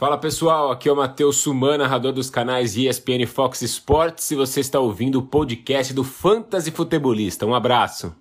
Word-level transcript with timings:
Fala 0.00 0.16
pessoal, 0.16 0.72
aqui 0.72 0.88
é 0.88 0.92
o 0.92 0.96
Matheus 0.96 1.36
Suman, 1.36 1.76
narrador 1.76 2.10
dos 2.10 2.30
canais 2.30 2.74
ESPN 2.74 3.26
Fox 3.26 3.60
Sports, 3.60 4.30
e 4.30 4.34
você 4.34 4.60
está 4.60 4.80
ouvindo 4.80 5.18
o 5.18 5.22
podcast 5.22 5.92
do 5.92 6.02
Fantasy 6.02 6.70
Futebolista. 6.70 7.44
Um 7.44 7.54
abraço. 7.54 8.16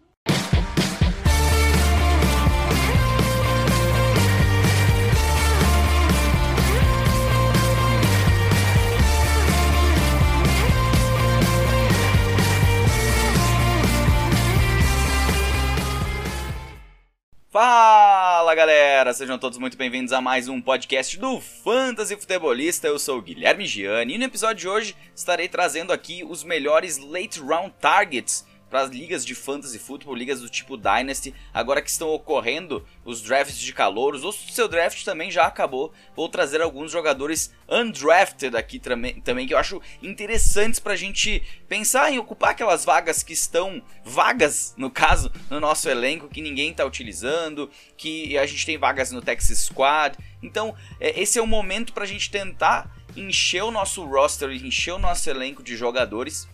Galera, 19.10 19.14
sejam 19.14 19.40
todos 19.40 19.58
muito 19.58 19.78
bem-vindos 19.78 20.14
a 20.14 20.22
mais 20.22 20.48
um 20.48 20.62
podcast 20.62 21.18
do 21.18 21.40
Fantasy 21.40 22.16
Futebolista. 22.16 22.88
Eu 22.88 23.00
sou 23.00 23.18
o 23.18 23.22
Guilherme 23.22 23.66
Gianni 23.66 24.14
e 24.14 24.18
no 24.18 24.26
episódio 24.26 24.58
de 24.58 24.68
hoje 24.68 24.96
estarei 25.16 25.48
trazendo 25.48 25.92
aqui 25.92 26.24
os 26.24 26.44
melhores 26.44 26.98
late 26.98 27.40
round 27.40 27.74
targets 27.80 28.46
para 28.70 28.82
as 28.82 28.90
ligas 28.90 29.26
de 29.26 29.34
fantasy 29.34 29.80
football, 29.80 30.16
ligas 30.16 30.42
do 30.42 30.50
tipo 30.50 30.78
Dynasty, 30.78 31.34
agora 31.54 31.82
que 31.82 31.90
estão 31.90 32.10
ocorrendo 32.10 32.86
os 33.04 33.22
drafts 33.22 33.58
de 33.58 33.74
calouros, 33.74 34.24
ou 34.24 34.32
se 34.32 34.50
o 34.50 34.54
seu 34.54 34.68
draft 34.68 35.04
também 35.04 35.32
já 35.32 35.46
acabou, 35.46 35.92
vou 36.16 36.30
trazer 36.30 36.62
alguns 36.62 36.92
jogadores 36.92 37.54
undrafted 37.68 38.56
aqui 38.56 38.80
também, 38.80 39.20
também 39.22 39.48
que 39.48 39.54
eu 39.54 39.58
acho 39.58 39.82
interessantes 40.02 40.80
para 40.80 40.94
a 40.94 40.98
gente 40.98 41.44
pensar 41.68 42.12
em 42.12 42.20
ocupar 42.20 42.52
aquelas 42.52 42.86
vagas 42.86 43.24
que 43.24 43.34
estão 43.34 43.82
vagas, 44.04 44.74
no 44.78 44.90
caso, 44.90 45.32
no 45.50 45.60
nosso 45.60 45.90
elenco, 45.90 46.28
que 46.28 46.42
ninguém 46.42 46.72
está 46.72 46.86
utilizando, 46.86 47.70
que 47.98 48.38
a 48.38 48.46
gente 48.46 48.66
tem 48.66 48.78
vagas 48.78 49.12
no 49.12 49.22
Texas 49.22 49.60
Squad. 49.60 50.18
Então, 50.42 50.76
é, 51.00 51.20
esse 51.20 51.40
é 51.40 51.42
o 51.42 51.48
momento 51.48 51.94
para 51.94 52.04
a 52.04 52.08
gente 52.08 52.30
tentar 52.30 52.96
encher 53.16 53.64
o 53.64 53.72
nosso 53.72 54.06
roster, 54.06 54.52
encher 54.52 54.94
o 54.94 55.00
nosso 55.00 55.30
elenco 55.30 55.64
de 55.64 55.76
jogadores 55.76 56.48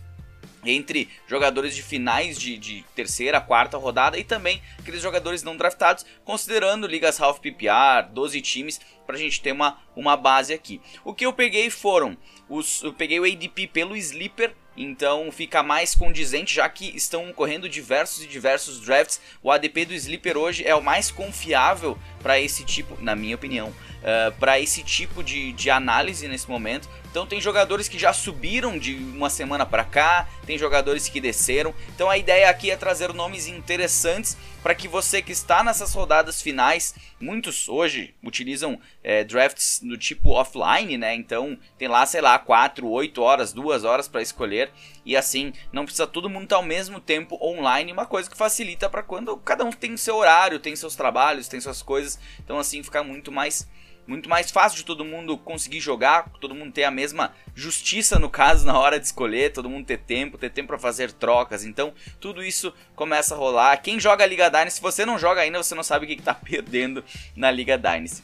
entre 0.68 1.08
jogadores 1.26 1.74
de 1.74 1.82
finais 1.82 2.38
de, 2.38 2.56
de, 2.56 2.84
terceira, 2.94 3.40
quarta 3.40 3.76
rodada 3.76 4.18
e 4.18 4.24
também 4.24 4.62
aqueles 4.78 5.02
jogadores 5.02 5.42
não 5.42 5.56
draftados, 5.56 6.04
considerando 6.24 6.86
ligas 6.86 7.20
half 7.20 7.38
PPR, 7.40 8.08
12 8.12 8.40
times, 8.40 8.80
para 9.06 9.16
a 9.16 9.18
gente 9.18 9.40
ter 9.40 9.52
uma, 9.52 9.78
uma 9.94 10.16
base 10.16 10.52
aqui. 10.52 10.80
O 11.04 11.14
que 11.14 11.24
eu 11.24 11.32
peguei 11.32 11.70
foram, 11.70 12.16
os, 12.48 12.82
eu 12.82 12.92
peguei 12.92 13.20
o 13.20 13.24
ADP 13.24 13.68
pelo 13.68 13.96
Sleeper, 13.96 14.54
então 14.76 15.32
fica 15.32 15.62
mais 15.62 15.94
condizente, 15.94 16.54
já 16.54 16.68
que 16.68 16.94
estão 16.94 17.32
correndo 17.32 17.68
diversos 17.68 18.22
e 18.22 18.26
diversos 18.26 18.80
drafts. 18.80 19.20
O 19.42 19.50
ADP 19.50 19.86
do 19.86 19.94
Sleeper 19.94 20.36
hoje 20.36 20.64
é 20.66 20.74
o 20.74 20.82
mais 20.82 21.10
confiável 21.10 21.98
para 22.22 22.38
esse 22.38 22.64
tipo, 22.64 23.00
na 23.02 23.16
minha 23.16 23.36
opinião, 23.36 23.72
uh, 24.06 24.32
para 24.38 24.60
esse 24.60 24.84
tipo 24.84 25.22
de, 25.22 25.52
de 25.52 25.68
análise 25.68 26.28
nesse 26.28 26.48
momento. 26.48 26.88
Então 27.10 27.26
tem 27.26 27.40
jogadores 27.40 27.88
que 27.88 27.98
já 27.98 28.12
subiram 28.12 28.78
de 28.78 28.94
uma 28.94 29.30
semana 29.30 29.64
para 29.64 29.84
cá, 29.84 30.28
tem 30.44 30.58
jogadores 30.58 31.08
que 31.08 31.20
desceram. 31.20 31.74
Então 31.94 32.10
a 32.10 32.18
ideia 32.18 32.48
aqui 32.48 32.70
é 32.70 32.76
trazer 32.76 33.12
nomes 33.14 33.46
interessantes 33.46 34.36
para 34.62 34.74
que 34.74 34.86
você 34.86 35.22
que 35.22 35.32
está 35.32 35.64
nessas 35.64 35.94
rodadas 35.94 36.42
finais, 36.42 36.94
muitos 37.18 37.68
hoje 37.68 38.14
utilizam 38.22 38.78
é, 39.02 39.24
drafts 39.24 39.80
do 39.82 39.96
tipo 39.96 40.30
offline, 40.30 40.98
né? 40.98 41.14
Então 41.14 41.58
tem 41.78 41.88
lá, 41.88 42.04
sei 42.04 42.20
lá, 42.20 42.38
4, 42.38 42.86
8 42.86 43.22
horas, 43.22 43.52
2 43.54 43.84
horas 43.84 44.08
para 44.08 44.20
escolher 44.20 44.70
e 45.04 45.16
assim 45.16 45.54
não 45.72 45.84
precisa 45.84 46.06
todo 46.06 46.28
mundo 46.28 46.44
estar 46.44 46.56
ao 46.56 46.62
mesmo 46.62 47.00
tempo 47.00 47.38
online, 47.40 47.92
uma 47.92 48.04
coisa 48.04 48.28
que 48.28 48.36
facilita 48.36 48.90
para 48.90 49.02
quando 49.02 49.36
cada 49.38 49.64
um 49.64 49.70
tem 49.70 49.96
seu 49.96 50.16
horário, 50.16 50.58
tem 50.58 50.76
seus 50.76 50.94
trabalhos, 50.94 51.48
tem 51.48 51.60
suas 51.60 51.80
coisas. 51.80 52.18
Então 52.44 52.58
assim 52.58 52.82
fica 52.82 53.02
muito 53.02 53.32
mais 53.32 53.66
muito 54.06 54.28
mais 54.28 54.50
fácil 54.50 54.78
de 54.78 54.84
todo 54.84 55.04
mundo 55.04 55.36
conseguir 55.36 55.80
jogar, 55.80 56.30
todo 56.40 56.54
mundo 56.54 56.72
ter 56.72 56.84
a 56.84 56.90
mesma 56.90 57.34
justiça 57.54 58.18
no 58.18 58.30
caso 58.30 58.66
na 58.66 58.78
hora 58.78 58.98
de 58.98 59.06
escolher, 59.06 59.52
todo 59.52 59.68
mundo 59.68 59.86
ter 59.86 59.98
tempo, 59.98 60.38
ter 60.38 60.50
tempo 60.50 60.68
para 60.68 60.78
fazer 60.78 61.12
trocas. 61.12 61.64
Então, 61.64 61.92
tudo 62.20 62.44
isso 62.44 62.72
começa 62.94 63.34
a 63.34 63.38
rolar. 63.38 63.76
Quem 63.78 63.98
joga 63.98 64.24
a 64.24 64.26
Liga 64.26 64.48
Dynasty, 64.48 64.74
se 64.76 64.82
você 64.82 65.04
não 65.04 65.18
joga 65.18 65.40
ainda, 65.40 65.62
você 65.62 65.74
não 65.74 65.82
sabe 65.82 66.04
o 66.04 66.08
que 66.08 66.14
está 66.14 66.34
perdendo 66.36 67.04
na 67.34 67.50
Liga 67.50 67.76
Dynasty. 67.76 68.22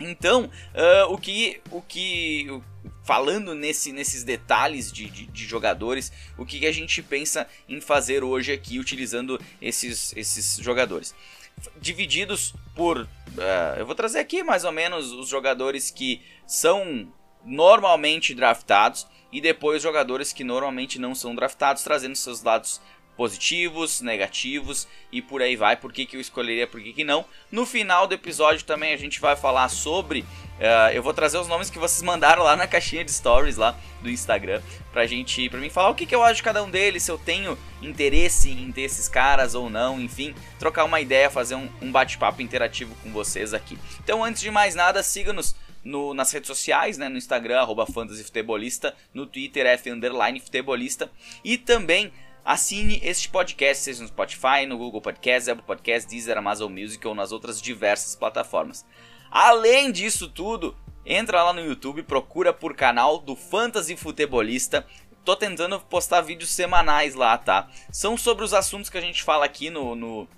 Então, 0.00 0.44
uh, 0.44 1.12
o 1.12 1.18
que 1.18 1.60
o 1.70 1.82
que 1.82 2.46
falando 3.02 3.54
nesse, 3.54 3.90
nesses 3.90 4.22
detalhes 4.22 4.92
de, 4.92 5.10
de, 5.10 5.26
de, 5.26 5.44
jogadores, 5.44 6.12
o 6.36 6.44
que 6.44 6.64
a 6.66 6.72
gente 6.72 7.02
pensa 7.02 7.48
em 7.68 7.80
fazer 7.80 8.22
hoje 8.22 8.52
aqui 8.52 8.78
utilizando 8.78 9.40
esses, 9.60 10.14
esses 10.16 10.58
jogadores? 10.58 11.14
Divididos 11.80 12.54
por. 12.74 12.98
Uh, 13.00 13.78
eu 13.78 13.86
vou 13.86 13.94
trazer 13.94 14.18
aqui 14.18 14.42
mais 14.42 14.64
ou 14.64 14.72
menos 14.72 15.12
os 15.12 15.28
jogadores 15.28 15.90
que 15.90 16.22
são 16.46 17.12
normalmente 17.44 18.34
draftados 18.34 19.06
e 19.32 19.40
depois 19.40 19.82
jogadores 19.82 20.32
que 20.32 20.42
normalmente 20.42 20.98
não 20.98 21.14
são 21.14 21.34
draftados, 21.34 21.82
trazendo 21.82 22.16
seus 22.16 22.40
dados 22.40 22.80
positivos, 23.18 24.00
negativos 24.00 24.86
e 25.10 25.20
por 25.20 25.42
aí 25.42 25.56
vai, 25.56 25.76
por 25.76 25.92
que, 25.92 26.06
que 26.06 26.16
eu 26.16 26.20
escolheria, 26.20 26.68
por 26.68 26.80
que, 26.80 26.92
que 26.92 27.02
não. 27.02 27.24
No 27.50 27.66
final 27.66 28.06
do 28.06 28.14
episódio 28.14 28.64
também 28.64 28.94
a 28.94 28.96
gente 28.96 29.20
vai 29.20 29.34
falar 29.34 29.68
sobre. 29.68 30.20
Uh, 30.20 30.92
eu 30.92 31.02
vou 31.02 31.12
trazer 31.12 31.36
os 31.36 31.48
nomes 31.48 31.68
que 31.68 31.78
vocês 31.80 32.00
mandaram 32.02 32.44
lá 32.44 32.54
na 32.54 32.66
caixinha 32.66 33.04
de 33.04 33.12
stories 33.12 33.56
lá 33.56 33.76
do 34.00 34.08
Instagram 34.08 34.62
pra 34.92 35.04
gente, 35.04 35.48
pra 35.50 35.58
mim 35.58 35.68
falar 35.68 35.90
o 35.90 35.94
que, 35.94 36.06
que 36.06 36.14
eu 36.14 36.22
acho 36.22 36.36
de 36.36 36.42
cada 36.44 36.62
um 36.62 36.70
deles, 36.70 37.02
se 37.02 37.10
eu 37.10 37.18
tenho 37.18 37.58
interesse 37.82 38.50
em 38.50 38.70
ter 38.70 38.82
esses 38.82 39.08
caras 39.08 39.54
ou 39.54 39.68
não, 39.68 40.00
enfim, 40.00 40.32
trocar 40.58 40.84
uma 40.84 41.00
ideia, 41.00 41.28
fazer 41.28 41.56
um, 41.56 41.68
um 41.82 41.90
bate-papo 41.90 42.40
interativo 42.40 42.94
com 43.02 43.12
vocês 43.12 43.52
aqui. 43.52 43.76
Então, 44.02 44.22
antes 44.22 44.40
de 44.40 44.50
mais 44.50 44.76
nada, 44.76 45.02
siga-nos 45.02 45.56
no, 45.84 46.14
nas 46.14 46.30
redes 46.32 46.46
sociais, 46.46 46.98
né, 46.98 47.08
no 47.08 47.16
Instagram, 47.16 47.60
arroba 47.60 47.86
fantasyfutebolista, 47.86 48.94
no 49.14 49.26
Twitter, 49.26 49.66
F 49.66 49.90
underline 49.90 50.40
futebolista, 50.40 51.10
e 51.44 51.56
também 51.56 52.12
Assine 52.44 53.00
este 53.02 53.28
podcast, 53.28 53.84
seja 53.84 54.02
no 54.02 54.08
Spotify, 54.08 54.66
no 54.66 54.78
Google 54.78 55.00
Podcast, 55.00 55.50
Apple 55.50 55.64
Podcast, 55.66 56.08
Deezer, 56.08 56.38
Amazon 56.38 56.72
Music 56.72 57.06
ou 57.06 57.14
nas 57.14 57.32
outras 57.32 57.60
diversas 57.60 58.16
plataformas. 58.16 58.86
Além 59.30 59.92
disso 59.92 60.28
tudo, 60.28 60.76
entra 61.04 61.42
lá 61.42 61.52
no 61.52 61.60
YouTube, 61.60 62.02
procura 62.02 62.52
por 62.52 62.74
canal 62.74 63.18
do 63.18 63.36
Fantasy 63.36 63.96
Futebolista. 63.96 64.86
Tô 65.24 65.36
tentando 65.36 65.78
postar 65.80 66.22
vídeos 66.22 66.50
semanais 66.50 67.14
lá, 67.14 67.36
tá? 67.36 67.68
São 67.92 68.16
sobre 68.16 68.44
os 68.44 68.54
assuntos 68.54 68.88
que 68.88 68.96
a 68.96 69.02
gente 69.02 69.22
fala 69.22 69.44
aqui 69.44 69.68
no, 69.68 69.94
no 69.94 70.28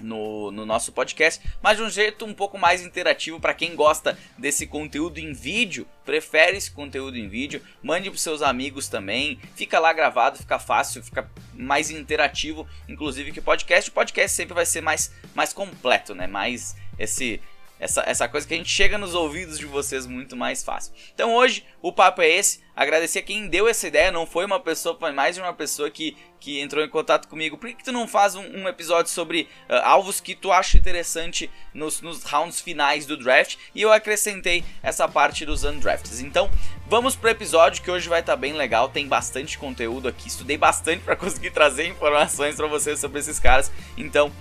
no, 0.00 0.50
no, 0.50 0.64
nosso 0.66 0.92
podcast, 0.92 1.40
mas 1.62 1.76
de 1.76 1.82
um 1.82 1.90
jeito 1.90 2.24
um 2.24 2.34
pouco 2.34 2.58
mais 2.58 2.82
interativo 2.82 3.40
para 3.40 3.54
quem 3.54 3.74
gosta 3.74 4.18
desse 4.36 4.66
conteúdo 4.66 5.18
em 5.18 5.32
vídeo, 5.32 5.86
prefere 6.04 6.56
esse 6.56 6.70
conteúdo 6.70 7.16
em 7.16 7.28
vídeo, 7.28 7.62
mande 7.82 8.10
para 8.10 8.18
seus 8.18 8.42
amigos 8.42 8.88
também, 8.88 9.38
fica 9.54 9.78
lá 9.78 9.92
gravado, 9.92 10.38
fica 10.38 10.58
fácil, 10.58 11.02
fica 11.02 11.28
mais 11.52 11.90
interativo, 11.90 12.66
inclusive 12.88 13.32
que 13.32 13.40
o 13.40 13.42
podcast, 13.42 13.90
o 13.90 13.94
podcast 13.94 14.36
sempre 14.36 14.54
vai 14.54 14.66
ser 14.66 14.80
mais, 14.80 15.12
mais 15.34 15.52
completo, 15.52 16.14
né? 16.14 16.26
Mais 16.26 16.76
esse 16.98 17.40
essa, 17.84 18.02
essa 18.06 18.26
coisa 18.26 18.48
que 18.48 18.54
a 18.54 18.56
gente 18.56 18.70
chega 18.70 18.96
nos 18.96 19.14
ouvidos 19.14 19.58
de 19.58 19.66
vocês 19.66 20.06
muito 20.06 20.34
mais 20.34 20.64
fácil. 20.64 20.94
Então 21.14 21.34
hoje 21.34 21.66
o 21.82 21.92
papo 21.92 22.22
é 22.22 22.28
esse. 22.30 22.64
Agradecer 22.74 23.18
a 23.18 23.22
quem 23.22 23.46
deu 23.46 23.68
essa 23.68 23.86
ideia. 23.86 24.10
Não 24.10 24.26
foi 24.26 24.46
uma 24.46 24.58
pessoa, 24.58 24.96
foi 24.98 25.12
mais 25.12 25.36
de 25.36 25.42
uma 25.42 25.52
pessoa 25.52 25.90
que, 25.90 26.16
que 26.40 26.60
entrou 26.60 26.82
em 26.82 26.88
contato 26.88 27.28
comigo. 27.28 27.58
Por 27.58 27.68
que, 27.68 27.76
que 27.76 27.84
tu 27.84 27.92
não 27.92 28.08
faz 28.08 28.34
um, 28.34 28.40
um 28.40 28.66
episódio 28.66 29.10
sobre 29.12 29.42
uh, 29.68 29.74
alvos 29.84 30.18
que 30.18 30.34
tu 30.34 30.50
acha 30.50 30.78
interessante 30.78 31.50
nos, 31.74 32.00
nos 32.00 32.24
rounds 32.24 32.58
finais 32.58 33.04
do 33.04 33.18
draft? 33.18 33.58
E 33.74 33.82
eu 33.82 33.92
acrescentei 33.92 34.64
essa 34.82 35.06
parte 35.06 35.44
dos 35.44 35.62
undrafts. 35.62 36.20
Então 36.20 36.50
vamos 36.86 37.14
pro 37.14 37.28
episódio 37.28 37.82
que 37.82 37.90
hoje 37.90 38.08
vai 38.08 38.20
estar 38.20 38.32
tá 38.32 38.36
bem 38.36 38.54
legal. 38.54 38.88
Tem 38.88 39.06
bastante 39.06 39.58
conteúdo 39.58 40.08
aqui. 40.08 40.26
Estudei 40.26 40.56
bastante 40.56 41.04
para 41.04 41.14
conseguir 41.16 41.50
trazer 41.50 41.86
informações 41.86 42.56
para 42.56 42.66
vocês 42.66 42.98
sobre 42.98 43.20
esses 43.20 43.38
caras. 43.38 43.70
Então 43.94 44.32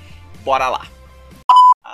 bora 0.45 0.69
lá 0.69 1.02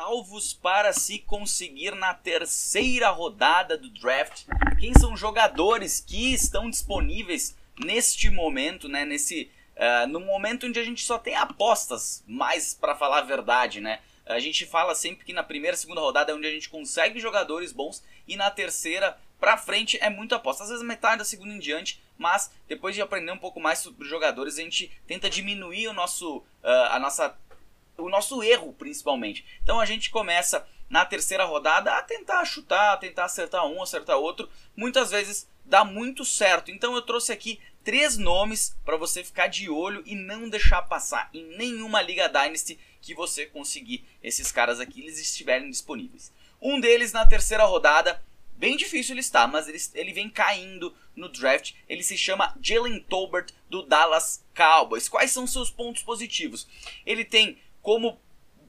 alvos 0.10 0.56
para 0.56 0.92
se 0.92 1.20
conseguir 1.20 1.94
na 1.94 2.16
terceira 2.16 3.10
rodada 3.10 3.78
do 3.78 3.92
draft? 3.92 4.46
Quem 4.80 4.92
são 4.96 5.16
jogadores 5.16 6.04
que 6.06 6.34
estão 6.34 6.68
disponíveis 6.68 7.56
neste 7.80 8.28
momento, 8.32 8.90
né? 8.90 9.06
Nesse 9.06 9.52
uh, 9.76 10.08
no 10.08 10.20
momento 10.20 10.66
onde 10.66 10.80
a 10.80 10.84
gente 10.84 11.04
só 11.04 11.20
tem 11.20 11.36
apostas, 11.36 12.24
mais 12.26 12.74
para 12.74 12.96
falar 12.96 13.20
a 13.20 13.24
verdade, 13.24 13.80
né? 13.80 14.00
A 14.26 14.40
gente 14.40 14.66
fala 14.66 14.96
sempre 14.96 15.26
que 15.26 15.34
na 15.34 15.44
primeira, 15.44 15.78
segunda 15.78 16.02
rodada 16.02 16.32
é 16.32 16.36
onde 16.36 16.48
a 16.48 16.52
gente 16.52 16.70
consegue 16.70 17.20
jogadores 17.20 17.72
bons 17.72 18.04
e 18.28 18.36
na 18.36 18.50
terceira 18.50 19.16
pra 19.40 19.58
frente 19.58 19.98
é 20.02 20.10
muito 20.10 20.34
aposta. 20.34 20.64
Às 20.64 20.70
vezes 20.70 20.84
metade 20.84 21.20
da 21.20 21.26
segunda 21.26 21.54
em 21.54 21.60
diante, 21.60 22.02
mas 22.18 22.52
depois 22.68 22.96
de 22.96 23.02
aprender 23.02 23.32
um 23.32 23.38
pouco 23.38 23.60
mais 23.60 23.78
sobre 23.78 24.08
jogadores, 24.08 24.58
a 24.58 24.62
gente 24.62 24.92
tenta 25.06 25.30
diminuir 25.30 25.88
o 25.88 25.94
nosso, 25.94 26.38
uh, 26.38 26.90
a 26.90 27.00
nossa 27.00 27.38
o 28.00 28.10
nosso 28.10 28.42
erro 28.44 28.74
principalmente. 28.74 29.46
Então 29.64 29.80
a 29.80 29.86
gente 29.86 30.10
começa 30.10 30.66
na 30.90 31.06
terceira 31.06 31.46
rodada 31.46 31.94
a 31.94 32.02
tentar 32.02 32.44
chutar, 32.46 32.94
a 32.94 32.98
tentar 32.98 33.26
acertar 33.26 33.66
um, 33.68 33.82
acertar 33.82 34.18
outro. 34.18 34.50
Muitas 34.76 35.12
vezes 35.12 35.48
dá 35.64 35.86
muito 35.86 36.26
certo. 36.26 36.72
Então 36.72 36.96
eu 36.96 37.02
trouxe 37.02 37.32
aqui 37.32 37.60
três 37.84 38.18
nomes 38.18 38.76
para 38.84 38.98
você 38.98 39.24
ficar 39.24 39.48
de 39.48 39.70
olho 39.70 40.04
e 40.06 40.16
não 40.16 40.50
deixar 40.50 40.82
passar 40.84 41.30
em 41.34 41.58
nenhuma 41.58 42.02
Liga 42.02 42.28
Dynasty 42.28 42.80
que 43.02 43.14
você 43.14 43.46
conseguir 43.46 44.06
esses 44.22 44.52
caras 44.52 44.80
aqui, 44.80 45.02
eles 45.02 45.20
estiverem 45.20 45.70
disponíveis. 45.70 46.34
Um 46.62 46.80
deles 46.80 47.14
na 47.14 47.26
terceira 47.26 47.64
rodada, 47.64 48.22
Bem 48.60 48.76
difícil 48.76 49.14
ele 49.14 49.22
está, 49.22 49.48
mas 49.48 49.70
ele, 49.70 49.78
ele 49.94 50.12
vem 50.12 50.30
caindo 50.30 50.94
no 51.16 51.30
draft. 51.30 51.76
Ele 51.88 52.04
se 52.04 52.18
chama 52.18 52.54
Jalen 52.62 53.00
Tolbert 53.00 53.54
do 53.70 53.84
Dallas 53.84 54.44
Cowboys. 54.54 55.08
Quais 55.08 55.32
são 55.32 55.48
seus 55.48 55.72
pontos 55.72 56.04
positivos? 56.04 56.68
Ele 57.06 57.24
tem 57.24 57.58
como 57.90 58.22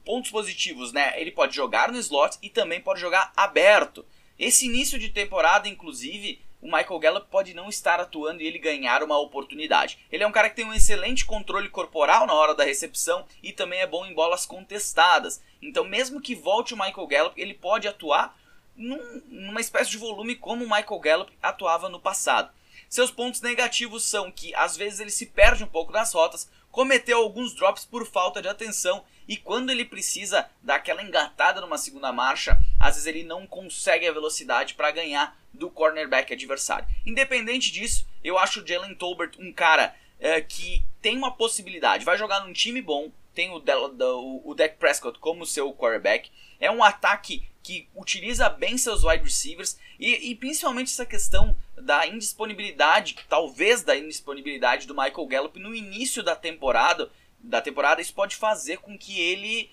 pontos 0.03 0.31
positivos, 0.31 0.91
né? 0.91 1.13
Ele 1.21 1.29
pode 1.29 1.55
jogar 1.55 1.91
no 1.91 1.99
slot 1.99 2.39
e 2.41 2.49
também 2.49 2.81
pode 2.81 2.99
jogar 2.99 3.31
aberto. 3.37 4.03
Esse 4.39 4.65
início 4.65 4.97
de 4.97 5.09
temporada, 5.09 5.69
inclusive, 5.69 6.41
o 6.59 6.65
Michael 6.65 6.97
Gallup 6.97 7.27
pode 7.29 7.53
não 7.53 7.69
estar 7.69 7.99
atuando 7.99 8.41
e 8.41 8.47
ele 8.47 8.57
ganhar 8.57 9.03
uma 9.03 9.19
oportunidade. 9.19 9.99
Ele 10.11 10.23
é 10.23 10.27
um 10.27 10.31
cara 10.31 10.49
que 10.49 10.55
tem 10.55 10.65
um 10.65 10.73
excelente 10.73 11.23
controle 11.23 11.69
corporal 11.69 12.25
na 12.25 12.33
hora 12.33 12.55
da 12.55 12.63
recepção 12.63 13.23
e 13.43 13.53
também 13.53 13.81
é 13.81 13.85
bom 13.85 14.07
em 14.07 14.13
bolas 14.15 14.43
contestadas. 14.43 15.39
Então, 15.61 15.83
mesmo 15.83 16.19
que 16.19 16.33
volte 16.33 16.73
o 16.73 16.77
Michael 16.77 17.05
Gallup, 17.05 17.39
ele 17.39 17.53
pode 17.53 17.87
atuar 17.87 18.35
num, 18.75 19.21
numa 19.27 19.61
espécie 19.61 19.91
de 19.91 19.99
volume 19.99 20.35
como 20.35 20.65
o 20.65 20.67
Michael 20.67 20.99
Gallup 20.99 21.31
atuava 21.43 21.89
no 21.89 21.99
passado. 21.99 22.51
Seus 22.89 23.11
pontos 23.11 23.39
negativos 23.39 24.03
são 24.03 24.31
que 24.31 24.53
às 24.55 24.75
vezes 24.75 24.99
ele 24.99 25.11
se 25.11 25.27
perde 25.27 25.63
um 25.63 25.67
pouco 25.67 25.93
nas 25.93 26.11
rotas, 26.11 26.49
cometeu 26.71 27.17
alguns 27.17 27.53
drops 27.53 27.85
por 27.85 28.05
falta 28.05 28.41
de 28.41 28.47
atenção 28.47 29.03
e 29.27 29.37
quando 29.37 29.69
ele 29.69 29.85
precisa 29.85 30.49
dar 30.61 30.75
aquela 30.75 31.03
engatada 31.03 31.61
numa 31.61 31.77
segunda 31.77 32.11
marcha, 32.11 32.59
às 32.79 32.95
vezes 32.95 33.07
ele 33.07 33.23
não 33.23 33.45
consegue 33.45 34.07
a 34.07 34.11
velocidade 34.11 34.73
para 34.73 34.91
ganhar 34.91 35.37
do 35.53 35.69
cornerback 35.69 36.33
adversário. 36.33 36.87
Independente 37.05 37.71
disso, 37.71 38.07
eu 38.23 38.37
acho 38.37 38.61
o 38.61 38.67
Jalen 38.67 38.95
Tolbert 38.95 39.31
um 39.39 39.51
cara 39.53 39.95
é, 40.19 40.41
que 40.41 40.83
tem 41.01 41.17
uma 41.17 41.31
possibilidade, 41.31 42.05
vai 42.05 42.17
jogar 42.17 42.45
num 42.45 42.53
time 42.53 42.81
bom, 42.81 43.11
tem 43.33 43.49
o, 43.49 43.57
o, 43.57 44.51
o 44.51 44.55
Dak 44.55 44.75
Prescott 44.77 45.17
como 45.19 45.45
seu 45.45 45.73
quarterback, 45.73 46.29
é 46.59 46.69
um 46.69 46.83
ataque 46.83 47.47
que 47.63 47.87
utiliza 47.95 48.49
bem 48.49 48.77
seus 48.77 49.03
wide 49.03 49.23
receivers 49.23 49.77
e, 49.99 50.31
e, 50.31 50.35
principalmente 50.35 50.91
essa 50.91 51.05
questão 51.05 51.55
da 51.81 52.07
indisponibilidade, 52.07 53.15
talvez 53.27 53.83
da 53.83 53.95
indisponibilidade 53.95 54.87
do 54.87 54.95
Michael 54.95 55.27
Gallup 55.27 55.59
no 55.59 55.75
início 55.75 56.23
da 56.23 56.35
temporada, 56.35 57.09
da 57.39 57.61
temporada 57.61 58.01
isso 58.01 58.13
pode 58.13 58.35
fazer 58.35 58.77
com 58.77 58.97
que 58.97 59.19
ele 59.19 59.69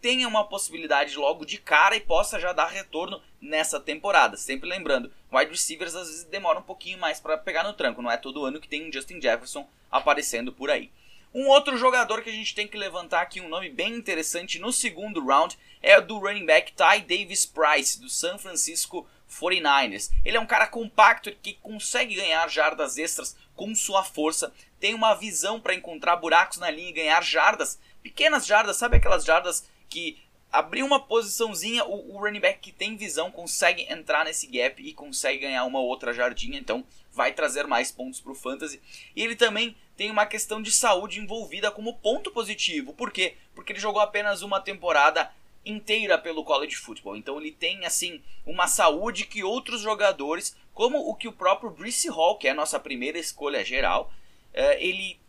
tenha 0.00 0.28
uma 0.28 0.44
possibilidade 0.44 1.16
logo 1.16 1.44
de 1.44 1.58
cara 1.58 1.96
e 1.96 2.00
possa 2.00 2.38
já 2.38 2.52
dar 2.52 2.66
retorno 2.66 3.20
nessa 3.40 3.80
temporada. 3.80 4.36
Sempre 4.36 4.68
lembrando, 4.68 5.12
wide 5.32 5.50
receivers 5.50 5.94
às 5.94 6.08
vezes 6.08 6.24
demoram 6.24 6.60
um 6.60 6.64
pouquinho 6.64 6.98
mais 6.98 7.20
para 7.20 7.38
pegar 7.38 7.64
no 7.64 7.72
tranco, 7.72 8.02
não 8.02 8.10
é 8.10 8.16
todo 8.16 8.44
ano 8.44 8.60
que 8.60 8.68
tem 8.68 8.88
um 8.88 8.92
Justin 8.92 9.20
Jefferson 9.20 9.68
aparecendo 9.90 10.52
por 10.52 10.70
aí. 10.70 10.90
Um 11.34 11.48
outro 11.48 11.78
jogador 11.78 12.22
que 12.22 12.28
a 12.28 12.32
gente 12.32 12.54
tem 12.54 12.68
que 12.68 12.76
levantar 12.76 13.22
aqui, 13.22 13.40
um 13.40 13.48
nome 13.48 13.70
bem 13.70 13.94
interessante 13.94 14.58
no 14.58 14.70
segundo 14.70 15.24
round, 15.24 15.58
é 15.80 15.96
o 15.98 16.02
do 16.02 16.18
running 16.18 16.44
back 16.44 16.72
Ty 16.72 17.00
Davis 17.00 17.46
Price, 17.46 17.98
do 17.98 18.10
San 18.10 18.36
Francisco 18.36 19.08
49ers. 19.32 20.10
Ele 20.24 20.36
é 20.36 20.40
um 20.40 20.46
cara 20.46 20.66
compacto 20.66 21.32
que 21.42 21.54
consegue 21.54 22.14
ganhar 22.14 22.48
jardas 22.48 22.98
extras 22.98 23.36
com 23.56 23.74
sua 23.74 24.04
força, 24.04 24.52
tem 24.78 24.94
uma 24.94 25.14
visão 25.14 25.60
para 25.60 25.74
encontrar 25.74 26.16
buracos 26.16 26.58
na 26.58 26.70
linha 26.70 26.90
e 26.90 26.92
ganhar 26.92 27.22
jardas, 27.22 27.78
pequenas 28.02 28.46
jardas, 28.46 28.76
sabe 28.76 28.96
aquelas 28.96 29.24
jardas 29.24 29.68
que 29.88 30.18
abrir 30.50 30.82
uma 30.82 31.00
posiçãozinha, 31.00 31.84
o, 31.84 32.14
o, 32.14 32.18
running 32.18 32.40
back 32.40 32.60
que 32.60 32.72
tem 32.72 32.96
visão 32.96 33.30
consegue 33.30 33.86
entrar 33.90 34.24
nesse 34.24 34.46
gap 34.46 34.82
e 34.82 34.92
consegue 34.92 35.38
ganhar 35.40 35.64
uma 35.64 35.80
outra 35.80 36.12
jardinha, 36.12 36.58
então 36.58 36.84
vai 37.10 37.32
trazer 37.32 37.66
mais 37.66 37.90
pontos 37.90 38.20
para 38.20 38.32
o 38.32 38.34
fantasy. 38.34 38.80
E 39.16 39.22
ele 39.22 39.34
também 39.34 39.74
tem 39.96 40.10
uma 40.10 40.26
questão 40.26 40.60
de 40.60 40.70
saúde 40.70 41.20
envolvida 41.20 41.70
como 41.70 41.94
ponto 41.98 42.30
positivo. 42.30 42.92
Por 42.92 43.10
quê? 43.10 43.36
Porque 43.54 43.72
ele 43.72 43.80
jogou 43.80 44.00
apenas 44.00 44.42
uma 44.42 44.60
temporada 44.60 45.30
inteira 45.64 46.18
pelo 46.18 46.44
college 46.44 46.76
football. 46.76 47.16
Então 47.16 47.40
ele 47.40 47.52
tem 47.52 47.84
assim 47.84 48.22
uma 48.44 48.66
saúde 48.66 49.26
que 49.26 49.44
outros 49.44 49.80
jogadores, 49.80 50.56
como 50.74 50.98
o 50.98 51.14
que 51.14 51.28
o 51.28 51.32
próprio 51.32 51.70
Brice 51.70 52.08
Hall, 52.08 52.38
que 52.38 52.48
é 52.48 52.50
a 52.50 52.54
nossa 52.54 52.78
primeira 52.80 53.18
escolha 53.18 53.64
geral, 53.64 54.12
é, 54.52 54.84
ele 54.84 55.20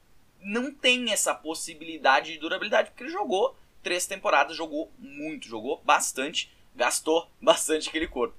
não 0.42 0.72
tem 0.74 1.12
essa 1.12 1.34
possibilidade 1.34 2.34
de 2.34 2.40
durabilidade 2.40 2.90
porque 2.90 3.04
ele 3.04 3.12
jogou 3.12 3.56
três 3.82 4.06
temporadas, 4.06 4.56
jogou 4.56 4.92
muito, 4.98 5.48
jogou 5.48 5.82
bastante, 5.84 6.52
gastou 6.76 7.30
bastante 7.42 7.90
aquele 7.90 8.08
corpo. 8.08 8.36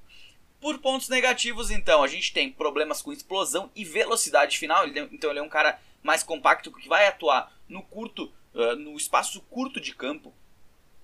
Por 0.60 0.78
pontos 0.78 1.10
negativos, 1.10 1.70
então, 1.70 2.02
a 2.02 2.08
gente 2.08 2.32
tem 2.32 2.50
problemas 2.50 3.02
com 3.02 3.12
explosão 3.12 3.70
e 3.76 3.84
velocidade 3.84 4.58
final. 4.58 4.86
Então 4.88 5.28
ele 5.28 5.38
é 5.38 5.42
um 5.42 5.48
cara 5.48 5.78
mais 6.02 6.22
compacto 6.22 6.72
que 6.72 6.88
vai 6.88 7.06
atuar 7.06 7.52
no 7.68 7.82
curto, 7.82 8.32
uh, 8.54 8.74
no 8.76 8.96
espaço 8.96 9.42
curto 9.42 9.78
de 9.78 9.94
campo. 9.94 10.32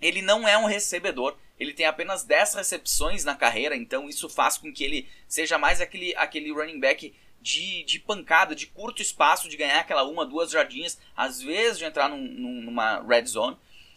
Ele 0.01 0.23
não 0.23 0.47
é 0.49 0.57
um 0.57 0.65
recebedor, 0.65 1.37
ele 1.59 1.75
tem 1.75 1.87
apenas 1.87 2.25
10 2.25 2.55
recepções 2.55 3.25
na 3.25 3.35
carreira, 3.35 3.77
então 3.77 4.09
isso 4.09 4.29
faz 4.29 4.57
com 4.57 4.73
que 4.73 4.83
ele 4.83 5.09
seja 5.29 5.59
mais 5.59 5.81
aquele, 5.81 6.15
aquele 6.17 6.51
running 6.51 6.81
back 6.81 7.15
de, 7.41 7.83
de 7.85 7.99
pancada, 7.99 8.55
de 8.55 8.67
curto 8.67 9.03
espaço, 9.03 9.49
de 9.49 9.57
ganhar 9.57 9.81
aquela 9.81 10.05
uma, 10.05 10.27
duas 10.27 10.51
jardinhas, 10.51 10.99
às 11.17 11.41
vezes 11.43 11.79
de 11.79 11.85
entrar 11.85 12.09
num, 12.09 12.19
numa 12.19 13.03
red 13.03 13.27
zone. 13.27 13.57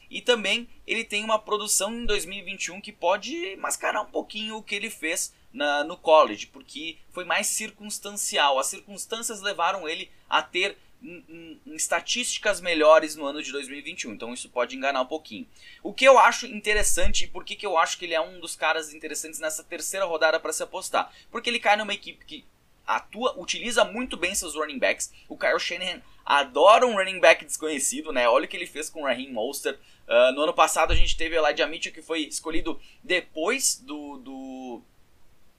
E 0.09 0.21
também 0.21 0.67
ele 0.85 1.03
tem 1.03 1.23
uma 1.23 1.39
produção 1.39 1.93
em 1.93 2.05
2021 2.05 2.79
que 2.79 2.91
pode 2.91 3.55
mascarar 3.57 4.01
um 4.01 4.11
pouquinho 4.11 4.57
o 4.57 4.63
que 4.63 4.75
ele 4.75 4.89
fez 4.89 5.33
na, 5.51 5.83
no 5.83 5.97
college, 5.97 6.47
porque 6.47 6.97
foi 7.11 7.25
mais 7.25 7.47
circunstancial. 7.47 8.59
As 8.59 8.67
circunstâncias 8.67 9.41
levaram 9.41 9.87
ele 9.87 10.11
a 10.29 10.41
ter 10.41 10.77
em, 11.03 11.59
em, 11.65 11.75
estatísticas 11.75 12.61
melhores 12.61 13.15
no 13.15 13.25
ano 13.25 13.43
de 13.43 13.51
2021, 13.51 14.13
então 14.13 14.33
isso 14.33 14.49
pode 14.49 14.75
enganar 14.75 15.01
um 15.01 15.05
pouquinho. 15.05 15.45
O 15.83 15.93
que 15.93 16.05
eu 16.05 16.17
acho 16.17 16.47
interessante 16.47 17.25
e 17.25 17.27
por 17.27 17.43
que, 17.43 17.55
que 17.55 17.65
eu 17.65 17.77
acho 17.77 17.97
que 17.97 18.05
ele 18.05 18.13
é 18.13 18.21
um 18.21 18.39
dos 18.39 18.55
caras 18.55 18.93
interessantes 18.93 19.39
nessa 19.39 19.63
terceira 19.63 20.05
rodada 20.05 20.39
para 20.39 20.53
se 20.53 20.63
apostar? 20.63 21.13
Porque 21.29 21.49
ele 21.49 21.59
cai 21.59 21.75
numa 21.75 21.93
equipe 21.93 22.25
que 22.25 22.45
atua, 22.87 23.37
utiliza 23.37 23.83
muito 23.83 24.15
bem 24.15 24.33
seus 24.33 24.55
running 24.55 24.79
backs. 24.79 25.11
O 25.27 25.37
Kyle 25.37 25.59
Shanahan 25.59 26.01
adora 26.25 26.87
um 26.87 26.95
running 26.95 27.19
back 27.19 27.43
desconhecido, 27.43 28.11
né? 28.11 28.27
Olha 28.27 28.45
o 28.45 28.47
que 28.47 28.55
ele 28.55 28.67
fez 28.67 28.89
com 28.89 29.01
o 29.01 29.05
Raheem 29.05 29.31
Mostert. 29.31 29.77
Uh, 30.07 30.33
no 30.33 30.41
ano 30.41 30.53
passado 30.53 30.91
a 30.91 30.95
gente 30.95 31.15
teve 31.15 31.37
o 31.37 31.45
Elijah 31.45 31.67
Mitchell 31.67 31.93
que 31.93 32.01
foi 32.01 32.21
escolhido 32.21 32.79
depois 33.03 33.77
do... 33.79 34.17
do... 34.17 34.81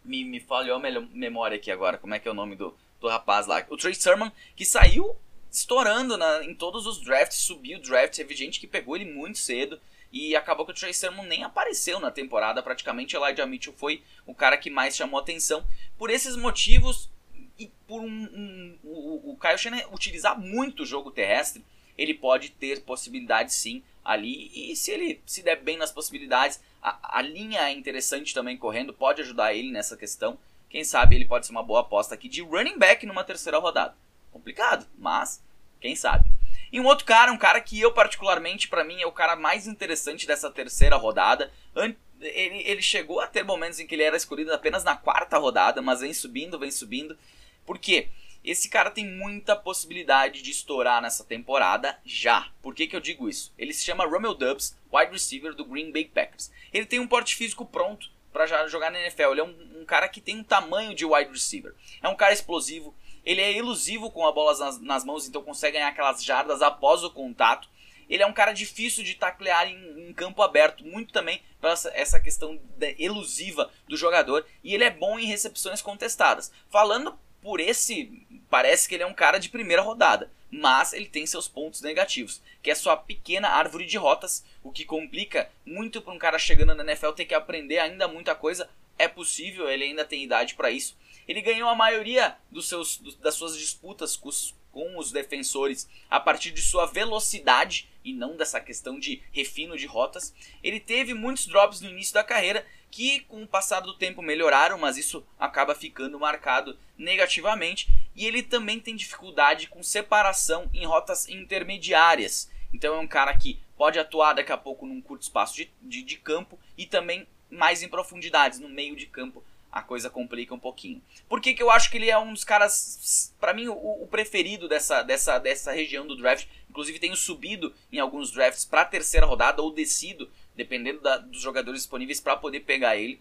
Me, 0.04 0.22
me 0.22 0.38
falhou 0.38 0.76
a 0.76 1.00
memória 1.12 1.56
aqui 1.56 1.70
agora, 1.70 1.96
como 1.96 2.14
é 2.14 2.18
que 2.18 2.28
é 2.28 2.30
o 2.30 2.34
nome 2.34 2.56
do, 2.56 2.76
do 3.00 3.08
rapaz 3.08 3.46
lá? 3.46 3.64
O 3.70 3.76
Trey 3.76 3.94
Sermon, 3.94 4.30
que 4.54 4.66
saiu 4.66 5.16
estourando 5.54 6.16
na, 6.16 6.44
em 6.44 6.54
todos 6.54 6.84
os 6.84 7.00
drafts, 7.00 7.38
subiu 7.38 7.78
o 7.78 7.80
draft, 7.80 8.16
teve 8.16 8.34
gente 8.34 8.58
que 8.58 8.66
pegou 8.66 8.96
ele 8.96 9.04
muito 9.04 9.38
cedo. 9.38 9.80
E 10.12 10.36
acabou 10.36 10.64
que 10.64 10.70
o 10.70 10.74
Trey 10.74 10.94
Sermon 10.94 11.24
nem 11.24 11.42
apareceu 11.42 11.98
na 11.98 12.10
temporada. 12.10 12.62
Praticamente 12.62 13.16
Elijah 13.16 13.46
Mitchell 13.46 13.72
foi 13.72 14.02
o 14.24 14.34
cara 14.34 14.56
que 14.56 14.70
mais 14.70 14.94
chamou 14.94 15.18
atenção. 15.18 15.66
Por 15.98 16.08
esses 16.08 16.36
motivos, 16.36 17.10
e 17.58 17.70
por 17.86 18.00
um, 18.00 18.06
um, 18.06 18.78
o, 18.84 19.32
o 19.32 19.36
Kyle 19.36 19.58
Shanahan 19.58 19.88
utilizar 19.92 20.38
muito 20.38 20.82
o 20.82 20.86
jogo 20.86 21.10
terrestre, 21.10 21.64
ele 21.96 22.14
pode 22.14 22.50
ter 22.50 22.82
possibilidade 22.82 23.52
sim 23.52 23.82
ali. 24.04 24.50
E 24.54 24.76
se 24.76 24.92
ele 24.92 25.20
se 25.26 25.42
der 25.42 25.60
bem 25.60 25.76
nas 25.76 25.90
possibilidades, 25.90 26.60
a, 26.80 27.18
a 27.18 27.22
linha 27.22 27.68
é 27.68 27.72
interessante 27.72 28.34
também 28.34 28.56
correndo, 28.56 28.92
pode 28.92 29.22
ajudar 29.22 29.54
ele 29.54 29.70
nessa 29.70 29.96
questão. 29.96 30.38
Quem 30.68 30.84
sabe 30.84 31.16
ele 31.16 31.24
pode 31.24 31.46
ser 31.46 31.52
uma 31.52 31.62
boa 31.62 31.80
aposta 31.80 32.14
aqui 32.14 32.28
de 32.28 32.40
running 32.40 32.78
back 32.78 33.04
numa 33.06 33.24
terceira 33.24 33.58
rodada. 33.58 33.96
Complicado, 34.34 34.84
mas 34.98 35.40
quem 35.80 35.94
sabe. 35.94 36.28
E 36.72 36.80
um 36.80 36.86
outro 36.86 37.04
cara, 37.04 37.30
um 37.30 37.38
cara 37.38 37.60
que 37.60 37.80
eu 37.80 37.92
particularmente, 37.92 38.66
para 38.66 38.82
mim, 38.82 39.00
é 39.00 39.06
o 39.06 39.12
cara 39.12 39.36
mais 39.36 39.68
interessante 39.68 40.26
dessa 40.26 40.50
terceira 40.50 40.96
rodada. 40.96 41.52
Ele, 41.76 41.96
ele 42.20 42.82
chegou 42.82 43.20
a 43.20 43.28
ter 43.28 43.44
momentos 43.44 43.78
em 43.78 43.86
que 43.86 43.94
ele 43.94 44.02
era 44.02 44.16
escolhido 44.16 44.52
apenas 44.52 44.82
na 44.82 44.96
quarta 44.96 45.38
rodada, 45.38 45.80
mas 45.80 46.00
vem 46.00 46.12
subindo, 46.12 46.58
vem 46.58 46.72
subindo. 46.72 47.16
Por 47.64 47.78
quê? 47.78 48.08
Esse 48.42 48.68
cara 48.68 48.90
tem 48.90 49.06
muita 49.06 49.54
possibilidade 49.54 50.42
de 50.42 50.50
estourar 50.50 51.00
nessa 51.00 51.22
temporada 51.22 51.96
já. 52.04 52.48
Por 52.60 52.74
que, 52.74 52.88
que 52.88 52.96
eu 52.96 53.00
digo 53.00 53.28
isso? 53.28 53.54
Ele 53.56 53.72
se 53.72 53.84
chama 53.84 54.04
Romeo 54.04 54.34
Dubs, 54.34 54.76
wide 54.92 55.12
receiver 55.12 55.54
do 55.54 55.64
Green 55.64 55.92
Bay 55.92 56.06
Packers. 56.06 56.50
Ele 56.72 56.86
tem 56.86 56.98
um 56.98 57.06
porte 57.06 57.36
físico 57.36 57.64
pronto 57.64 58.10
para 58.32 58.66
jogar 58.66 58.90
na 58.90 58.98
NFL. 58.98 59.30
Ele 59.30 59.40
é 59.40 59.44
um, 59.44 59.80
um, 59.80 59.84
cara 59.84 60.08
que 60.08 60.20
tem 60.20 60.40
um 60.40 60.42
tamanho 60.42 60.92
de 60.92 61.04
wide 61.04 61.30
receiver. 61.30 61.72
É 62.02 62.08
um 62.08 62.16
cara 62.16 62.32
explosivo. 62.32 62.92
Ele 63.24 63.40
é 63.40 63.52
elusivo 63.56 64.10
com 64.10 64.26
a 64.26 64.32
bola 64.32 64.56
nas, 64.58 64.80
nas 64.80 65.04
mãos, 65.04 65.26
então 65.26 65.42
consegue 65.42 65.78
ganhar 65.78 65.88
aquelas 65.88 66.22
jardas 66.22 66.62
após 66.62 67.02
o 67.02 67.10
contato. 67.10 67.68
Ele 68.08 68.22
é 68.22 68.26
um 68.26 68.32
cara 68.32 68.52
difícil 68.52 69.02
de 69.02 69.14
taclear 69.14 69.66
em, 69.66 70.08
em 70.08 70.12
campo 70.12 70.42
aberto, 70.42 70.84
muito 70.84 71.12
também 71.12 71.40
pela 71.60 71.72
essa, 71.72 71.90
essa 71.94 72.20
questão 72.20 72.60
elusiva 72.98 73.70
do 73.88 73.96
jogador. 73.96 74.44
E 74.62 74.74
ele 74.74 74.84
é 74.84 74.90
bom 74.90 75.18
em 75.18 75.26
recepções 75.26 75.80
contestadas. 75.80 76.52
Falando 76.68 77.18
por 77.40 77.60
esse, 77.60 78.26
parece 78.48 78.88
que 78.88 78.94
ele 78.94 79.02
é 79.02 79.06
um 79.06 79.14
cara 79.14 79.38
de 79.38 79.48
primeira 79.48 79.82
rodada, 79.82 80.30
mas 80.50 80.92
ele 80.92 81.06
tem 81.06 81.26
seus 81.26 81.48
pontos 81.48 81.82
negativos, 81.82 82.40
que 82.62 82.70
é 82.70 82.74
sua 82.74 82.96
pequena 82.96 83.48
árvore 83.48 83.84
de 83.84 83.98
rotas, 83.98 84.44
o 84.62 84.70
que 84.70 84.84
complica 84.84 85.50
muito 85.64 86.00
para 86.00 86.14
um 86.14 86.18
cara 86.18 86.38
chegando 86.38 86.74
na 86.74 86.84
NFL 86.84 87.10
ter 87.10 87.24
que 87.24 87.34
aprender 87.34 87.78
ainda 87.78 88.08
muita 88.08 88.34
coisa. 88.34 88.68
É 88.96 89.08
possível, 89.08 89.68
ele 89.68 89.84
ainda 89.84 90.04
tem 90.04 90.22
idade 90.22 90.54
para 90.54 90.70
isso. 90.70 90.96
Ele 91.26 91.40
ganhou 91.40 91.68
a 91.68 91.74
maioria 91.74 92.36
dos 92.50 92.68
seus, 92.68 92.98
das 93.20 93.34
suas 93.34 93.56
disputas 93.56 94.16
com 94.16 94.28
os, 94.28 94.54
com 94.72 94.98
os 94.98 95.12
defensores 95.12 95.88
a 96.10 96.18
partir 96.18 96.50
de 96.50 96.62
sua 96.62 96.86
velocidade 96.86 97.88
e 98.04 98.12
não 98.12 98.36
dessa 98.36 98.60
questão 98.60 98.98
de 98.98 99.22
refino 99.32 99.76
de 99.76 99.86
rotas. 99.86 100.34
Ele 100.62 100.78
teve 100.78 101.14
muitos 101.14 101.46
drops 101.46 101.80
no 101.80 101.88
início 101.88 102.14
da 102.14 102.22
carreira 102.22 102.66
que 102.90 103.20
com 103.20 103.42
o 103.42 103.48
passar 103.48 103.80
do 103.80 103.94
tempo 103.94 104.22
melhoraram, 104.22 104.78
mas 104.78 104.96
isso 104.96 105.26
acaba 105.38 105.74
ficando 105.74 106.20
marcado 106.20 106.78
negativamente. 106.96 107.88
E 108.14 108.24
ele 108.26 108.42
também 108.42 108.78
tem 108.78 108.94
dificuldade 108.94 109.66
com 109.68 109.82
separação 109.82 110.70
em 110.72 110.86
rotas 110.86 111.28
intermediárias. 111.28 112.48
Então 112.72 112.94
é 112.94 112.98
um 113.00 113.06
cara 113.08 113.36
que 113.36 113.58
pode 113.76 113.98
atuar 113.98 114.34
daqui 114.34 114.52
a 114.52 114.56
pouco 114.56 114.86
num 114.86 115.00
curto 115.00 115.22
espaço 115.22 115.56
de, 115.56 115.70
de, 115.82 116.02
de 116.02 116.16
campo 116.16 116.58
e 116.76 116.86
também 116.86 117.26
mais 117.50 117.82
em 117.82 117.88
profundidades, 117.88 118.60
no 118.60 118.68
meio 118.68 118.94
de 118.96 119.06
campo 119.06 119.44
a 119.74 119.82
coisa 119.82 120.08
complica 120.08 120.54
um 120.54 120.58
pouquinho. 120.58 121.02
Por 121.28 121.40
que, 121.40 121.52
que 121.52 121.60
eu 121.60 121.68
acho 121.68 121.90
que 121.90 121.96
ele 121.96 122.08
é 122.08 122.16
um 122.16 122.32
dos 122.32 122.44
caras, 122.44 123.34
para 123.40 123.52
mim, 123.52 123.66
o, 123.66 123.74
o, 123.74 124.06
preferido 124.06 124.68
dessa, 124.68 125.02
dessa, 125.02 125.36
dessa 125.40 125.72
região 125.72 126.06
do 126.06 126.16
draft? 126.16 126.46
Inclusive 126.70 127.00
tenho 127.00 127.16
subido 127.16 127.74
em 127.90 127.98
alguns 127.98 128.30
drafts 128.30 128.64
para 128.64 128.84
terceira 128.84 129.26
rodada 129.26 129.60
ou 129.60 129.72
descido, 129.72 130.30
dependendo 130.54 131.00
da, 131.00 131.16
dos 131.16 131.40
jogadores 131.40 131.80
disponíveis 131.80 132.20
para 132.20 132.36
poder 132.36 132.60
pegar 132.60 132.96
ele. 132.96 133.20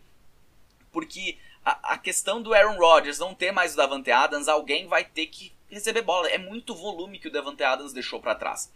Porque 0.91 1.39
a, 1.65 1.93
a, 1.93 1.97
questão 1.97 2.39
do 2.39 2.53
Aaron 2.53 2.77
Rodgers 2.77 3.17
não 3.17 3.33
ter 3.33 3.51
mais 3.51 3.73
o 3.73 3.77
Davante 3.77 4.11
Adams, 4.11 4.47
alguém 4.47 4.85
vai 4.85 5.03
ter 5.03 5.25
que 5.25 5.51
receber 5.67 6.03
bola. 6.03 6.27
É 6.27 6.37
muito 6.37 6.75
volume 6.75 7.17
que 7.17 7.29
o 7.29 7.31
Davante 7.31 7.63
Adams 7.63 7.93
deixou 7.93 8.19
para 8.19 8.35
trás. 8.35 8.71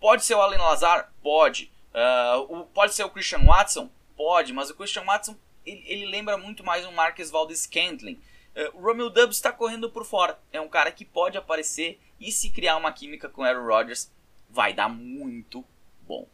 Pode 0.00 0.24
ser 0.24 0.36
o 0.36 0.40
Allen 0.40 0.58
Lazar? 0.58 1.12
Pode. 1.22 1.70
Uh, 1.92 2.60
o, 2.60 2.64
pode 2.64 2.94
ser 2.94 3.04
o 3.04 3.10
Christian 3.10 3.44
Watson? 3.44 3.90
Pode, 4.16 4.54
mas 4.54 4.70
o 4.70 4.74
Christian 4.74 5.04
Watson 5.04 5.36
ele, 5.68 6.06
lembra 6.06 6.38
muito 6.38 6.64
mais 6.64 6.86
um 6.86 6.92
Marcus 6.92 7.30
Valdez 7.30 7.60
Scantling. 7.60 8.20
Uh, 8.54 8.78
o 8.78 8.80
Romeo 8.80 9.10
Dubs 9.10 9.36
está 9.36 9.52
correndo 9.52 9.90
por 9.90 10.04
fora. 10.04 10.40
É 10.52 10.60
um 10.60 10.68
cara 10.68 10.90
que 10.90 11.04
pode 11.04 11.36
aparecer 11.36 12.00
e 12.18 12.32
se 12.32 12.50
criar 12.50 12.76
uma 12.76 12.92
química 12.92 13.28
com 13.28 13.42
Aaron 13.42 13.66
Rodgers, 13.66 14.10
vai 14.48 14.72
dar 14.72 14.88
muito 14.88 15.64
bom. 16.02 16.26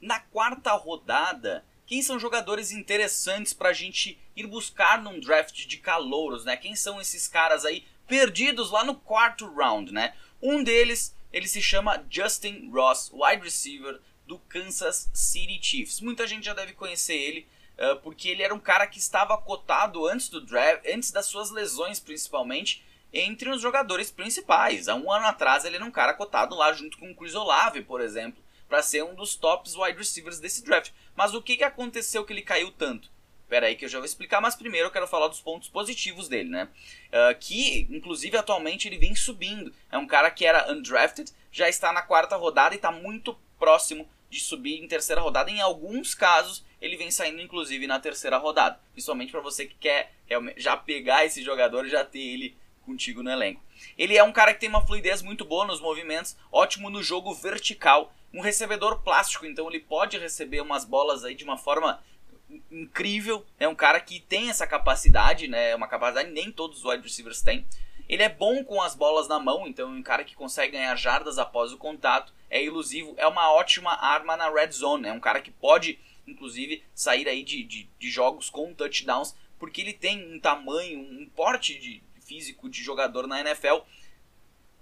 Na 0.00 0.20
quarta 0.20 0.72
rodada, 0.72 1.64
quem 1.84 2.00
são 2.00 2.18
jogadores 2.18 2.70
interessantes 2.70 3.52
para 3.52 3.70
a 3.70 3.74
gente 3.74 4.18
ir 4.36 4.46
buscar 4.46 5.02
num 5.02 5.18
draft 5.18 5.66
de 5.66 5.76
calouros, 5.76 6.44
né? 6.44 6.56
Quem 6.56 6.76
são 6.76 7.00
esses 7.00 7.26
caras 7.26 7.64
aí 7.64 7.84
perdidos 8.06 8.70
lá 8.70 8.84
no 8.84 8.94
quarto 8.94 9.52
round, 9.52 9.92
né? 9.92 10.14
Um 10.40 10.62
deles, 10.62 11.14
ele 11.32 11.48
se 11.48 11.60
chama 11.60 12.04
Justin 12.08 12.70
Ross, 12.70 13.10
wide 13.12 13.42
receiver 13.42 14.00
do 14.26 14.38
Kansas 14.38 15.10
City 15.12 15.58
Chiefs. 15.60 16.00
Muita 16.00 16.26
gente 16.26 16.44
já 16.44 16.54
deve 16.54 16.72
conhecer 16.72 17.14
ele, 17.14 17.48
porque 18.02 18.28
ele 18.28 18.42
era 18.42 18.54
um 18.54 18.60
cara 18.60 18.86
que 18.86 18.98
estava 18.98 19.36
cotado 19.38 20.06
antes 20.06 20.28
do 20.28 20.40
draft, 20.40 20.84
antes 20.86 21.10
das 21.10 21.26
suas 21.26 21.50
lesões 21.50 21.98
principalmente, 21.98 22.84
entre 23.12 23.50
os 23.50 23.60
jogadores 23.60 24.10
principais. 24.10 24.88
Há 24.88 24.94
um 24.94 25.10
ano 25.10 25.26
atrás 25.26 25.64
ele 25.64 25.76
era 25.76 25.84
um 25.84 25.90
cara 25.90 26.14
cotado 26.14 26.54
lá 26.54 26.72
junto 26.72 26.98
com 26.98 27.10
o 27.10 27.14
Chris 27.14 27.34
Olave, 27.34 27.82
por 27.82 28.00
exemplo, 28.00 28.42
para 28.68 28.82
ser 28.82 29.02
um 29.02 29.14
dos 29.14 29.34
tops 29.34 29.74
wide 29.76 29.98
receivers 29.98 30.38
desse 30.38 30.64
draft. 30.64 30.92
Mas 31.16 31.34
o 31.34 31.42
que, 31.42 31.56
que 31.56 31.64
aconteceu 31.64 32.24
que 32.24 32.32
ele 32.32 32.42
caiu 32.42 32.70
tanto? 32.70 33.10
Pera 33.48 33.66
aí 33.66 33.74
que 33.74 33.84
eu 33.84 33.88
já 33.88 33.98
vou 33.98 34.06
explicar, 34.06 34.40
mas 34.40 34.54
primeiro 34.54 34.86
eu 34.86 34.92
quero 34.92 35.08
falar 35.08 35.26
dos 35.26 35.40
pontos 35.40 35.68
positivos 35.68 36.28
dele, 36.28 36.48
né? 36.48 36.68
Uh, 37.08 37.36
que, 37.40 37.88
inclusive, 37.90 38.36
atualmente 38.36 38.86
ele 38.86 38.96
vem 38.96 39.12
subindo. 39.16 39.74
É 39.90 39.98
um 39.98 40.06
cara 40.06 40.30
que 40.30 40.46
era 40.46 40.70
undrafted, 40.72 41.32
já 41.50 41.68
está 41.68 41.92
na 41.92 42.00
quarta 42.00 42.36
rodada 42.36 42.76
e 42.76 42.76
está 42.76 42.92
muito 42.92 43.36
próximo 43.58 44.08
de 44.30 44.40
subir 44.40 44.82
em 44.82 44.88
terceira 44.88 45.20
rodada. 45.20 45.50
Em 45.50 45.60
alguns 45.60 46.14
casos, 46.14 46.64
ele 46.80 46.96
vem 46.96 47.10
saindo, 47.10 47.42
inclusive, 47.42 47.86
na 47.86 47.98
terceira 47.98 48.38
rodada. 48.38 48.80
Principalmente 48.92 49.32
para 49.32 49.40
você 49.40 49.66
que 49.66 49.74
quer 49.74 50.14
já 50.56 50.76
pegar 50.76 51.26
esse 51.26 51.42
jogador 51.42 51.84
e 51.84 51.90
já 51.90 52.04
ter 52.04 52.20
ele 52.20 52.56
contigo 52.86 53.22
no 53.22 53.30
elenco. 53.30 53.62
Ele 53.98 54.16
é 54.16 54.22
um 54.22 54.32
cara 54.32 54.54
que 54.54 54.60
tem 54.60 54.68
uma 54.68 54.86
fluidez 54.86 55.20
muito 55.20 55.44
boa 55.44 55.66
nos 55.66 55.80
movimentos, 55.80 56.36
ótimo 56.50 56.88
no 56.88 57.02
jogo 57.02 57.34
vertical, 57.34 58.12
um 58.32 58.40
recebedor 58.40 59.02
plástico, 59.02 59.44
então 59.44 59.68
ele 59.68 59.80
pode 59.80 60.16
receber 60.18 60.60
umas 60.60 60.84
bolas 60.84 61.24
aí 61.24 61.34
de 61.34 61.44
uma 61.44 61.58
forma 61.58 62.02
incrível. 62.70 63.44
É 63.58 63.68
um 63.68 63.74
cara 63.74 64.00
que 64.00 64.20
tem 64.20 64.50
essa 64.50 64.66
capacidade, 64.66 65.46
né? 65.46 65.70
É 65.70 65.76
uma 65.76 65.88
capacidade 65.88 66.30
nem 66.30 66.50
todos 66.50 66.78
os 66.78 66.84
wide 66.84 67.02
receivers 67.02 67.42
têm. 67.42 67.66
Ele 68.10 68.24
é 68.24 68.28
bom 68.28 68.64
com 68.64 68.82
as 68.82 68.96
bolas 68.96 69.28
na 69.28 69.38
mão, 69.38 69.68
então 69.68 69.88
é 69.88 69.92
um 69.92 70.02
cara 70.02 70.24
que 70.24 70.34
consegue 70.34 70.72
ganhar 70.72 70.96
jardas 70.96 71.38
após 71.38 71.72
o 71.72 71.78
contato. 71.78 72.34
É 72.50 72.60
ilusivo, 72.60 73.14
é 73.16 73.24
uma 73.24 73.52
ótima 73.52 73.92
arma 73.92 74.36
na 74.36 74.50
red 74.50 74.72
zone. 74.72 75.06
É 75.06 75.12
um 75.12 75.20
cara 75.20 75.40
que 75.40 75.52
pode, 75.52 75.96
inclusive, 76.26 76.82
sair 76.92 77.28
aí 77.28 77.44
de, 77.44 77.62
de, 77.62 77.88
de 77.96 78.10
jogos 78.10 78.50
com 78.50 78.74
touchdowns, 78.74 79.36
porque 79.60 79.80
ele 79.80 79.92
tem 79.92 80.34
um 80.34 80.40
tamanho, 80.40 80.98
um 80.98 81.30
porte 81.36 81.78
de 81.78 82.02
físico 82.26 82.68
de 82.68 82.82
jogador 82.82 83.28
na 83.28 83.42
NFL. 83.42 83.78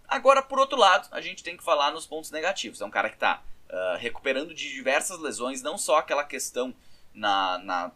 Agora, 0.08 0.40
por 0.40 0.58
outro 0.58 0.78
lado, 0.78 1.06
a 1.12 1.20
gente 1.20 1.44
tem 1.44 1.54
que 1.54 1.62
falar 1.62 1.90
nos 1.90 2.06
pontos 2.06 2.30
negativos. 2.30 2.80
É 2.80 2.86
um 2.86 2.90
cara 2.90 3.10
que 3.10 3.16
está 3.16 3.42
uh, 3.68 3.76
ah, 3.76 3.96
recuperando 3.98 4.54
de 4.54 4.72
diversas 4.72 5.18
lesões, 5.18 5.60
não 5.60 5.76
só 5.76 5.98
aquela 5.98 6.24
questão 6.24 6.74
na, 7.12 7.58
na 7.58 7.92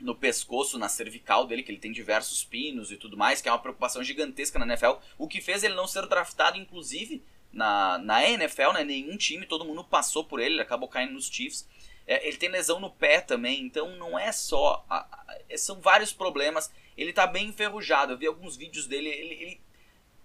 no 0.00 0.14
pescoço, 0.14 0.78
na 0.78 0.88
cervical 0.88 1.46
dele, 1.46 1.62
que 1.62 1.70
ele 1.70 1.78
tem 1.78 1.92
diversos 1.92 2.42
pinos 2.44 2.90
e 2.90 2.96
tudo 2.96 3.16
mais, 3.16 3.40
que 3.40 3.48
é 3.48 3.52
uma 3.52 3.58
preocupação 3.58 4.02
gigantesca 4.02 4.58
na 4.58 4.66
NFL, 4.66 4.98
o 5.18 5.28
que 5.28 5.40
fez 5.40 5.62
ele 5.62 5.74
não 5.74 5.86
ser 5.86 6.06
draftado, 6.06 6.58
inclusive, 6.58 7.22
na, 7.52 7.98
na 7.98 8.24
NFL, 8.28 8.72
né? 8.72 8.84
Nenhum 8.84 9.16
time, 9.16 9.46
todo 9.46 9.64
mundo 9.64 9.84
passou 9.84 10.24
por 10.24 10.40
ele, 10.40 10.54
ele 10.54 10.62
acabou 10.62 10.88
caindo 10.88 11.12
nos 11.12 11.28
Chiefs. 11.28 11.68
É, 12.06 12.26
ele 12.26 12.36
tem 12.36 12.48
lesão 12.48 12.80
no 12.80 12.90
pé 12.90 13.20
também, 13.20 13.62
então 13.62 13.96
não 13.96 14.18
é 14.18 14.32
só. 14.32 14.84
A, 14.88 14.98
a, 14.98 15.56
são 15.56 15.80
vários 15.80 16.12
problemas. 16.12 16.70
Ele 16.96 17.12
tá 17.12 17.26
bem 17.26 17.48
enferrujado. 17.48 18.12
Eu 18.12 18.18
vi 18.18 18.26
alguns 18.26 18.56
vídeos 18.56 18.86
dele, 18.86 19.08
ele, 19.08 19.34
ele 19.34 19.60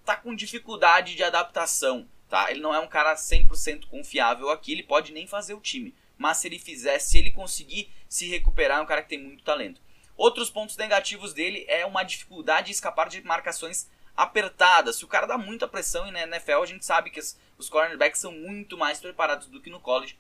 tá 0.04 0.16
com 0.16 0.36
dificuldade 0.36 1.16
de 1.16 1.24
adaptação, 1.24 2.08
tá? 2.30 2.50
Ele 2.50 2.62
não 2.62 2.74
é 2.74 2.80
um 2.80 2.88
cara 2.88 3.16
100% 3.16 3.88
confiável 3.88 4.50
aqui, 4.50 4.72
ele 4.72 4.84
pode 4.84 5.12
nem 5.12 5.28
fazer 5.28 5.54
o 5.54 5.60
time 5.60 5.94
mas 6.18 6.38
se 6.38 6.48
ele 6.48 6.60
fizer, 6.60 7.00
se 7.00 7.18
ele 7.18 7.32
conseguir 7.32 7.92
se 8.08 8.28
recuperar, 8.28 8.80
é 8.80 8.82
um 8.82 8.86
cara 8.86 9.02
que 9.02 9.10
tem 9.10 9.22
muito 9.22 9.44
talento. 9.44 9.82
Outros 10.18 10.50
pontos 10.50 10.78
negativos 10.78 11.34
dele 11.34 11.66
é 11.68 11.86
uma 11.86 12.04
dificuldade 12.04 12.68
de 12.68 12.74
escapar 12.74 13.10
de 13.10 13.22
marcações 13.22 13.90
apertadas. 14.16 14.96
Se 14.98 15.06
o 15.06 15.08
cara 15.08 15.26
dá 15.26 15.38
muita 15.38 15.68
pressão 15.68 16.08
e 16.08 16.12
na 16.12 16.24
NFL, 16.24 16.62
a 16.64 16.66
gente 16.66 16.86
sabe 16.86 17.10
que 17.10 17.20
os 17.58 17.70
cornerbacks 17.70 18.22
são 18.22 18.32
muito 18.32 18.78
mais 18.78 19.00
preparados 19.00 19.48
do 19.48 19.62
que 19.62 19.70
no 19.70 19.80
college 19.80 20.18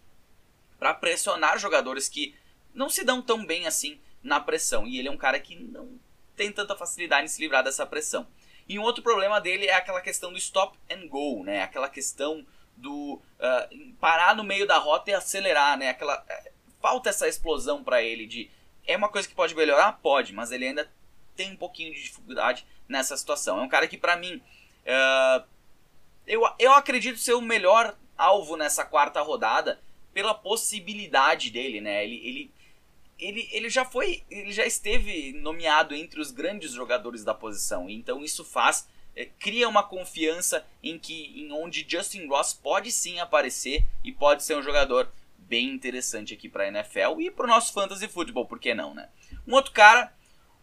para 0.78 0.94
pressionar 0.94 1.58
jogadores 1.58 2.10
que 2.10 2.36
não 2.74 2.90
se 2.90 3.04
dão 3.04 3.22
tão 3.22 3.46
bem 3.46 3.66
assim 3.66 4.00
na 4.22 4.40
pressão. 4.40 4.86
E 4.86 5.00
ele 5.00 5.08
é 5.08 5.12
um 5.12 5.18
cara 5.18 5.40
que 5.40 5.56
não 5.56 5.98
tem 6.36 6.52
tanta 6.52 6.75
facilidade 6.75 7.25
em 7.25 7.30
se 7.30 7.42
livrar 7.42 7.64
dessa 7.64 7.86
pressão. 7.86 8.28
E 8.68 8.78
um 8.78 8.82
outro 8.82 9.04
problema 9.04 9.40
dele 9.40 9.68
é 9.68 9.75
aquela 9.75 10.02
questão 10.02 10.32
do 10.32 10.38
stop 10.38 10.78
and 10.92 11.08
go, 11.08 11.44
né? 11.44 11.62
Aquela 11.62 11.88
questão 11.88 12.46
do 12.75 13.13
uh, 13.13 13.94
parar 14.00 14.36
no 14.36 14.44
meio 14.44 14.67
da 14.67 14.77
rota 14.77 15.12
e 15.12 15.13
acelerar, 15.13 15.77
né? 15.77 15.89
Aquela 15.89 16.20
uh, 16.20 16.51
falta 16.82 17.10
essa 17.10 17.27
explosão 17.27 17.84
para 17.84 18.01
ele 18.01 18.25
de 18.25 18.50
é 18.88 18.96
uma 18.96 19.10
coisa 19.10 19.27
que 19.27 19.34
pode 19.34 19.55
melhorar, 19.55 19.94
pode, 19.94 20.34
mas 20.34 20.51
ele 20.51 20.67
ainda 20.67 20.89
tem 21.36 21.51
um 21.51 21.58
pouquinho 21.58 21.94
de 21.94 22.03
dificuldade 22.03 22.65
nessa 22.88 23.17
situação. 23.17 23.60
É 23.60 23.63
um 23.63 23.70
cara 23.70 23.88
que 23.88 23.98
para 23.98 24.15
mim 24.15 24.36
uh, 24.36 25.44
eu, 26.27 26.41
eu 26.60 26.74
acredito 26.74 27.20
ser 27.20 27.34
o 27.34 27.41
melhor 27.41 27.96
alvo 28.17 28.55
nessa 28.55 28.86
quarta 28.86 29.22
rodada 29.22 29.79
pela 30.13 30.34
possibilidade 30.34 31.51
dele, 31.51 31.82
né? 31.82 32.03
Ele, 32.03 32.22
ele, 32.24 32.51
ele, 33.20 33.50
ele 33.51 33.70
já 33.70 33.84
foi, 33.84 34.24
ele 34.29 34.51
já 34.51 34.65
esteve 34.65 35.34
nomeado 35.34 35.94
entre 35.94 36.20
os 36.20 36.32
grandes 36.32 36.72
jogadores 36.72 37.24
da 37.24 37.34
posição, 37.34 37.89
então 37.89 38.24
isso 38.24 38.44
faz 38.46 38.88
é, 39.16 39.26
cria 39.26 39.70
uma 39.70 39.84
confiança 39.84 40.66
em 40.84 41.00
que 41.00 41.40
em 41.40 41.52
onde 41.52 41.86
Justin 41.88 42.28
Ross 42.28 42.54
pode 42.54 42.92
sim 42.92 43.20
aparecer 43.20 43.86
e 44.04 44.12
pode 44.12 44.44
ser 44.44 44.58
um 44.58 44.64
jogador 44.64 45.10
bem 45.38 45.70
interessante 45.70 46.34
aqui 46.34 46.50
para 46.50 46.64
a 46.64 46.68
NFL 46.68 47.20
e 47.20 47.32
para 47.32 47.46
o 47.46 47.50
nosso 47.50 47.72
fantasy 47.72 48.08
football, 48.08 48.46
por 48.46 48.60
que 48.60 48.74
não, 48.74 48.94
né? 48.94 49.10
Um 49.48 49.54
outro 49.54 49.72
cara, 49.72 50.12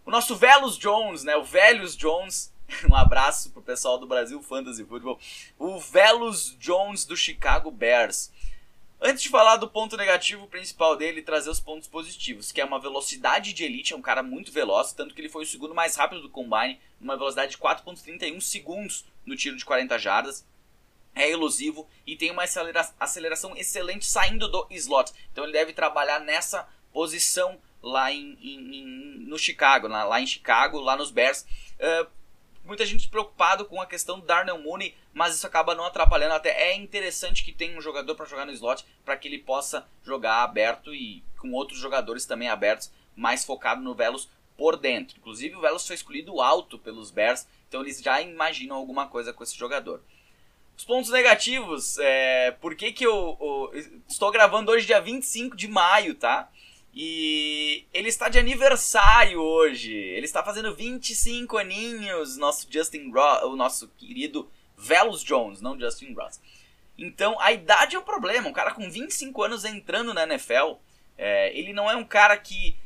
o 0.05 0.11
nosso 0.11 0.37
Velus 0.37 0.77
Jones, 0.77 1.25
né? 1.25 1.37
O 1.37 1.45
Velus 1.45 1.97
Jones, 1.97 2.53
um 2.91 2.95
abraço 2.95 3.51
pro 3.51 3.63
pessoal 3.63 3.99
do 3.99 4.07
Brasil 4.07 4.43
Fantasy 4.43 4.85
Football. 4.85 5.19
O 5.59 5.79
Velus 5.79 6.57
Jones 6.59 7.05
do 7.05 7.17
Chicago 7.17 7.71
Bears. 7.71 8.32
Antes 9.05 9.25
de 9.25 9.31
falar 9.31 9.57
do 9.57 9.69
ponto 9.69 9.97
negativo 9.97 10.47
principal 10.47 10.95
dele, 10.95 11.23
trazer 11.23 11.51
os 11.51 11.59
pontos 11.59 11.89
positivos, 11.89 12.53
que 12.53 12.61
é 12.61 12.65
uma 12.65 12.79
velocidade 12.79 13.53
de 13.53 13.65
elite, 13.65 13.93
é 13.93 13.97
um 13.97 14.01
cara 14.01 14.23
muito 14.23 14.53
veloz, 14.53 14.93
tanto 14.93 15.13
que 15.13 15.21
ele 15.21 15.29
foi 15.29 15.43
o 15.43 15.47
segundo 15.47 15.75
mais 15.75 15.97
rápido 15.97 16.23
do 16.23 16.31
combine, 16.31 16.79
numa 17.01 17.17
velocidade 17.17 17.51
de 17.51 17.59
4.31 17.59 18.41
segundos 18.41 19.05
no 19.27 19.35
tiro 19.35 19.57
de 19.57 19.65
40 19.65 19.99
jardas. 19.99 20.47
É 21.17 21.29
elusivo 21.29 21.89
e 22.07 22.15
tem 22.15 22.31
uma 22.31 22.45
acelera 22.45 22.89
aceleração 23.01 23.57
excelente 23.57 24.07
saindo 24.07 24.47
do 24.47 24.69
slot. 24.71 25.13
Então 25.33 25.43
ele 25.43 25.53
deve 25.53 25.73
trabalhar 25.73 26.21
nessa 26.21 26.69
posição 26.93 27.61
lá 27.83 28.13
em, 28.13 28.39
em, 28.41 28.77
em 28.77 28.85
no 29.27 29.37
Chicago, 29.37 29.89
lá, 29.89 30.05
lá, 30.05 30.21
em 30.21 30.27
Chicago, 30.29 30.79
lá 30.79 30.97
nos 30.97 31.11
Bears. 31.11 31.45
Uh, 31.75 32.07
muita 32.64 32.87
gente 32.87 33.09
preocupado 33.09 33.64
com 33.64 33.81
a 33.81 33.87
questão 33.87 34.21
do 34.21 34.26
Darnell 34.26 34.61
Mooney, 34.61 34.95
mas 35.12 35.35
isso 35.35 35.47
acaba 35.47 35.75
não 35.75 35.85
atrapalhando. 35.85 36.35
Até 36.35 36.71
é 36.71 36.76
interessante 36.76 37.45
que 37.45 37.52
tenha 37.52 37.76
um 37.76 37.81
jogador 37.81 38.14
para 38.14 38.26
jogar 38.26 38.47
no 38.47 38.52
slot, 38.52 38.85
para 39.04 39.16
que 39.16 39.28
ele 39.28 39.38
possa 39.38 39.87
jogar 40.04 40.42
aberto 40.42 40.95
e 40.95 41.23
com 41.38 41.52
outros 41.52 41.78
jogadores 41.78 42.25
também 42.25 42.49
abertos, 42.49 42.90
mais 43.16 43.45
focado 43.45 43.83
no 43.83 43.95
Velos 43.95 44.28
por 44.57 44.76
dentro. 44.76 45.16
Inclusive 45.19 45.57
o 45.57 45.61
Velos 45.61 45.87
foi 45.87 45.97
escolhido 45.97 46.40
alto 46.40 46.78
pelos 46.78 47.11
Bears, 47.11 47.47
então 47.69 47.81
eles 47.81 48.00
já 48.00 48.21
imaginam 48.21 48.76
alguma 48.76 49.09
coisa 49.09 49.33
com 49.33 49.42
esse 49.42 49.57
jogador. 49.57 50.00
Os 50.76 50.85
pontos 50.85 51.11
negativos, 51.11 51.99
é, 51.99 52.52
por 52.52 52.75
que, 52.75 52.92
que 52.92 53.04
eu, 53.04 53.37
eu, 53.40 54.00
estou 54.09 54.31
gravando 54.31 54.71
hoje 54.71 54.87
dia 54.87 55.00
25 55.00 55.57
de 55.57 55.69
maio, 55.69 56.14
tá? 56.14 56.50
E 56.95 57.87
ele 57.93 58.09
está 58.09 58.29
de 58.29 58.39
aniversário 58.39 59.41
hoje. 59.41 59.95
Ele 59.95 60.27
está 60.27 60.43
fazendo 60.43 60.75
25 60.75 61.57
aninhos, 61.57 62.37
nosso 62.37 62.67
Justin 62.71 63.11
Ross, 63.11 63.45
o 63.45 63.57
nosso 63.57 63.89
querido 63.97 64.51
Velos 64.77 65.23
Jones, 65.23 65.61
não 65.61 65.79
Justin 65.79 66.13
Ross. 66.13 66.41
Então, 66.99 67.41
a 67.41 67.53
idade 67.53 67.97
é 67.97 67.99
um 67.99 68.05
problema. 68.05 68.49
Um 68.49 68.53
cara 68.53 68.73
com 68.73 68.91
25 68.91 69.43
anos 69.43 69.65
entrando 69.65 70.13
na 70.13 70.25
NFL, 70.25 70.75
é, 71.17 71.57
ele 71.59 71.73
não 71.73 71.91
é 71.91 71.97
um 71.97 72.05
cara 72.05 72.37
que 72.37 72.77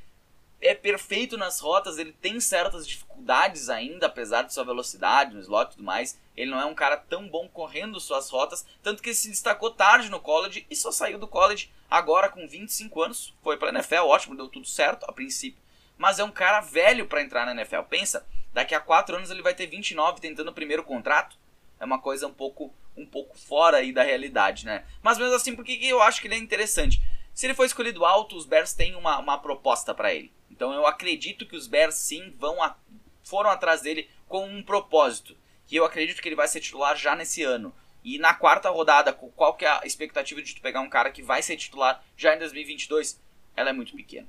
é 0.60 0.74
perfeito 0.74 1.36
nas 1.36 1.60
rotas, 1.60 1.98
ele 1.98 2.12
tem 2.12 2.40
certas 2.40 2.86
dificuldades 2.86 3.68
ainda, 3.68 4.06
apesar 4.06 4.42
de 4.42 4.54
sua 4.54 4.64
velocidade 4.64 5.34
no 5.34 5.40
slot 5.40 5.68
e 5.68 5.70
tudo 5.72 5.84
mais. 5.84 6.18
Ele 6.36 6.50
não 6.50 6.60
é 6.60 6.64
um 6.64 6.74
cara 6.74 6.96
tão 6.96 7.28
bom 7.28 7.48
correndo 7.48 8.00
suas 8.00 8.30
rotas, 8.30 8.66
tanto 8.82 9.02
que 9.02 9.10
ele 9.10 9.16
se 9.16 9.28
destacou 9.28 9.70
tarde 9.70 10.10
no 10.10 10.20
college 10.20 10.66
e 10.70 10.76
só 10.76 10.90
saiu 10.90 11.18
do 11.18 11.28
college 11.28 11.70
agora 11.90 12.28
com 12.28 12.46
25 12.46 13.02
anos. 13.02 13.34
Foi 13.42 13.56
para 13.56 13.70
NFL, 13.70 14.06
ótimo, 14.06 14.36
deu 14.36 14.48
tudo 14.48 14.66
certo 14.66 15.04
a 15.08 15.12
princípio. 15.12 15.62
Mas 15.96 16.18
é 16.18 16.24
um 16.24 16.30
cara 16.30 16.60
velho 16.60 17.06
para 17.06 17.22
entrar 17.22 17.46
na 17.46 17.52
NFL. 17.52 17.82
Pensa, 17.88 18.26
daqui 18.52 18.74
a 18.74 18.80
4 18.80 19.16
anos 19.16 19.30
ele 19.30 19.42
vai 19.42 19.54
ter 19.54 19.66
29 19.66 20.20
tentando 20.20 20.50
o 20.50 20.54
primeiro 20.54 20.84
contrato. 20.84 21.38
É 21.80 21.84
uma 21.84 21.98
coisa 21.98 22.26
um 22.26 22.34
pouco 22.34 22.72
um 22.96 23.04
pouco 23.04 23.38
fora 23.38 23.76
aí 23.76 23.92
da 23.92 24.02
realidade, 24.02 24.64
né? 24.64 24.84
Mas 25.02 25.18
mesmo 25.18 25.34
assim, 25.34 25.54
porque 25.54 25.78
eu 25.82 26.00
acho 26.00 26.20
que 26.20 26.26
ele 26.26 26.34
é 26.34 26.38
interessante? 26.38 27.02
Se 27.36 27.44
ele 27.44 27.52
for 27.52 27.66
escolhido 27.66 28.06
alto, 28.06 28.34
os 28.34 28.46
Bears 28.46 28.72
têm 28.72 28.94
uma, 28.94 29.18
uma 29.18 29.36
proposta 29.36 29.94
para 29.94 30.14
ele. 30.14 30.32
Então 30.50 30.72
eu 30.72 30.86
acredito 30.86 31.44
que 31.44 31.54
os 31.54 31.66
Bears 31.66 31.96
sim 31.96 32.34
vão 32.38 32.62
a, 32.62 32.74
foram 33.22 33.50
atrás 33.50 33.82
dele 33.82 34.08
com 34.26 34.46
um 34.46 34.62
propósito. 34.62 35.36
E 35.70 35.76
eu 35.76 35.84
acredito 35.84 36.22
que 36.22 36.30
ele 36.30 36.34
vai 36.34 36.48
ser 36.48 36.60
titular 36.60 36.96
já 36.96 37.14
nesse 37.14 37.42
ano. 37.42 37.74
E 38.02 38.18
na 38.18 38.32
quarta 38.32 38.70
rodada, 38.70 39.12
qual 39.12 39.52
que 39.52 39.66
é 39.66 39.68
a 39.68 39.82
expectativa 39.84 40.40
de 40.40 40.54
tu 40.54 40.62
pegar 40.62 40.80
um 40.80 40.88
cara 40.88 41.10
que 41.10 41.22
vai 41.22 41.42
ser 41.42 41.58
titular 41.58 42.02
já 42.16 42.34
em 42.34 42.38
2022? 42.38 43.20
Ela 43.54 43.68
é 43.68 43.72
muito 43.74 43.94
pequena. 43.94 44.26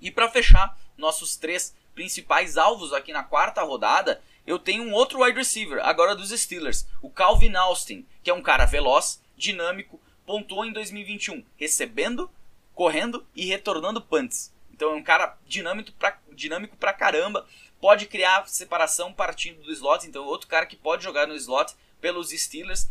E 0.00 0.08
para 0.08 0.30
fechar 0.30 0.78
nossos 0.96 1.34
três 1.34 1.74
principais 1.96 2.56
alvos 2.56 2.92
aqui 2.92 3.12
na 3.12 3.24
quarta 3.24 3.60
rodada, 3.62 4.22
eu 4.46 4.56
tenho 4.56 4.84
um 4.84 4.92
outro 4.92 5.24
wide 5.24 5.36
receiver, 5.36 5.84
agora 5.84 6.14
dos 6.14 6.30
Steelers, 6.30 6.86
o 7.02 7.10
Calvin 7.10 7.56
Austin, 7.56 8.06
que 8.22 8.30
é 8.30 8.34
um 8.34 8.40
cara 8.40 8.66
veloz, 8.66 9.20
dinâmico, 9.36 10.00
pontuou 10.30 10.64
em 10.64 10.72
2021, 10.72 11.44
recebendo, 11.56 12.30
correndo 12.72 13.26
e 13.34 13.46
retornando 13.46 14.00
punts. 14.00 14.54
Então 14.72 14.92
é 14.92 14.94
um 14.94 15.02
cara 15.02 15.36
dinâmico 15.44 15.90
pra, 15.98 16.20
dinâmico 16.30 16.76
pra 16.76 16.92
caramba, 16.92 17.48
pode 17.80 18.06
criar 18.06 18.46
separação 18.46 19.12
partindo 19.12 19.60
do 19.60 19.72
slot, 19.72 20.06
então 20.06 20.24
outro 20.24 20.46
cara 20.46 20.66
que 20.66 20.76
pode 20.76 21.02
jogar 21.02 21.26
no 21.26 21.34
slot 21.34 21.74
pelos 22.00 22.30
Steelers. 22.30 22.88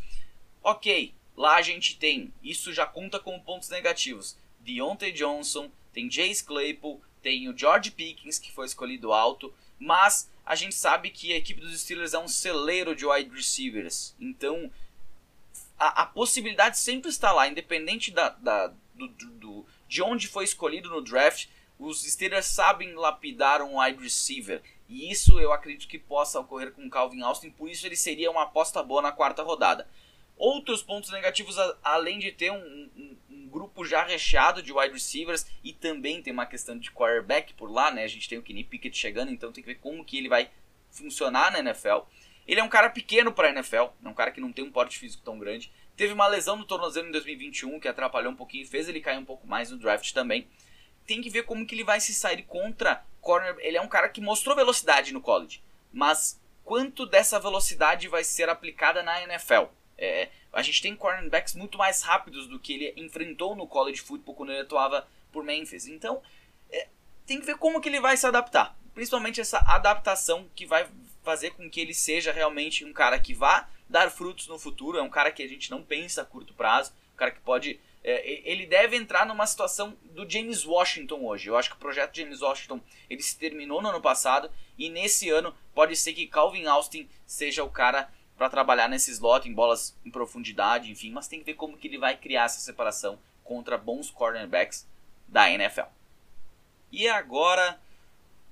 Ok, 0.61 1.13
lá 1.37 1.55
a 1.55 1.61
gente 1.61 1.95
tem, 1.95 2.33
isso 2.43 2.73
já 2.73 2.85
conta 2.85 3.21
como 3.21 3.41
pontos 3.41 3.69
negativos. 3.69 4.37
Deontay 4.59 5.13
Johnson, 5.13 5.71
tem 5.93 6.09
Jace 6.09 6.43
Claypool, 6.43 7.01
tem 7.21 7.47
o 7.47 7.57
George 7.57 7.91
Pickens, 7.91 8.37
que 8.37 8.51
foi 8.51 8.65
escolhido 8.65 9.13
alto, 9.13 9.53
mas 9.79 10.29
a 10.45 10.55
gente 10.55 10.75
sabe 10.75 11.09
que 11.09 11.31
a 11.31 11.37
equipe 11.37 11.61
dos 11.61 11.79
Steelers 11.79 12.13
é 12.13 12.19
um 12.19 12.27
celeiro 12.27 12.93
de 12.93 13.05
wide 13.05 13.33
receivers. 13.33 14.13
Então, 14.19 14.69
a, 15.79 16.03
a 16.03 16.05
possibilidade 16.05 16.77
sempre 16.77 17.09
está 17.09 17.31
lá, 17.31 17.47
independente 17.47 18.11
da, 18.11 18.29
da 18.29 18.73
do, 18.93 19.07
do, 19.07 19.65
de 19.87 20.03
onde 20.03 20.27
foi 20.27 20.43
escolhido 20.43 20.89
no 20.89 21.01
draft. 21.01 21.47
Os 21.79 22.03
Steelers 22.03 22.45
sabem 22.45 22.93
lapidar 22.93 23.61
um 23.61 23.79
wide 23.79 24.03
receiver. 24.03 24.61
E 24.89 25.09
isso 25.09 25.39
eu 25.39 25.53
acredito 25.53 25.87
que 25.87 25.97
possa 25.97 26.39
ocorrer 26.39 26.71
com 26.71 26.85
o 26.85 26.89
Calvin 26.89 27.21
Austin, 27.21 27.51
por 27.51 27.69
isso 27.69 27.85
ele 27.85 27.95
seria 27.95 28.29
uma 28.29 28.43
aposta 28.43 28.83
boa 28.83 29.01
na 29.01 29.11
quarta 29.11 29.43
rodada. 29.43 29.87
Outros 30.35 30.81
pontos 30.81 31.11
negativos, 31.11 31.57
além 31.83 32.17
de 32.17 32.31
ter 32.31 32.51
um, 32.51 32.57
um, 32.57 33.17
um, 33.29 33.47
grupo 33.49 33.85
já 33.85 34.03
recheado 34.03 34.63
de 34.63 34.73
wide 34.73 34.93
receivers 34.93 35.45
e 35.63 35.73
também 35.73 36.21
tem 36.21 36.33
uma 36.33 36.45
questão 36.45 36.77
de 36.77 36.91
quarterback 36.91 37.53
por 37.53 37.69
lá, 37.69 37.91
né? 37.91 38.03
A 38.03 38.07
gente 38.07 38.27
tem 38.27 38.37
o 38.37 38.41
Kenny 38.41 38.63
Pickett 38.63 38.97
chegando, 38.97 39.31
então 39.31 39.51
tem 39.51 39.63
que 39.63 39.69
ver 39.69 39.79
como 39.79 40.03
que 40.03 40.17
ele 40.17 40.29
vai 40.29 40.49
funcionar 40.89 41.51
na 41.51 41.59
NFL. 41.59 41.99
Ele 42.49 42.59
é 42.59 42.63
um 42.63 42.67
cara 42.67 42.89
pequeno 42.89 43.31
para 43.31 43.49
a 43.49 43.51
NFL, 43.51 43.93
é 44.03 44.07
um 44.07 44.13
cara 44.13 44.31
que 44.31 44.41
não 44.41 44.51
tem 44.51 44.65
um 44.65 44.71
porte 44.71 44.97
físico 44.97 45.21
tão 45.23 45.37
grande. 45.37 45.71
Teve 45.95 46.13
uma 46.13 46.25
lesão 46.25 46.55
no 46.55 46.65
tornozelo 46.65 47.07
em 47.07 47.11
2021 47.11 47.79
que 47.79 47.87
atrapalhou 47.87 48.31
um 48.31 48.35
pouquinho, 48.35 48.67
fez 48.67 48.89
ele 48.89 48.99
cair 48.99 49.19
um 49.19 49.23
pouco 49.23 49.45
mais 49.45 49.69
no 49.69 49.77
draft 49.77 50.11
também. 50.13 50.47
Tem 51.05 51.21
que 51.21 51.29
ver 51.29 51.43
como 51.43 51.63
que 51.63 51.75
ele 51.75 51.83
vai 51.83 51.99
se 51.99 52.11
sair 52.11 52.41
contra 52.41 53.05
corner. 53.21 53.55
Ele 53.59 53.77
é 53.77 53.81
um 53.81 53.87
cara 53.87 54.09
que 54.09 54.19
mostrou 54.19 54.55
velocidade 54.55 55.13
no 55.13 55.21
college, 55.21 55.61
mas 55.93 56.41
quanto 56.65 57.05
dessa 57.05 57.39
velocidade 57.39 58.07
vai 58.07 58.23
ser 58.23 58.49
aplicada 58.49 59.03
na 59.03 59.21
NFL? 59.21 59.65
É, 59.95 60.29
a 60.51 60.63
gente 60.63 60.81
tem 60.81 60.95
cornerbacks 60.95 61.53
muito 61.53 61.77
mais 61.77 62.01
rápidos 62.01 62.47
do 62.47 62.59
que 62.59 62.73
ele 62.73 62.93
enfrentou 62.97 63.55
no 63.55 63.67
college 63.67 64.01
football 64.01 64.33
quando 64.33 64.53
ele 64.53 64.61
atuava 64.61 65.07
por 65.31 65.43
Memphis. 65.43 65.85
Então, 65.85 66.19
é, 66.71 66.87
tem 67.27 67.39
que 67.39 67.45
ver 67.45 67.57
como 67.57 67.79
que 67.79 67.89
ele 67.89 67.99
vai 67.99 68.17
se 68.17 68.25
adaptar. 68.25 68.75
Principalmente 68.95 69.39
essa 69.39 69.59
adaptação 69.67 70.49
que 70.55 70.65
vai 70.65 70.87
fazer 71.29 71.51
com 71.51 71.69
que 71.69 71.79
ele 71.79 71.93
seja 71.93 72.31
realmente 72.31 72.83
um 72.83 72.91
cara 72.91 73.19
que 73.19 73.35
vá 73.35 73.69
dar 73.87 74.09
frutos 74.09 74.47
no 74.47 74.57
futuro. 74.57 74.97
É 74.97 75.01
um 75.03 75.09
cara 75.09 75.31
que 75.31 75.43
a 75.43 75.47
gente 75.47 75.69
não 75.69 75.83
pensa 75.83 76.23
a 76.23 76.25
curto 76.25 76.55
prazo. 76.55 76.91
Um 77.13 77.17
cara 77.17 77.29
que 77.29 77.39
pode. 77.39 77.79
É, 78.03 78.49
ele 78.49 78.65
deve 78.65 78.95
entrar 78.95 79.27
numa 79.27 79.45
situação 79.45 79.95
do 80.05 80.27
James 80.27 80.65
Washington 80.65 81.23
hoje. 81.23 81.47
Eu 81.47 81.55
acho 81.55 81.69
que 81.69 81.75
o 81.75 81.79
projeto 81.79 82.15
James 82.17 82.41
Washington 82.41 82.81
ele 83.07 83.21
se 83.21 83.37
terminou 83.37 83.79
no 83.79 83.89
ano 83.89 84.01
passado. 84.01 84.49
E 84.75 84.89
nesse 84.89 85.29
ano 85.29 85.53
pode 85.75 85.95
ser 85.95 86.13
que 86.13 86.25
Calvin 86.25 86.65
Austin 86.65 87.07
seja 87.27 87.63
o 87.63 87.69
cara 87.69 88.11
para 88.35 88.49
trabalhar 88.49 88.87
nesse 88.87 89.11
slot, 89.11 89.47
em 89.47 89.53
bolas 89.53 89.95
em 90.03 90.09
profundidade, 90.09 90.89
enfim, 90.89 91.11
mas 91.11 91.27
tem 91.27 91.39
que 91.39 91.45
ver 91.45 91.55
como 91.55 91.77
que 91.77 91.89
ele 91.89 91.97
vai 91.97 92.15
criar 92.15 92.45
essa 92.45 92.61
separação 92.61 93.19
contra 93.43 93.77
bons 93.77 94.09
cornerbacks 94.09 94.87
da 95.27 95.51
NFL. 95.51 95.89
E 96.89 97.07
agora, 97.07 97.77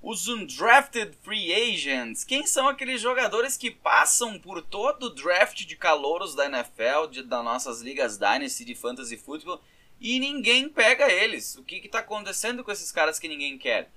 os 0.00 0.28
undrafted 0.28 1.16
free 1.22 1.52
agents. 1.52 2.24
Quem 2.24 2.46
são 2.46 2.68
aqueles 2.68 3.00
jogadores 3.00 3.56
que 3.56 3.70
passam 3.70 4.38
por 4.38 4.62
todo 4.62 5.04
o 5.04 5.10
draft 5.10 5.64
de 5.64 5.76
calouros 5.76 6.34
da 6.34 6.46
NFL, 6.46 7.08
de, 7.10 7.22
das 7.22 7.44
nossas 7.44 7.80
ligas 7.80 8.16
Dynasty 8.16 8.64
de 8.64 8.74
Fantasy 8.74 9.16
Football, 9.16 9.60
e 10.00 10.20
ninguém 10.20 10.68
pega 10.68 11.10
eles? 11.10 11.56
O 11.56 11.64
que 11.64 11.76
está 11.76 11.98
acontecendo 11.98 12.62
com 12.62 12.70
esses 12.70 12.92
caras 12.92 13.18
que 13.18 13.28
ninguém 13.28 13.58
quer? 13.58 13.90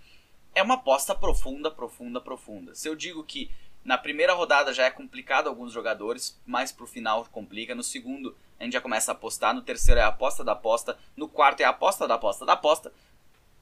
É 0.53 0.61
uma 0.61 0.73
aposta 0.73 1.13
profunda, 1.13 1.69
profunda, 1.69 2.19
profunda. 2.19 2.73
Se 2.73 2.89
eu 2.89 2.95
digo 2.95 3.23
que 3.23 3.49
na 3.83 3.97
primeira 3.97 4.33
rodada 4.33 4.73
já 4.73 4.85
é 4.85 4.91
complicado 4.91 5.47
alguns 5.47 5.71
jogadores, 5.71 6.39
mais 6.45 6.71
pro 6.71 6.87
final 6.87 7.25
complica. 7.31 7.75
No 7.75 7.83
segundo 7.83 8.35
a 8.59 8.63
gente 8.63 8.73
já 8.73 8.81
começa 8.81 9.11
a 9.11 9.13
apostar. 9.13 9.53
No 9.53 9.61
terceiro 9.61 9.99
é 9.99 10.03
a 10.03 10.07
aposta 10.07 10.43
da 10.43 10.51
aposta. 10.51 10.97
No 11.15 11.27
quarto 11.27 11.61
é 11.61 11.63
a 11.63 11.69
aposta 11.69 12.07
da 12.07 12.15
aposta 12.15 12.45
da 12.45 12.53
aposta. 12.53 12.91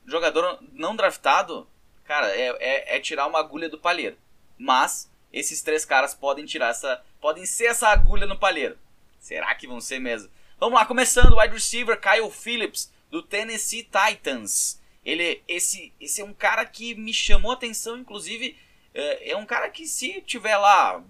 Jogador 0.06 0.60
não 0.74 0.96
draftado, 0.96 1.68
cara, 2.10 2.36
é, 2.36 2.48
é, 2.60 2.96
é 2.96 3.00
tirar 3.00 3.28
uma 3.28 3.38
agulha 3.38 3.70
do 3.70 3.78
palheiro. 3.78 4.18
Mas 4.58 5.12
esses 5.32 5.62
três 5.62 5.86
caras 5.86 6.16
podem 6.16 6.44
tirar 6.44 6.70
essa. 6.70 7.06
podem 7.22 7.46
ser 7.46 7.66
essa 7.66 7.88
agulha 7.88 8.26
no 8.26 8.40
palheiro. 8.40 8.80
Será 9.20 9.54
que 9.54 9.68
vão 9.68 9.80
ser 9.80 10.00
mesmo? 10.00 10.32
Vamos 10.60 10.80
lá, 10.80 10.88
começando, 10.88 11.38
wide 11.38 11.54
receiver 11.54 12.02
Kyle 12.02 12.32
Phillips, 12.32 12.92
do 13.12 13.22
Tennessee 13.22 13.84
Titans. 13.84 14.82
Ele, 15.06 15.44
esse, 15.48 15.94
esse 16.02 16.22
é 16.22 16.26
um 16.26 16.34
cara 16.34 16.66
que 16.66 16.96
me 16.96 17.14
chamou 17.14 17.52
a 17.52 17.54
atenção, 17.54 17.96
inclusive 17.96 18.58
é, 18.92 19.32
é 19.32 19.38
um 19.38 19.46
cara 19.46 19.70
que 19.70 19.86
se 19.86 20.20
tiver 20.22 20.58
lá, 20.58 21.04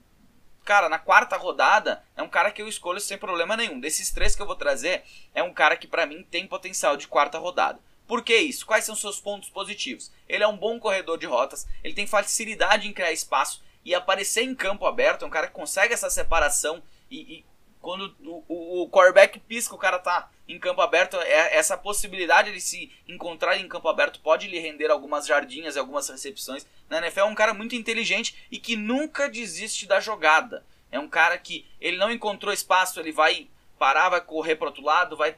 cara, 0.66 0.90
na 0.90 1.00
quarta 1.00 1.38
rodada, 1.38 2.04
é 2.18 2.22
um 2.22 2.30
cara 2.30 2.52
que 2.52 2.62
eu 2.62 2.68
escolho 2.68 3.00
sem 3.00 3.18
problema 3.18 3.56
nenhum. 3.56 3.80
Desses 3.80 4.12
três 4.12 4.36
que 4.36 4.42
eu 4.42 4.46
vou 4.46 4.56
trazer, 4.56 5.04
é 5.34 5.42
um 5.42 5.54
cara 5.54 5.78
que 5.78 5.88
para 5.88 6.06
mim 6.06 6.28
tem 6.30 6.46
potencial 6.46 6.98
de 6.98 7.08
quarta 7.08 7.38
rodada. 7.38 7.80
Por 8.10 8.24
que 8.24 8.36
isso? 8.36 8.66
Quais 8.66 8.86
são 8.86 8.96
seus 8.96 9.20
pontos 9.20 9.50
positivos? 9.50 10.12
Ele 10.28 10.44
é 10.44 10.48
um 10.48 10.58
bom 10.58 10.80
corredor 10.80 11.16
de 11.16 11.28
rotas, 11.28 11.68
ele 11.84 11.94
tem 11.94 12.08
facilidade 12.08 12.88
em 12.88 12.92
criar 12.92 13.12
espaço 13.12 13.64
e 13.86 13.94
aparecer 13.94 14.42
em 14.42 14.56
campo 14.56 14.88
aberto, 14.88 15.24
é 15.24 15.28
um 15.28 15.30
cara 15.30 15.46
que 15.46 15.54
consegue 15.54 15.94
essa 15.94 16.10
separação 16.10 16.82
e, 17.12 17.20
e 17.20 17.46
quando 17.80 18.16
o, 18.26 18.44
o, 18.48 18.82
o 18.82 18.90
quarterback 18.90 19.40
pisca, 19.40 19.76
o 19.76 19.78
cara 19.78 20.00
tá 20.00 20.28
em 20.48 20.58
campo 20.58 20.82
aberto, 20.82 21.18
é, 21.18 21.56
essa 21.56 21.78
possibilidade 21.78 22.52
de 22.52 22.60
se 22.60 22.92
encontrar 23.08 23.60
em 23.60 23.68
campo 23.68 23.88
aberto 23.88 24.20
pode 24.22 24.48
lhe 24.48 24.58
render 24.58 24.90
algumas 24.90 25.28
jardinhas 25.28 25.76
e 25.76 25.80
algumas 25.80 26.10
recepções. 26.10 26.66
Na 26.90 26.98
NFL 26.98 27.20
é 27.20 27.26
um 27.26 27.36
cara 27.36 27.54
muito 27.54 27.76
inteligente 27.76 28.36
e 28.50 28.58
que 28.58 28.76
nunca 28.76 29.30
desiste 29.30 29.86
da 29.86 30.00
jogada. 30.00 30.66
É 30.92 30.98
um 30.98 31.08
cara 31.08 31.38
que 31.38 31.64
ele 31.80 31.98
não 31.98 32.10
encontrou 32.10 32.52
espaço, 32.52 33.00
ele 33.00 33.12
vai 33.12 33.48
parar, 33.78 34.10
vai 34.10 34.22
correr 34.22 34.56
para 34.56 34.70
outro 34.70 34.84
lado, 34.84 35.16
vai 35.16 35.36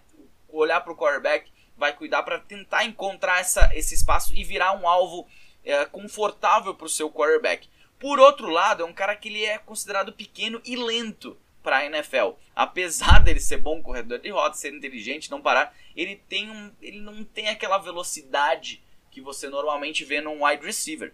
olhar 0.47 0.79
para 0.79 0.93
o 0.93 0.95
quarterback, 0.95 1.51
vai 1.77 1.93
cuidar 1.93 2.23
para 2.23 2.39
tentar 2.39 2.85
encontrar 2.85 3.39
essa, 3.39 3.69
esse 3.73 3.95
espaço 3.95 4.35
e 4.35 4.43
virar 4.43 4.73
um 4.73 4.87
alvo 4.87 5.27
é, 5.63 5.85
confortável 5.85 6.75
para 6.75 6.85
o 6.85 6.89
seu 6.89 7.09
quarterback. 7.11 7.67
Por 7.99 8.19
outro 8.19 8.49
lado, 8.49 8.83
é 8.83 8.85
um 8.85 8.93
cara 8.93 9.15
que 9.15 9.29
ele 9.29 9.45
é 9.45 9.57
considerado 9.57 10.13
pequeno 10.13 10.61
e 10.65 10.75
lento 10.75 11.37
para 11.61 11.77
a 11.77 11.85
NFL. 11.85 12.31
Apesar 12.55 13.19
dele 13.23 13.39
ser 13.39 13.57
bom 13.57 13.81
corredor 13.81 14.19
de 14.19 14.29
rota, 14.29 14.57
ser 14.57 14.73
inteligente, 14.73 15.29
não 15.29 15.41
parar, 15.41 15.75
ele 15.95 16.15
tem 16.27 16.49
um, 16.49 16.71
ele 16.81 16.99
não 16.99 17.23
tem 17.23 17.49
aquela 17.49 17.77
velocidade 17.77 18.83
que 19.09 19.21
você 19.21 19.49
normalmente 19.49 20.03
vê 20.03 20.21
num 20.21 20.45
wide 20.45 20.65
receiver. 20.65 21.13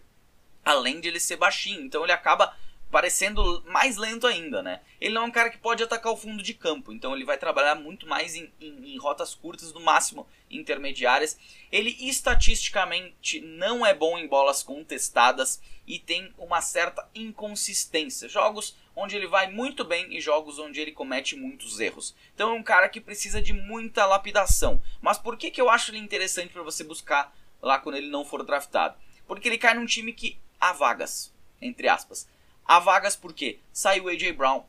Além 0.63 0.99
de 0.99 1.07
ele 1.07 1.19
ser 1.19 1.37
baixinho, 1.37 1.81
então 1.81 2.03
ele 2.03 2.11
acaba 2.11 2.55
parecendo 2.89 3.63
mais 3.67 3.97
lento 3.97 4.25
ainda, 4.25 4.63
né? 4.63 4.81
Ele 4.99 5.13
não 5.13 5.23
é 5.23 5.25
um 5.25 5.31
cara 5.31 5.49
que 5.49 5.57
pode 5.57 5.83
atacar 5.83 6.11
o 6.11 6.17
fundo 6.17 6.41
de 6.41 6.53
campo, 6.53 6.93
então 6.93 7.13
ele 7.13 7.25
vai 7.25 7.37
trabalhar 7.37 7.75
muito 7.75 8.07
mais 8.07 8.35
em, 8.35 8.51
em, 8.59 8.93
em, 8.93 8.97
rotas 8.97 9.35
curtas, 9.35 9.73
no 9.73 9.79
máximo 9.79 10.27
intermediárias. 10.49 11.37
Ele 11.71 11.95
estatisticamente 11.99 13.41
não 13.41 13.85
é 13.85 13.93
bom 13.93 14.17
em 14.17 14.27
bolas 14.27 14.63
contestadas 14.63 15.61
e 15.85 15.99
tem 15.99 16.33
uma 16.37 16.61
certa 16.61 17.07
inconsistência. 17.13 18.29
Jogos 18.29 18.75
onde 18.95 19.15
ele 19.15 19.27
vai 19.27 19.51
muito 19.51 19.83
bem 19.83 20.15
e 20.15 20.21
jogos 20.21 20.57
onde 20.57 20.79
ele 20.79 20.91
comete 20.91 21.35
muitos 21.35 21.79
erros. 21.79 22.15
Então 22.33 22.51
é 22.51 22.53
um 22.53 22.63
cara 22.63 22.89
que 22.89 23.01
precisa 23.01 23.41
de 23.41 23.53
muita 23.53 24.05
lapidação. 24.05 24.81
Mas 25.01 25.17
por 25.17 25.37
que, 25.37 25.51
que 25.51 25.61
eu 25.61 25.69
acho 25.69 25.91
ele 25.91 25.99
interessante 25.99 26.51
para 26.51 26.63
você 26.63 26.83
buscar 26.83 27.35
lá 27.61 27.77
quando 27.79 27.97
ele 27.97 28.09
não 28.09 28.25
for 28.25 28.43
draftado? 28.43 28.97
Porque 29.27 29.47
ele 29.47 29.57
cai 29.57 29.73
num 29.73 29.85
time 29.85 30.13
que 30.13 30.39
há 30.59 30.71
vagas, 30.71 31.33
entre 31.61 31.87
aspas. 31.87 32.27
Há 32.67 32.79
vagas 32.79 33.15
porque 33.15 33.59
saiu 33.71 34.09
AJ 34.09 34.33
Brown 34.33 34.65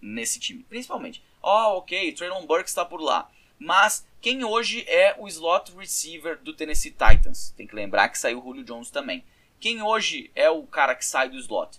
nesse 0.00 0.38
time, 0.38 0.62
principalmente. 0.62 1.22
Oh, 1.42 1.78
ok, 1.78 2.12
Traylon 2.12 2.46
Burks 2.46 2.70
está 2.70 2.84
por 2.84 3.00
lá. 3.00 3.30
Mas 3.58 4.06
quem 4.20 4.44
hoje 4.44 4.84
é 4.86 5.14
o 5.18 5.26
slot 5.26 5.72
receiver 5.76 6.38
do 6.38 6.54
Tennessee 6.54 6.92
Titans? 6.92 7.52
Tem 7.56 7.66
que 7.66 7.74
lembrar 7.74 8.08
que 8.08 8.18
saiu 8.18 8.38
o 8.38 8.42
Julio 8.42 8.64
Jones 8.64 8.90
também. 8.90 9.24
Quem 9.58 9.82
hoje 9.82 10.30
é 10.34 10.48
o 10.48 10.62
cara 10.66 10.94
que 10.94 11.04
sai 11.04 11.28
do 11.28 11.36
slot? 11.36 11.78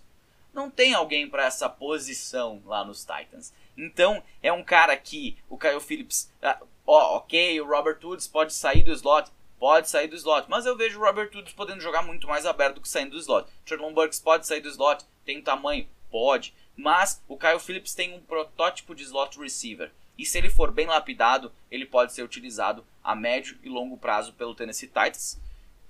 Não 0.53 0.69
tem 0.69 0.93
alguém 0.93 1.29
para 1.29 1.45
essa 1.45 1.69
posição 1.69 2.61
lá 2.65 2.83
nos 2.83 3.05
Titans. 3.05 3.53
Então, 3.77 4.21
é 4.43 4.51
um 4.51 4.63
cara 4.63 4.95
que 4.97 5.37
o 5.49 5.57
Kyle 5.57 5.79
Phillips, 5.79 6.31
uh, 6.43 6.67
ó, 6.85 7.17
ok, 7.17 7.59
o 7.61 7.65
Robert 7.65 7.99
Woods 8.03 8.27
pode 8.27 8.53
sair 8.53 8.83
do 8.83 8.91
slot, 8.91 9.31
pode 9.57 9.89
sair 9.89 10.07
do 10.07 10.15
slot, 10.15 10.47
mas 10.49 10.65
eu 10.65 10.75
vejo 10.75 10.99
o 10.99 11.03
Robert 11.03 11.31
Woods 11.33 11.53
podendo 11.53 11.81
jogar 11.81 12.03
muito 12.03 12.27
mais 12.27 12.45
aberto 12.45 12.75
do 12.75 12.81
que 12.81 12.89
saindo 12.89 13.11
do 13.11 13.19
slot. 13.19 13.49
Traylon 13.65 13.93
Burks 13.93 14.19
pode 14.19 14.45
sair 14.45 14.59
do 14.59 14.69
slot, 14.69 15.05
tem 15.25 15.41
tamanho? 15.41 15.87
Pode. 16.09 16.53
Mas 16.75 17.21
o 17.27 17.37
Kyle 17.37 17.59
Phillips 17.59 17.93
tem 17.93 18.13
um 18.13 18.21
protótipo 18.21 18.95
de 18.95 19.03
slot 19.03 19.39
receiver. 19.39 19.91
E 20.17 20.25
se 20.25 20.37
ele 20.37 20.49
for 20.49 20.71
bem 20.71 20.87
lapidado, 20.87 21.51
ele 21.69 21.85
pode 21.85 22.13
ser 22.13 22.23
utilizado 22.23 22.85
a 23.03 23.15
médio 23.15 23.57
e 23.63 23.69
longo 23.69 23.97
prazo 23.97 24.33
pelo 24.33 24.55
Tennessee 24.55 24.87
Titans. 24.87 25.39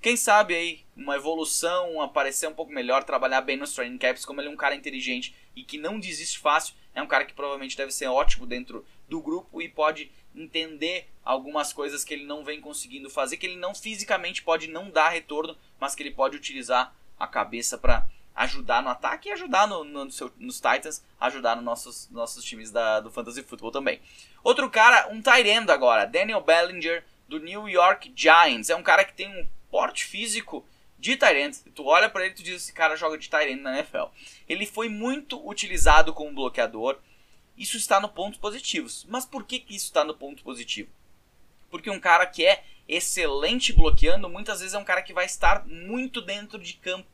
Quem 0.00 0.16
sabe 0.16 0.54
aí 0.54 0.80
uma 0.96 1.14
evolução, 1.14 2.00
aparecer 2.00 2.48
um 2.48 2.54
pouco 2.54 2.72
melhor, 2.72 3.04
trabalhar 3.04 3.40
bem 3.40 3.56
nos 3.56 3.72
training 3.72 3.98
caps, 3.98 4.24
como 4.24 4.40
ele 4.40 4.48
é 4.48 4.50
um 4.50 4.56
cara 4.56 4.74
inteligente 4.74 5.34
e 5.54 5.62
que 5.62 5.78
não 5.78 6.00
desiste 6.00 6.38
fácil, 6.38 6.74
é 6.94 7.00
um 7.00 7.06
cara 7.06 7.24
que 7.24 7.32
provavelmente 7.32 7.76
deve 7.76 7.92
ser 7.92 8.08
ótimo 8.08 8.44
dentro 8.44 8.84
do 9.08 9.20
grupo 9.20 9.62
e 9.62 9.68
pode 9.68 10.10
entender 10.34 11.08
algumas 11.24 11.72
coisas 11.72 12.02
que 12.02 12.14
ele 12.14 12.24
não 12.24 12.42
vem 12.44 12.60
conseguindo 12.60 13.08
fazer, 13.08 13.36
que 13.36 13.46
ele 13.46 13.56
não 13.56 13.74
fisicamente 13.74 14.42
pode 14.42 14.66
não 14.66 14.90
dar 14.90 15.10
retorno, 15.10 15.56
mas 15.78 15.94
que 15.94 16.02
ele 16.02 16.10
pode 16.10 16.36
utilizar 16.36 16.94
a 17.18 17.26
cabeça 17.26 17.78
para 17.78 18.08
ajudar 18.34 18.82
no 18.82 18.88
ataque 18.88 19.28
e 19.28 19.32
ajudar 19.32 19.66
no, 19.66 19.84
no, 19.84 20.04
no 20.06 20.10
seu, 20.10 20.32
nos 20.38 20.56
Titans, 20.56 21.04
ajudar 21.20 21.56
nos 21.56 21.64
nossos, 21.64 22.10
nossos 22.10 22.44
times 22.44 22.70
da, 22.70 23.00
do 23.00 23.10
Fantasy 23.10 23.42
Football 23.42 23.70
também. 23.70 24.00
Outro 24.42 24.68
cara, 24.70 25.08
um 25.10 25.20
tight 25.20 25.48
end 25.48 25.70
agora, 25.70 26.06
Daniel 26.06 26.40
Bellinger, 26.40 27.04
do 27.28 27.38
New 27.38 27.68
York 27.68 28.12
Giants. 28.14 28.70
É 28.70 28.76
um 28.76 28.82
cara 28.82 29.04
que 29.04 29.14
tem 29.14 29.28
um 29.28 29.46
porte 29.70 30.04
físico 30.04 30.66
de 30.98 31.16
tight 31.16 31.36
end. 31.36 31.58
Tu 31.74 31.84
olha 31.84 32.08
para 32.08 32.24
ele 32.24 32.34
e 32.34 32.36
tu 32.36 32.42
diz, 32.42 32.62
esse 32.62 32.72
cara 32.72 32.96
joga 32.96 33.18
de 33.18 33.28
tight 33.28 33.50
end 33.50 33.62
na 33.62 33.78
NFL. 33.78 34.06
Ele 34.48 34.66
foi 34.66 34.88
muito 34.88 35.46
utilizado 35.48 36.12
como 36.12 36.34
bloqueador. 36.34 36.98
Isso 37.56 37.76
está 37.76 38.00
no 38.00 38.08
pontos 38.08 38.38
positivos. 38.38 39.06
Mas 39.08 39.24
por 39.24 39.44
que, 39.44 39.58
que 39.58 39.74
isso 39.74 39.86
está 39.86 40.04
no 40.04 40.14
ponto 40.14 40.42
positivo? 40.42 40.90
Porque 41.70 41.90
um 41.90 42.00
cara 42.00 42.26
que 42.26 42.44
é 42.44 42.64
excelente 42.88 43.72
bloqueando, 43.72 44.28
muitas 44.28 44.60
vezes 44.60 44.74
é 44.74 44.78
um 44.78 44.84
cara 44.84 45.02
que 45.02 45.12
vai 45.12 45.24
estar 45.24 45.66
muito 45.66 46.20
dentro 46.20 46.58
de 46.58 46.74
campo 46.74 47.06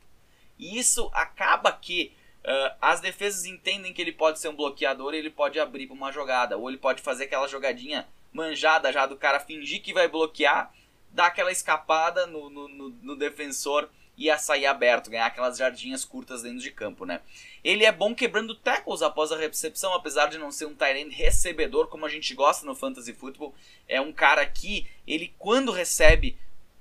e 0.59 0.77
isso 0.77 1.09
acaba 1.13 1.71
que 1.71 2.11
uh, 2.43 2.75
as 2.81 2.99
defesas 2.99 3.45
entendem 3.45 3.93
que 3.93 4.01
ele 4.01 4.11
pode 4.11 4.39
ser 4.39 4.49
um 4.49 4.55
bloqueador 4.55 5.13
e 5.13 5.17
ele 5.17 5.29
pode 5.29 5.57
abrir 5.57 5.87
para 5.87 5.95
uma 5.95 6.11
jogada. 6.11 6.57
Ou 6.57 6.69
ele 6.69 6.77
pode 6.77 7.01
fazer 7.01 7.23
aquela 7.23 7.47
jogadinha 7.47 8.07
manjada 8.33 8.91
já 8.91 9.05
do 9.05 9.15
cara 9.15 9.39
fingir 9.39 9.81
que 9.81 9.93
vai 9.93 10.07
bloquear, 10.07 10.71
dar 11.11 11.27
aquela 11.27 11.51
escapada 11.51 12.27
no, 12.27 12.49
no, 12.49 12.67
no, 12.67 12.89
no 12.89 13.15
defensor 13.15 13.89
e 14.17 14.29
a 14.29 14.37
sair 14.37 14.65
aberto, 14.65 15.09
ganhar 15.09 15.27
aquelas 15.27 15.57
jardinhas 15.57 16.03
curtas 16.03 16.41
dentro 16.41 16.59
de 16.59 16.71
campo, 16.71 17.05
né? 17.05 17.21
Ele 17.63 17.85
é 17.85 17.91
bom 17.91 18.13
quebrando 18.13 18.53
tackles 18.53 19.01
após 19.01 19.31
a 19.31 19.37
recepção, 19.37 19.93
apesar 19.93 20.27
de 20.27 20.37
não 20.37 20.51
ser 20.51 20.65
um 20.65 20.75
tight 20.75 21.09
recebedor 21.09 21.87
como 21.87 22.05
a 22.05 22.09
gente 22.09 22.35
gosta 22.35 22.65
no 22.65 22.75
fantasy 22.75 23.13
football. 23.13 23.55
É 23.87 24.01
um 24.01 24.11
cara 24.11 24.45
que 24.45 24.85
ele 25.07 25.33
quando 25.39 25.71
recebe 25.71 26.37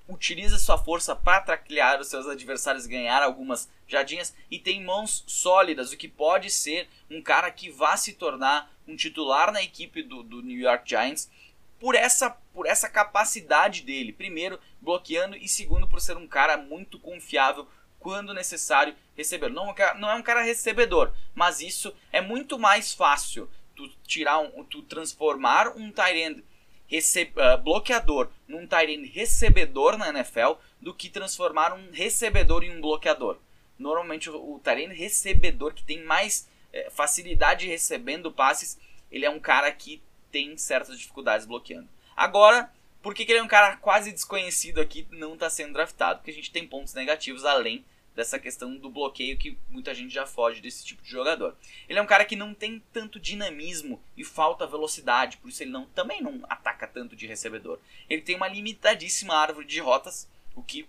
utiliza 0.08 0.58
sua 0.58 0.78
força 0.78 1.14
para 1.14 1.42
traclear 1.42 2.00
os 2.00 2.08
seus 2.08 2.26
adversários 2.26 2.86
e 2.86 2.88
ganhar 2.88 3.22
algumas 3.22 3.68
jardinhas 3.86 4.34
e 4.50 4.58
tem 4.58 4.82
mãos 4.82 5.22
sólidas, 5.26 5.92
o 5.92 5.96
que 5.96 6.08
pode 6.08 6.50
ser 6.50 6.88
um 7.10 7.22
cara 7.22 7.50
que 7.50 7.70
vá 7.70 7.96
se 7.96 8.14
tornar 8.14 8.72
um 8.86 8.96
titular 8.96 9.52
na 9.52 9.62
equipe 9.62 10.02
do, 10.02 10.22
do 10.22 10.40
New 10.40 10.58
York 10.58 10.88
Giants 10.88 11.30
por 11.78 11.94
essa, 11.94 12.30
por 12.52 12.66
essa 12.66 12.88
capacidade 12.88 13.82
dele. 13.82 14.12
Primeiro, 14.12 14.58
bloqueando 14.80 15.36
e 15.36 15.46
segundo, 15.46 15.86
por 15.86 16.00
ser 16.00 16.16
um 16.16 16.26
cara 16.26 16.56
muito 16.56 16.98
confiável 16.98 17.68
quando 18.00 18.34
necessário 18.34 18.96
receber. 19.16 19.50
Não, 19.50 19.74
não 19.98 20.10
é 20.10 20.14
um 20.14 20.22
cara 20.22 20.42
recebedor, 20.42 21.12
mas 21.34 21.60
isso 21.60 21.94
é 22.10 22.20
muito 22.20 22.58
mais 22.58 22.94
fácil 22.94 23.48
tu 23.76 23.88
tirar 24.06 24.38
um, 24.38 24.64
tu 24.64 24.82
transformar 24.82 25.68
um 25.76 25.92
tight 25.92 26.18
end 26.18 26.44
uh, 26.90 27.62
bloqueador 27.62 28.28
num 28.46 28.66
tight 28.66 29.06
recebedor 29.06 29.96
na 29.96 30.08
NFL 30.08 30.52
do 30.80 30.94
que 30.94 31.10
transformar 31.10 31.72
um 31.72 31.90
recebedor 31.92 32.64
em 32.64 32.76
um 32.76 32.80
bloqueador. 32.80 33.38
Normalmente 33.78 34.30
o, 34.30 34.36
o 34.36 34.62
recebedor 34.64 35.74
que 35.74 35.84
tem 35.84 36.02
mais 36.02 36.48
eh, 36.72 36.90
facilidade 36.90 37.66
recebendo 37.66 38.32
passes, 38.32 38.78
ele 39.10 39.24
é 39.24 39.30
um 39.30 39.38
cara 39.38 39.70
que 39.70 40.02
tem 40.30 40.56
certas 40.56 40.98
dificuldades 40.98 41.46
bloqueando. 41.46 41.88
Agora, 42.16 42.72
por 43.00 43.14
que, 43.14 43.24
que 43.24 43.32
ele 43.32 43.38
é 43.38 43.42
um 43.42 43.48
cara 43.48 43.76
quase 43.76 44.12
desconhecido 44.12 44.80
aqui 44.80 45.06
não 45.10 45.34
está 45.34 45.48
sendo 45.48 45.74
draftado? 45.74 46.18
Porque 46.18 46.30
a 46.30 46.34
gente 46.34 46.50
tem 46.50 46.66
pontos 46.66 46.94
negativos 46.94 47.44
além 47.44 47.84
dessa 48.18 48.36
questão 48.36 48.74
do 48.74 48.90
bloqueio 48.90 49.38
que 49.38 49.56
muita 49.68 49.94
gente 49.94 50.12
já 50.12 50.26
foge 50.26 50.60
desse 50.60 50.84
tipo 50.84 51.00
de 51.04 51.08
jogador. 51.08 51.56
Ele 51.88 52.00
é 52.00 52.02
um 52.02 52.06
cara 52.06 52.24
que 52.24 52.34
não 52.34 52.52
tem 52.52 52.82
tanto 52.92 53.20
dinamismo 53.20 54.02
e 54.16 54.24
falta 54.24 54.66
velocidade, 54.66 55.36
por 55.36 55.48
isso 55.48 55.62
ele 55.62 55.70
não, 55.70 55.86
também 55.86 56.20
não 56.20 56.40
ataca 56.48 56.88
tanto 56.88 57.14
de 57.14 57.28
recebedor. 57.28 57.78
Ele 58.10 58.20
tem 58.20 58.34
uma 58.34 58.48
limitadíssima 58.48 59.36
árvore 59.36 59.68
de 59.68 59.78
rotas, 59.78 60.28
o 60.56 60.64
que 60.64 60.88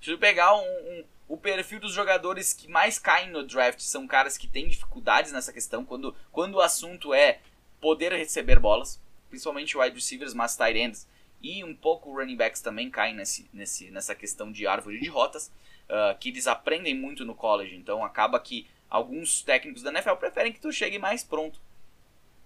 se 0.00 0.12
eu 0.12 0.18
pegar 0.18 0.54
um, 0.54 0.62
um, 0.62 1.04
o 1.26 1.36
perfil 1.36 1.80
dos 1.80 1.92
jogadores 1.92 2.52
que 2.52 2.68
mais 2.68 3.00
caem 3.00 3.30
no 3.30 3.42
draft 3.44 3.80
são 3.80 4.06
caras 4.06 4.38
que 4.38 4.46
têm 4.46 4.68
dificuldades 4.68 5.32
nessa 5.32 5.52
questão 5.52 5.84
quando, 5.84 6.14
quando 6.30 6.54
o 6.54 6.60
assunto 6.60 7.12
é 7.12 7.40
poder 7.80 8.12
receber 8.12 8.60
bolas, 8.60 9.02
principalmente 9.28 9.76
wide 9.76 9.96
receivers, 9.96 10.34
mas 10.34 10.56
tight 10.56 10.78
ends 10.78 11.08
e 11.42 11.64
um 11.64 11.74
pouco 11.74 12.14
running 12.14 12.36
backs 12.36 12.60
também 12.60 12.88
caem 12.88 13.16
nesse, 13.16 13.50
nesse, 13.52 13.90
nessa 13.90 14.14
questão 14.14 14.52
de 14.52 14.68
árvore 14.68 15.00
de 15.00 15.08
rotas 15.08 15.50
uh, 15.90 16.16
que 16.18 16.28
eles 16.28 16.46
aprendem 16.46 16.94
muito 16.94 17.24
no 17.24 17.34
college. 17.34 17.74
Então 17.74 18.04
acaba 18.04 18.38
que 18.40 18.66
alguns 18.88 19.42
técnicos 19.42 19.82
da 19.82 19.90
NFL 19.90 20.14
preferem 20.14 20.52
que 20.52 20.60
tu 20.60 20.72
chegue 20.72 20.98
mais 20.98 21.22
pronto. 21.22 21.60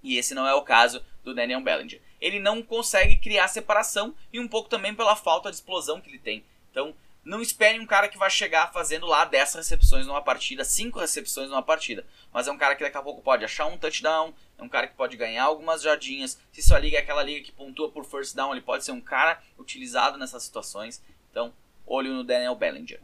E 0.02 0.18
esse 0.18 0.34
não 0.34 0.46
é 0.46 0.54
o 0.54 0.62
caso 0.62 1.02
do 1.22 1.34
Daniel 1.34 1.62
Bellinger. 1.62 2.00
Ele 2.20 2.38
não 2.38 2.62
consegue 2.62 3.16
criar 3.16 3.48
separação 3.48 4.14
e 4.32 4.38
um 4.38 4.48
pouco 4.48 4.68
também 4.68 4.94
pela 4.94 5.16
falta 5.16 5.50
de 5.50 5.56
explosão 5.56 6.00
que 6.00 6.10
ele 6.10 6.18
tem. 6.18 6.44
Então, 6.70 6.94
não 7.24 7.40
espere 7.40 7.80
um 7.80 7.86
cara 7.86 8.06
que 8.06 8.18
vai 8.18 8.28
chegar 8.28 8.70
fazendo 8.70 9.06
lá 9.06 9.24
10 9.24 9.54
recepções 9.54 10.06
numa 10.06 10.20
partida, 10.20 10.62
5 10.62 10.98
recepções 10.98 11.48
numa 11.48 11.62
partida. 11.62 12.04
Mas 12.30 12.46
é 12.46 12.52
um 12.52 12.58
cara 12.58 12.76
que 12.76 12.84
daqui 12.84 12.98
a 12.98 13.02
pouco 13.02 13.22
pode 13.22 13.46
achar 13.46 13.64
um 13.64 13.78
touchdown, 13.78 14.34
é 14.58 14.62
um 14.62 14.68
cara 14.68 14.86
que 14.86 14.94
pode 14.94 15.16
ganhar 15.16 15.44
algumas 15.44 15.80
jardinhas. 15.80 16.38
Se 16.52 16.60
sua 16.60 16.78
liga 16.78 16.98
é 16.98 17.00
aquela 17.00 17.22
liga 17.22 17.42
que 17.42 17.52
pontua 17.52 17.90
por 17.90 18.04
first 18.04 18.36
down, 18.36 18.52
ele 18.52 18.60
pode 18.60 18.84
ser 18.84 18.92
um 18.92 19.00
cara 19.00 19.42
utilizado 19.58 20.18
nessas 20.18 20.42
situações. 20.42 21.02
Então, 21.30 21.54
olho 21.86 22.12
no 22.12 22.22
Daniel 22.22 22.54
Bellinger 22.54 23.00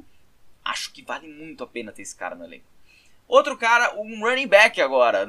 acho 0.64 0.92
que 0.92 1.02
vale 1.02 1.28
muito 1.28 1.64
a 1.64 1.66
pena 1.66 1.92
ter 1.92 2.02
esse 2.02 2.14
cara 2.14 2.34
no 2.34 2.44
elenco. 2.44 2.66
Outro 3.26 3.56
cara, 3.56 3.94
um 4.00 4.20
running 4.20 4.48
back 4.48 4.80
agora, 4.80 5.28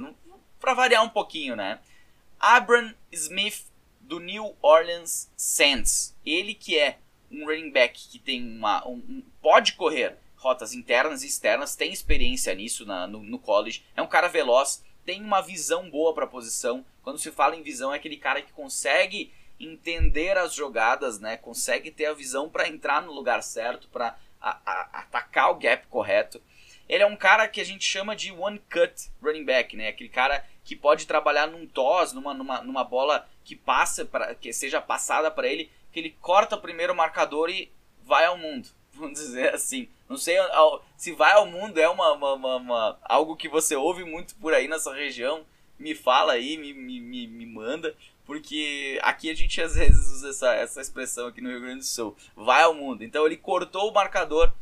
para 0.59 0.73
variar 0.73 1.03
um 1.03 1.09
pouquinho, 1.09 1.55
né? 1.55 1.79
Abram 2.39 2.93
Smith 3.11 3.65
do 3.99 4.19
New 4.19 4.55
Orleans 4.61 5.31
Saints. 5.37 6.15
Ele 6.25 6.53
que 6.53 6.77
é 6.77 6.97
um 7.31 7.45
running 7.45 7.71
back 7.71 8.09
que 8.09 8.19
tem 8.19 8.43
uma 8.43 8.85
um, 8.87 8.95
um, 8.95 9.23
pode 9.41 9.73
correr 9.73 10.17
rotas 10.35 10.73
internas 10.73 11.23
e 11.23 11.27
externas, 11.27 11.75
tem 11.75 11.93
experiência 11.93 12.53
nisso 12.55 12.85
na, 12.85 13.05
no, 13.05 13.21
no 13.21 13.37
college, 13.37 13.85
é 13.95 14.01
um 14.01 14.07
cara 14.07 14.27
veloz, 14.27 14.83
tem 15.05 15.21
uma 15.21 15.39
visão 15.39 15.89
boa 15.89 16.13
para 16.13 16.25
a 16.25 16.27
posição. 16.27 16.83
Quando 17.03 17.19
se 17.19 17.31
fala 17.31 17.55
em 17.55 17.61
visão, 17.61 17.93
é 17.93 17.97
aquele 17.97 18.17
cara 18.17 18.41
que 18.41 18.51
consegue 18.51 19.31
entender 19.59 20.37
as 20.37 20.53
jogadas, 20.53 21.19
né? 21.19 21.37
Consegue 21.37 21.91
ter 21.91 22.05
a 22.05 22.13
visão 22.13 22.49
para 22.49 22.67
entrar 22.67 23.01
no 23.03 23.11
lugar 23.11 23.43
certo, 23.43 23.87
para 23.89 24.17
a, 24.41 24.57
a, 24.65 24.81
atacar 24.99 25.51
o 25.51 25.55
gap 25.55 25.85
correto. 25.87 26.41
Ele 26.89 27.03
é 27.03 27.07
um 27.07 27.15
cara 27.15 27.47
que 27.47 27.61
a 27.61 27.63
gente 27.63 27.85
chama 27.85 28.15
de 28.15 28.31
one 28.31 28.59
cut 28.69 29.09
running 29.21 29.45
back, 29.45 29.77
né? 29.77 29.87
Aquele 29.87 30.09
cara 30.09 30.45
que 30.63 30.75
pode 30.75 31.07
trabalhar 31.07 31.47
num 31.47 31.65
toss, 31.65 32.13
numa, 32.13 32.33
numa, 32.33 32.61
numa 32.61 32.83
bola 32.83 33.27
que 33.43 33.55
passa 33.55 34.05
para 34.05 34.35
que 34.35 34.51
seja 34.51 34.81
passada 34.81 35.31
para 35.31 35.47
ele, 35.47 35.71
que 35.91 35.99
ele 35.99 36.17
corta 36.21 36.55
o 36.55 36.61
primeiro 36.61 36.95
marcador 36.95 37.49
e 37.49 37.71
vai 38.03 38.25
ao 38.25 38.37
mundo, 38.37 38.69
vamos 38.93 39.19
dizer 39.19 39.53
assim. 39.53 39.87
Não 40.09 40.17
sei 40.17 40.35
se 40.97 41.13
vai 41.13 41.31
ao 41.31 41.45
mundo, 41.45 41.79
é 41.79 41.87
uma, 41.87 42.11
uma, 42.11 42.33
uma, 42.33 42.55
uma, 42.57 42.99
algo 43.03 43.37
que 43.37 43.47
você 43.47 43.75
ouve 43.75 44.03
muito 44.03 44.35
por 44.35 44.53
aí 44.53 44.67
nessa 44.67 44.93
região. 44.93 45.45
Me 45.81 45.95
fala 45.95 46.33
aí, 46.33 46.57
me, 46.57 46.73
me, 46.73 46.99
me, 46.99 47.27
me 47.27 47.45
manda. 47.45 47.95
Porque 48.25 48.99
aqui 49.01 49.29
a 49.29 49.33
gente 49.33 49.61
às 49.61 49.75
vezes 49.75 50.11
usa 50.11 50.29
essa, 50.29 50.53
essa 50.53 50.81
expressão 50.81 51.27
aqui 51.27 51.41
no 51.41 51.49
Rio 51.49 51.61
Grande 51.61 51.79
do 51.79 51.85
Sul. 51.85 52.15
Vai 52.35 52.63
ao 52.63 52.73
mundo. 52.73 53.03
Então 53.03 53.25
ele 53.25 53.35
cortou 53.35 53.89
o 53.89 53.93
marcador. 53.93 54.53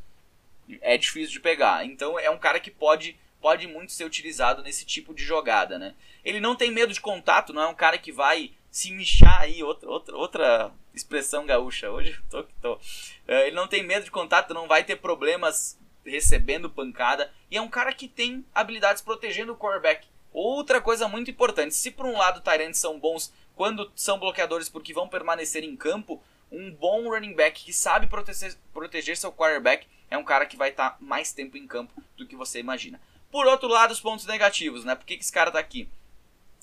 É 0.82 0.98
difícil 0.98 1.34
de 1.34 1.40
pegar. 1.40 1.86
Então 1.86 2.18
é 2.18 2.30
um 2.30 2.38
cara 2.38 2.60
que 2.60 2.72
pode 2.72 3.18
pode 3.42 3.68
muito 3.68 3.92
ser 3.92 4.04
utilizado 4.04 4.62
nesse 4.62 4.86
tipo 4.86 5.14
de 5.14 5.24
jogada, 5.24 5.80
né? 5.80 5.96
Ele 6.26 6.40
não 6.40 6.56
tem 6.56 6.72
medo 6.72 6.94
de 6.94 7.00
contato, 7.00 7.54
não 7.54 7.62
é 7.62 7.68
um 7.68 7.76
cara 7.76 7.98
que 7.98 8.12
vai 8.12 8.52
se 8.70 8.92
michar 8.92 9.42
aí, 9.42 9.64
outra, 9.64 9.90
outra, 9.90 10.16
outra 10.16 10.72
expressão 10.94 11.46
gaúcha, 11.46 11.90
hoje 11.90 12.20
tô 12.30 12.44
que 12.44 12.54
tô. 12.62 12.80
É, 13.28 13.48
ele 13.48 13.56
não 13.56 13.68
tem 13.68 13.84
medo 13.84 14.04
de 14.04 14.12
contato, 14.12 14.54
não 14.54 14.68
vai 14.68 14.84
ter 14.84 14.98
problemas 14.98 15.80
recebendo 16.06 16.70
pancada, 16.70 17.32
e 17.50 17.58
é 17.58 17.62
um 17.62 17.70
cara 17.70 17.94
que 17.94 18.08
tem 18.08 18.46
habilidades 18.54 19.02
protegendo 19.02 19.54
o 19.54 19.58
quarterback. 19.58 20.08
Outra 20.32 20.80
coisa 20.80 21.08
muito 21.08 21.32
importante, 21.32 21.74
se 21.76 21.92
por 21.92 22.06
um 22.06 22.18
lado 22.18 22.42
Tyrants 22.42 22.80
são 22.80 23.00
bons 23.00 23.34
quando 23.56 23.92
são 23.96 24.20
bloqueadores 24.20 24.70
porque 24.70 24.94
vão 24.94 25.08
permanecer 25.08 25.64
em 25.64 25.76
campo, 25.76 26.22
um 26.52 26.72
bom 26.72 27.10
running 27.10 27.34
back 27.34 27.64
que 27.64 27.74
sabe 27.74 28.08
proteger, 28.08 28.56
proteger 28.74 29.18
seu 29.18 29.32
quarterback 29.32 29.88
é 30.10 30.18
um 30.18 30.24
cara 30.24 30.46
que 30.46 30.58
vai 30.58 30.70
estar 30.70 30.92
tá 30.92 30.98
mais 31.00 31.32
tempo 31.32 31.58
em 31.58 31.68
campo 31.68 32.02
do 32.18 32.26
que 32.26 32.36
você 32.36 32.60
imagina. 32.60 33.00
Por 33.32 33.46
outro 33.46 33.68
lado, 33.68 33.92
os 33.92 34.00
pontos 34.00 34.26
negativos, 34.26 34.84
né? 34.84 34.96
Por 34.96 35.06
que, 35.06 35.18
que 35.18 35.24
esse 35.24 35.32
cara 35.32 35.52
tá 35.52 35.60
aqui? 35.60 35.88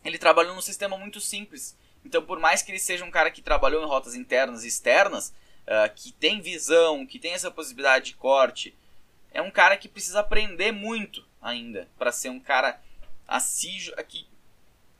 Ele 0.04 0.18
trabalhou 0.18 0.54
num 0.54 0.60
sistema 0.60 0.98
muito 0.98 1.20
simples. 1.20 1.76
Então, 2.04 2.22
por 2.22 2.38
mais 2.38 2.62
que 2.62 2.72
ele 2.72 2.78
seja 2.78 3.04
um 3.04 3.10
cara 3.10 3.30
que 3.30 3.42
trabalhou 3.42 3.82
em 3.82 3.86
rotas 3.86 4.14
internas 4.14 4.64
e 4.64 4.68
externas, 4.68 5.32
uh, 5.66 5.92
que 5.94 6.12
tem 6.12 6.40
visão, 6.40 7.06
que 7.06 7.18
tem 7.18 7.32
essa 7.32 7.50
possibilidade 7.50 8.06
de 8.06 8.14
corte, 8.14 8.76
é 9.32 9.40
um 9.40 9.50
cara 9.50 9.76
que 9.76 9.88
precisa 9.88 10.20
aprender 10.20 10.72
muito 10.72 11.24
ainda 11.40 11.88
para 11.98 12.10
ser 12.10 12.30
um 12.30 12.40
cara 12.40 12.80
assim 13.26 13.78
que 14.08 14.26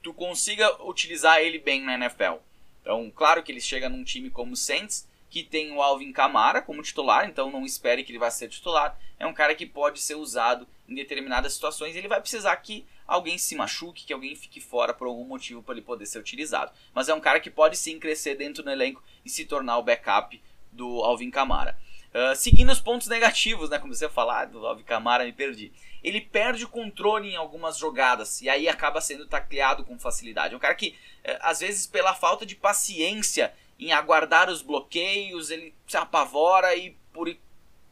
tu 0.03 0.13
consiga 0.15 0.83
utilizar 0.85 1.41
ele 1.41 1.59
bem 1.59 1.83
na 1.83 1.95
NFL. 1.95 2.37
Então, 2.81 3.11
claro 3.11 3.43
que 3.43 3.51
ele 3.51 3.61
chega 3.61 3.89
num 3.89 4.05
time 4.05 4.31
como 4.31 4.53
o 4.53 4.57
Saints, 4.57 5.09
que 5.29 5.43
tem 5.43 5.73
o 5.73 5.83
Alvin 5.83 6.13
Kamara 6.13 6.63
como 6.63 6.83
titular, 6.83 7.29
então 7.29 7.51
não 7.51 7.65
espere 7.65 8.05
que 8.05 8.13
ele 8.13 8.19
vá 8.19 8.31
ser 8.31 8.49
titular. 8.49 8.99
É 9.19 9.27
um 9.27 9.35
cara 9.35 9.55
que 9.55 9.67
pode 9.67 10.01
ser 10.01 10.15
usado 10.15 10.67
em 10.89 10.95
determinadas 10.95 11.53
situações. 11.53 11.97
Ele 11.97 12.09
vai 12.09 12.21
precisar 12.21 12.57
que 12.57 12.87
alguém 13.07 13.37
se 13.37 13.57
machuque, 13.57 14.05
que 14.05 14.13
alguém 14.13 14.37
fique 14.37 14.61
fora 14.61 14.95
por 14.95 15.09
algum 15.09 15.25
motivo 15.25 15.63
para 15.63 15.75
ele 15.75 15.83
poder 15.83 16.07
ser 16.07 16.19
utilizado. 16.19 16.73
Mas 16.95 17.09
é 17.09 17.15
um 17.15 17.21
cara 17.21 17.41
que 17.41 17.51
pode 17.51 17.77
sim 17.77 17.99
crescer 17.99 18.37
dentro 18.37 18.63
do 18.63 18.71
elenco 18.71 19.03
e 19.25 19.29
se 19.29 19.45
tornar 19.45 19.79
o 19.79 19.83
backup 19.83 20.41
do 20.73 21.03
Alvin 21.03 21.31
Kamara. 21.31 21.77
Uh, 22.15 22.35
seguindo 22.35 22.71
os 22.71 22.81
pontos 22.81 23.09
negativos, 23.09 23.69
né? 23.69 23.79
Comecei 23.79 24.07
a 24.07 24.11
falar 24.11 24.43
ah, 24.43 24.45
do 24.47 24.67
Alvin 24.67 24.85
Kamara, 24.85 25.25
me 25.25 25.33
perdi. 25.33 25.73
Ele 26.07 26.21
perde 26.21 26.65
o 26.65 26.69
controle 26.69 27.31
em 27.31 27.37
algumas 27.37 27.77
jogadas 27.77 28.41
e 28.41 28.49
aí 28.49 28.69
acaba 28.69 29.01
sendo 29.01 29.27
tacleado 29.27 29.85
com 29.85 29.99
facilidade. 29.99 30.55
É 30.55 30.57
um 30.57 30.61
cara 30.61 30.75
que, 30.77 30.91
uh, 31.25 31.39
às 31.41 31.59
vezes, 31.59 31.87
pela 31.87 32.15
falta 32.15 32.47
de 32.47 32.55
paciência 32.55 33.53
em 33.79 33.93
aguardar 33.93 34.49
os 34.49 34.63
bloqueios, 34.63 35.51
ele 35.51 35.75
se 35.87 35.97
apavora 35.97 36.75
e 36.77 36.97
por, 37.13 37.35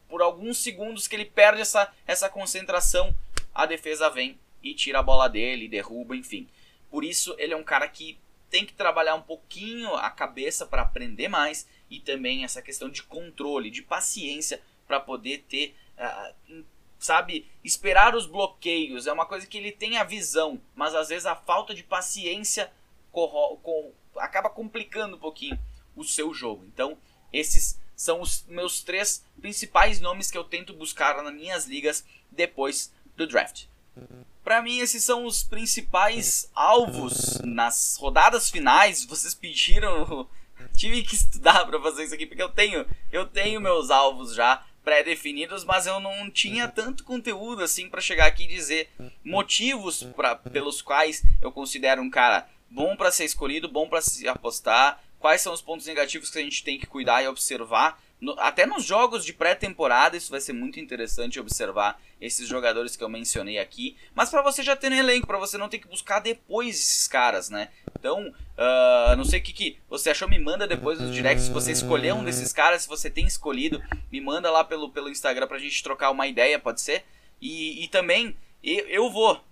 por 0.07 0.21
alguns 0.21 0.57
segundos 0.63 1.07
que 1.07 1.15
ele 1.15 1.25
perde 1.25 1.61
essa, 1.61 1.93
essa 2.07 2.29
concentração, 2.29 3.13
a 3.53 3.65
defesa 3.65 4.09
vem 4.09 4.39
e 4.63 4.73
tira 4.73 4.99
a 4.99 5.03
bola 5.03 5.27
dele, 5.27 5.67
derruba, 5.67 6.15
enfim. 6.15 6.47
Por 6.89 7.03
isso 7.03 7.35
ele 7.37 7.53
é 7.53 7.57
um 7.57 7.63
cara 7.63 7.87
que 7.87 8.17
tem 8.49 8.65
que 8.65 8.73
trabalhar 8.73 9.15
um 9.15 9.21
pouquinho 9.21 9.93
a 9.95 10.09
cabeça 10.09 10.65
para 10.65 10.83
aprender 10.83 11.27
mais 11.27 11.67
e 11.89 11.99
também 11.99 12.45
essa 12.45 12.61
questão 12.61 12.89
de 12.89 13.03
controle, 13.03 13.69
de 13.69 13.81
paciência 13.81 14.61
para 14.87 14.99
poder 14.99 15.43
ter, 15.49 15.75
uh, 15.97 16.63
sabe, 17.05 17.47
esperar 17.63 18.15
os 18.15 18.25
bloqueios. 18.25 19.07
É 19.07 19.13
uma 19.13 19.25
coisa 19.25 19.45
que 19.45 19.57
ele 19.57 19.71
tem 19.71 19.97
a 19.97 20.03
visão, 20.03 20.59
mas 20.75 20.93
às 20.93 21.09
vezes 21.09 21.25
a 21.25 21.35
falta 21.35 21.73
de 21.73 21.83
paciência 21.83 22.71
acaba 24.17 24.49
complicando 24.49 25.15
um 25.15 25.19
pouquinho 25.19 25.57
o 25.95 26.03
seu 26.03 26.33
jogo. 26.33 26.65
Então, 26.65 26.97
esses 27.31 27.79
são 27.95 28.19
os 28.19 28.43
meus 28.47 28.83
três 28.83 29.23
principais 29.39 30.01
nomes 30.01 30.29
que 30.29 30.37
eu 30.37 30.43
tento 30.43 30.73
buscar 30.73 31.23
nas 31.23 31.33
minhas 31.33 31.65
ligas 31.65 32.03
depois 32.29 32.91
do 33.15 33.25
draft. 33.25 33.65
Para 34.43 34.61
mim, 34.61 34.79
esses 34.79 35.03
são 35.03 35.25
os 35.25 35.43
principais 35.43 36.49
alvos 36.53 37.39
nas 37.41 37.97
rodadas 37.97 38.49
finais. 38.49 39.05
Vocês 39.05 39.33
pediram, 39.33 40.27
tive 40.75 41.01
que 41.03 41.15
estudar 41.15 41.65
para 41.65 41.81
fazer 41.81 42.03
isso 42.03 42.13
aqui 42.13 42.25
porque 42.25 42.43
eu 42.43 42.49
tenho, 42.49 42.85
eu 43.11 43.25
tenho 43.25 43.61
meus 43.61 43.89
alvos 43.89 44.35
já 44.35 44.63
pré-definidos, 44.85 45.65
mas 45.65 45.87
eu 45.87 45.99
não 45.99 46.29
tinha 46.29 46.67
tanto 46.67 47.03
conteúdo 47.03 47.63
assim 47.63 47.89
para 47.89 47.99
chegar 47.99 48.27
aqui 48.27 48.43
e 48.43 48.47
dizer 48.47 48.89
motivos 49.23 50.03
pra, 50.15 50.35
pelos 50.35 50.81
quais 50.81 51.23
eu 51.41 51.51
considero 51.51 52.01
um 52.01 52.09
cara 52.09 52.47
bom 52.69 52.95
para 52.95 53.11
ser 53.11 53.25
escolhido, 53.25 53.67
bom 53.67 53.89
para 53.89 54.01
se 54.01 54.27
apostar, 54.27 55.03
quais 55.19 55.41
são 55.41 55.51
os 55.51 55.61
pontos 55.61 55.87
negativos 55.87 56.29
que 56.29 56.37
a 56.37 56.41
gente 56.41 56.63
tem 56.63 56.77
que 56.77 56.85
cuidar 56.85 57.23
e 57.23 57.27
observar. 57.27 57.99
No, 58.21 58.39
até 58.39 58.65
nos 58.65 58.85
jogos 58.85 59.25
de 59.25 59.33
pré-temporada, 59.33 60.15
isso 60.15 60.31
vai 60.31 60.39
ser 60.39 60.53
muito 60.53 60.79
interessante 60.79 61.39
observar 61.39 61.99
esses 62.19 62.47
jogadores 62.47 62.95
que 62.95 63.03
eu 63.03 63.09
mencionei 63.09 63.59
aqui. 63.59 63.97
Mas 64.13 64.29
para 64.29 64.41
você 64.41 64.63
já 64.63 64.75
ter 64.75 64.91
um 64.91 64.95
elenco, 64.95 65.27
para 65.27 65.37
você 65.37 65.57
não 65.57 65.69
ter 65.69 65.79
que 65.79 65.87
buscar 65.87 66.19
depois 66.19 66.75
esses 66.75 67.07
caras, 67.07 67.49
né? 67.49 67.69
Então, 67.97 68.27
uh, 68.29 69.15
não 69.17 69.25
sei 69.25 69.39
o 69.39 69.43
que, 69.43 69.53
que 69.53 69.77
você 69.89 70.11
achou, 70.11 70.27
me 70.27 70.39
manda 70.39 70.67
depois 70.67 70.99
nos 70.99 71.13
directs. 71.13 71.45
Se 71.45 71.51
você 71.51 71.71
escolher 71.71 72.13
um 72.13 72.23
desses 72.23 72.53
caras, 72.53 72.83
se 72.83 72.87
você 72.87 73.09
tem 73.09 73.25
escolhido, 73.25 73.81
me 74.11 74.21
manda 74.21 74.49
lá 74.51 74.63
pelo, 74.63 74.89
pelo 74.89 75.09
Instagram 75.09 75.47
pra 75.47 75.59
gente 75.59 75.83
trocar 75.83 76.11
uma 76.11 76.27
ideia, 76.27 76.59
pode 76.59 76.81
ser? 76.81 77.03
E, 77.41 77.83
e 77.83 77.87
também, 77.87 78.35
eu, 78.63 78.87
eu 78.87 79.09
vou 79.09 79.43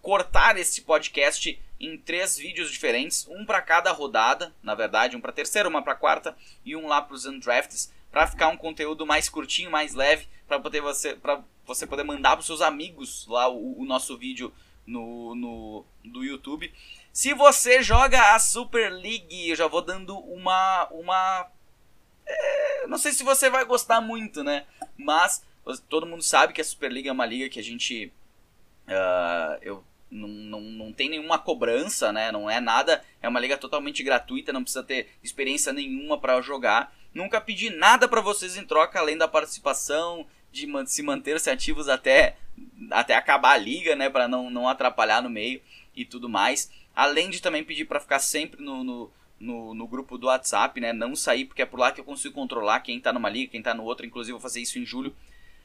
cortar 0.00 0.58
esse 0.58 0.82
podcast 0.82 1.58
em 1.78 1.96
três 1.98 2.36
vídeos 2.36 2.70
diferentes, 2.70 3.26
um 3.28 3.44
para 3.44 3.60
cada 3.60 3.90
rodada, 3.90 4.54
na 4.62 4.74
verdade, 4.74 5.16
um 5.16 5.20
para 5.20 5.32
terceira, 5.32 5.68
uma 5.68 5.82
para 5.82 5.94
quarta 5.94 6.36
e 6.64 6.76
um 6.76 6.86
lá 6.86 7.02
para 7.02 7.14
os 7.14 7.26
undrafts, 7.26 7.92
para 8.10 8.26
ficar 8.26 8.48
um 8.48 8.56
conteúdo 8.56 9.04
mais 9.06 9.28
curtinho, 9.28 9.70
mais 9.70 9.94
leve, 9.94 10.28
para 10.46 10.60
poder 10.60 10.80
você 10.80 11.14
para 11.14 11.42
você 11.74 11.86
poder 11.86 12.04
mandar 12.04 12.36
para 12.36 12.44
seus 12.44 12.60
amigos 12.60 13.26
lá 13.28 13.48
o, 13.48 13.80
o, 13.80 13.84
nosso 13.84 14.16
vídeo 14.16 14.52
no, 14.86 15.34
no 15.34 15.84
do 16.04 16.24
YouTube. 16.24 16.72
Se 17.12 17.34
você 17.34 17.82
joga 17.82 18.34
a 18.34 18.38
Super 18.38 18.92
League, 18.92 19.48
eu 19.50 19.56
já 19.56 19.66
vou 19.66 19.82
dando 19.82 20.18
uma 20.18 20.88
uma 20.90 21.50
é, 22.26 22.86
não 22.86 22.98
sei 22.98 23.12
se 23.12 23.24
você 23.24 23.50
vai 23.50 23.64
gostar 23.64 24.00
muito, 24.00 24.42
né? 24.42 24.66
Mas 24.96 25.44
todo 25.88 26.06
mundo 26.06 26.22
sabe 26.22 26.52
que 26.52 26.60
a 26.60 26.64
Super 26.64 26.90
League 26.90 27.08
é 27.08 27.12
uma 27.12 27.26
liga 27.26 27.48
que 27.48 27.60
a 27.60 27.62
gente 27.62 28.12
uh, 28.88 29.58
eu 29.62 29.84
não, 30.12 30.28
não, 30.28 30.60
não 30.60 30.92
tem 30.92 31.08
nenhuma 31.08 31.38
cobrança, 31.38 32.12
né? 32.12 32.30
Não 32.30 32.48
é 32.48 32.60
nada, 32.60 33.02
é 33.22 33.28
uma 33.28 33.40
liga 33.40 33.56
totalmente 33.56 34.02
gratuita, 34.02 34.52
não 34.52 34.62
precisa 34.62 34.82
ter 34.82 35.08
experiência 35.22 35.72
nenhuma 35.72 36.18
para 36.18 36.40
jogar. 36.42 36.94
Nunca 37.14 37.40
pedi 37.40 37.70
nada 37.70 38.06
para 38.06 38.20
vocês 38.20 38.56
em 38.56 38.64
troca 38.64 38.98
além 38.98 39.16
da 39.16 39.26
participação, 39.26 40.26
de 40.52 40.68
se 40.86 41.02
manter-se 41.02 41.50
ativos 41.50 41.88
até, 41.88 42.36
até 42.90 43.14
acabar 43.14 43.52
a 43.52 43.58
liga, 43.58 43.96
né? 43.96 44.10
Para 44.10 44.28
não, 44.28 44.50
não 44.50 44.68
atrapalhar 44.68 45.22
no 45.22 45.30
meio 45.30 45.60
e 45.96 46.04
tudo 46.04 46.28
mais. 46.28 46.70
Além 46.94 47.30
de 47.30 47.40
também 47.40 47.64
pedir 47.64 47.86
para 47.86 48.00
ficar 48.00 48.18
sempre 48.18 48.62
no, 48.62 48.84
no, 48.84 49.10
no, 49.40 49.74
no, 49.74 49.86
grupo 49.88 50.18
do 50.18 50.26
WhatsApp, 50.26 50.80
né? 50.80 50.92
Não 50.92 51.16
sair, 51.16 51.46
porque 51.46 51.62
é 51.62 51.66
por 51.66 51.80
lá 51.80 51.90
que 51.90 52.00
eu 52.00 52.04
consigo 52.04 52.34
controlar 52.34 52.80
quem 52.80 53.00
tá 53.00 53.12
numa 53.12 53.30
liga, 53.30 53.50
quem 53.50 53.62
tá 53.62 53.72
no 53.72 53.84
outro. 53.84 54.04
Inclusive, 54.04 54.32
vou 54.32 54.40
fazer 54.40 54.60
isso 54.60 54.78
em 54.78 54.84
julho. 54.84 55.16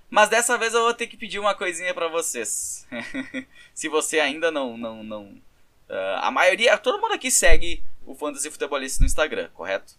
Mas 0.09 0.29
dessa 0.29 0.57
vez 0.57 0.73
eu 0.73 0.81
vou 0.81 0.93
ter 0.93 1.07
que 1.07 1.17
pedir 1.17 1.37
uma 1.37 1.53
coisinha 1.53 1.93
para 1.93 2.07
vocês. 2.07 2.87
Se 3.73 3.89
você 3.89 4.21
ainda 4.21 4.49
não. 4.49 4.77
não, 4.77 5.03
não 5.03 5.47
uh, 5.89 6.19
a 6.21 6.31
maioria. 6.31 6.77
Todo 6.77 7.01
mundo 7.01 7.13
aqui 7.13 7.31
segue 7.31 7.83
o 8.05 8.15
Fantasy 8.15 8.49
Futebolista 8.49 9.01
no 9.01 9.05
Instagram, 9.05 9.49
correto? 9.53 9.95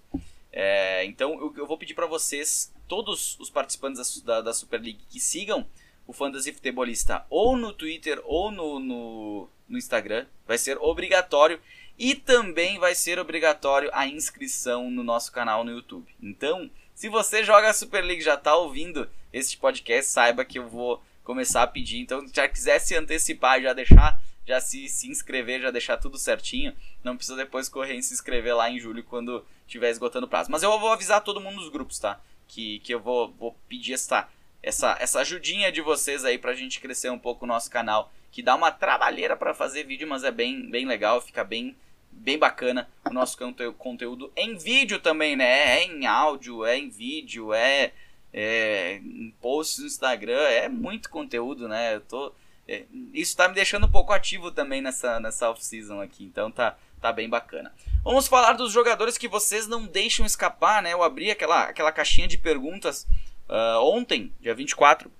É, 0.53 1.05
então 1.05 1.35
eu, 1.41 1.55
eu, 1.57 1.67
vou 1.67 1.77
pedir 1.77 1.95
para 1.95 2.07
vocês, 2.07 2.73
todos 2.87 3.39
os 3.39 3.51
participantes 3.51 4.21
da, 4.23 4.41
da, 4.41 4.53
Super 4.53 4.81
League, 4.81 5.05
que 5.11 5.21
sigam 5.21 5.67
o 6.07 6.13
Fantasy 6.13 6.53
Futebolista 6.53 7.25
ou 7.29 7.57
no 7.57 7.73
Twitter 7.73 8.21
ou 8.25 8.51
no, 8.51 8.81
no, 8.81 9.49
no 9.69 9.79
Instagram. 9.79 10.27
Vai 10.47 10.59
ser 10.59 10.79
obrigatório. 10.79 11.61
E 11.99 12.15
também 12.15 12.79
vai 12.79 12.95
ser 12.95 13.19
obrigatório 13.19 13.91
a 13.93 14.07
inscrição 14.07 14.89
no 14.89 15.03
nosso 15.03 15.33
canal 15.33 15.65
no 15.65 15.73
YouTube. 15.73 16.07
Então, 16.23 16.71
se 16.95 17.09
você 17.09 17.43
joga 17.43 17.69
a 17.69 17.75
Super 17.75 18.05
League 18.05 18.23
já 18.23 18.35
está 18.35 18.55
ouvindo 18.55 19.11
este 19.33 19.57
podcast, 19.57 20.13
saiba 20.13 20.45
que 20.45 20.61
eu 20.61 20.69
vou 20.69 21.03
começar 21.25 21.63
a 21.63 21.67
pedir. 21.67 21.99
Então, 21.99 22.27
se 22.27 22.33
já 22.35 22.49
quiser 22.49 22.79
se 22.79 22.95
antecipar, 22.95 23.61
já 23.61 23.73
deixar, 23.73 24.23
já 24.49 24.61
se, 24.61 24.89
se 24.89 25.09
inscrever, 25.09 25.61
já 25.61 25.71
deixar 25.71 25.99
tudo 25.99 26.17
certinho, 26.17 26.75
não 27.05 27.17
precisa 27.17 27.37
depois 27.37 27.69
correr 27.69 27.95
e 27.95 28.03
se 28.03 28.15
inscrever 28.15 28.57
lá 28.57 28.71
em 28.71 28.79
julho 28.79 29.05
quando 29.05 29.45
estiver 29.67 29.91
esgotando 29.91 30.27
o 30.27 30.29
prazo. 30.29 30.51
Mas 30.51 30.63
eu 30.63 30.79
vou 30.79 30.91
avisar 30.91 31.23
todo 31.23 31.41
mundo 31.41 31.57
nos 31.57 31.69
grupos, 31.69 31.99
tá? 31.99 32.19
Que, 32.49 32.79
que 32.79 32.95
eu 32.95 32.99
vou, 32.99 33.31
vou 33.33 33.55
pedir 33.69 33.93
essa, 33.93 34.27
essa, 34.63 34.97
essa 34.99 35.21
ajudinha 35.21 35.71
de 35.71 35.83
vocês 35.83 36.25
aí 36.25 36.39
pra 36.39 36.55
gente 36.55 36.81
crescer 36.81 37.11
um 37.11 37.19
pouco 37.19 37.45
o 37.45 37.49
nosso 37.49 37.71
canal, 37.71 38.11
que 38.33 38.43
dá 38.43 38.55
uma 38.55 38.71
trabalheira 38.71 39.37
para 39.37 39.53
fazer 39.53 39.85
vídeo, 39.85 40.09
mas 40.09 40.25
é 40.25 40.31
bem, 40.31 40.71
bem 40.71 40.87
legal, 40.87 41.21
fica 41.21 41.45
bem 41.45 41.77
bem 42.11 42.39
bacana 42.39 42.89
o 43.05 43.13
nosso 43.13 43.37
conteúdo 43.77 44.33
em 44.35 44.57
vídeo 44.57 44.99
também, 44.99 45.37
né? 45.37 45.79
É 45.79 45.85
em 45.85 46.07
áudio, 46.07 46.65
é 46.65 46.79
em 46.79 46.89
vídeo, 46.89 47.53
é 47.53 47.93
é, 48.33 49.01
posts 49.41 49.79
no 49.79 49.87
Instagram, 49.87 50.41
é 50.41 50.69
muito 50.69 51.11
conteúdo, 51.11 51.69
né? 51.69 51.97
Eu 51.97 52.01
tô, 52.01 52.33
é, 52.69 52.85
isso 53.15 53.35
tá 53.35 53.49
me 53.49 53.55
deixando 53.55 53.87
um 53.87 53.91
pouco 53.91 54.13
ativo 54.13 54.51
também 54.51 54.83
nessa, 54.83 55.19
nessa 55.19 55.49
off-season 55.51 56.03
aqui, 56.03 56.25
então 56.25 56.51
tá, 56.51 56.77
tá 57.01 57.11
bem 57.11 57.29
bacana. 57.29 57.73
Vamos 58.05 58.29
falar 58.29 58.53
dos 58.53 58.71
jogadores 58.71 59.17
que 59.17 59.27
vocês 59.27 59.67
não 59.67 59.87
deixam 59.87 60.27
escapar, 60.27 60.83
né? 60.83 60.93
Eu 60.93 61.03
abri 61.03 61.31
aquela, 61.31 61.65
aquela 61.65 61.91
caixinha 61.91 62.29
de 62.29 62.37
perguntas 62.37 63.07
uh, 63.49 63.81
ontem, 63.83 64.33
dia 64.39 64.55
24, 64.55 65.11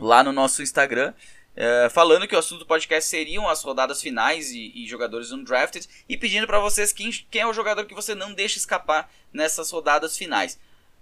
lá 0.00 0.24
no 0.24 0.32
nosso 0.32 0.62
Instagram. 0.62 1.12
Uh, 1.50 1.90
falando 1.90 2.26
que 2.26 2.34
o 2.34 2.38
assunto 2.38 2.60
do 2.60 2.66
podcast 2.66 3.10
seriam 3.10 3.46
as 3.46 3.62
rodadas 3.62 4.00
finais 4.00 4.50
e, 4.52 4.72
e 4.74 4.86
jogadores 4.86 5.32
undrafted 5.32 5.86
e 6.08 6.16
pedindo 6.16 6.46
para 6.46 6.60
vocês 6.60 6.92
quem, 6.92 7.10
quem 7.30 7.42
é 7.42 7.46
o 7.46 7.52
jogador 7.52 7.84
que 7.84 7.94
você 7.94 8.14
não 8.14 8.32
deixa 8.32 8.56
escapar 8.56 9.12
nessas 9.32 9.70
rodadas 9.70 10.16
finais. 10.16 10.58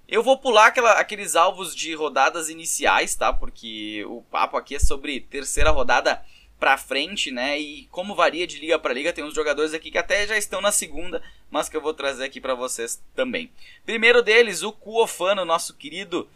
Eu 0.09 0.23
vou 0.23 0.39
pular 0.39 0.69
aquela, 0.69 0.93
aqueles 0.93 1.37
alvos 1.37 1.77
de 1.77 1.95
rodadas 1.95 2.49
iniciais, 2.49 3.15
tá? 3.15 3.31
Porque 3.31 4.07
o 4.09 4.23
papo 4.23 4.57
aqui 4.57 4.77
é 4.77 4.79
sobre 4.79 5.21
terceira 5.21 5.71
rodada 5.71 6.25
pra 6.59 6.79
frente, 6.79 7.31
né? 7.31 7.61
E 7.61 7.87
como 7.91 8.15
varia 8.15 8.47
de 8.47 8.59
liga 8.59 8.79
para 8.79 8.95
liga, 8.95 9.13
tem 9.13 9.23
uns 9.23 9.35
jogadores 9.35 9.75
aqui 9.75 9.91
que 9.91 9.99
até 9.99 10.27
já 10.27 10.39
estão 10.39 10.63
na 10.63 10.73
segunda, 10.73 11.23
mas 11.51 11.69
que 11.69 11.77
eu 11.77 11.83
vou 11.83 11.93
trazer 11.93 12.25
aqui 12.25 12.41
para 12.41 12.55
vocês 12.55 13.03
também. 13.15 13.53
Primeiro 13.85 14.23
deles, 14.23 14.63
o 14.63 14.73
Cuofano, 14.73 15.45
nosso 15.45 15.75
querido 15.75 16.27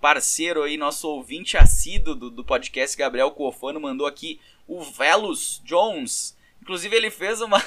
parceiro 0.00 0.62
aí, 0.62 0.78
nosso 0.78 1.06
ouvinte 1.06 1.58
assíduo 1.58 2.14
do, 2.14 2.30
do 2.30 2.42
podcast, 2.42 2.96
Gabriel 2.96 3.30
Cuofano, 3.32 3.78
mandou 3.78 4.06
aqui 4.06 4.40
o 4.66 4.82
Velos 4.82 5.60
Jones. 5.66 6.34
Inclusive 6.62 6.96
ele 6.96 7.10
fez 7.10 7.42
uma 7.42 7.62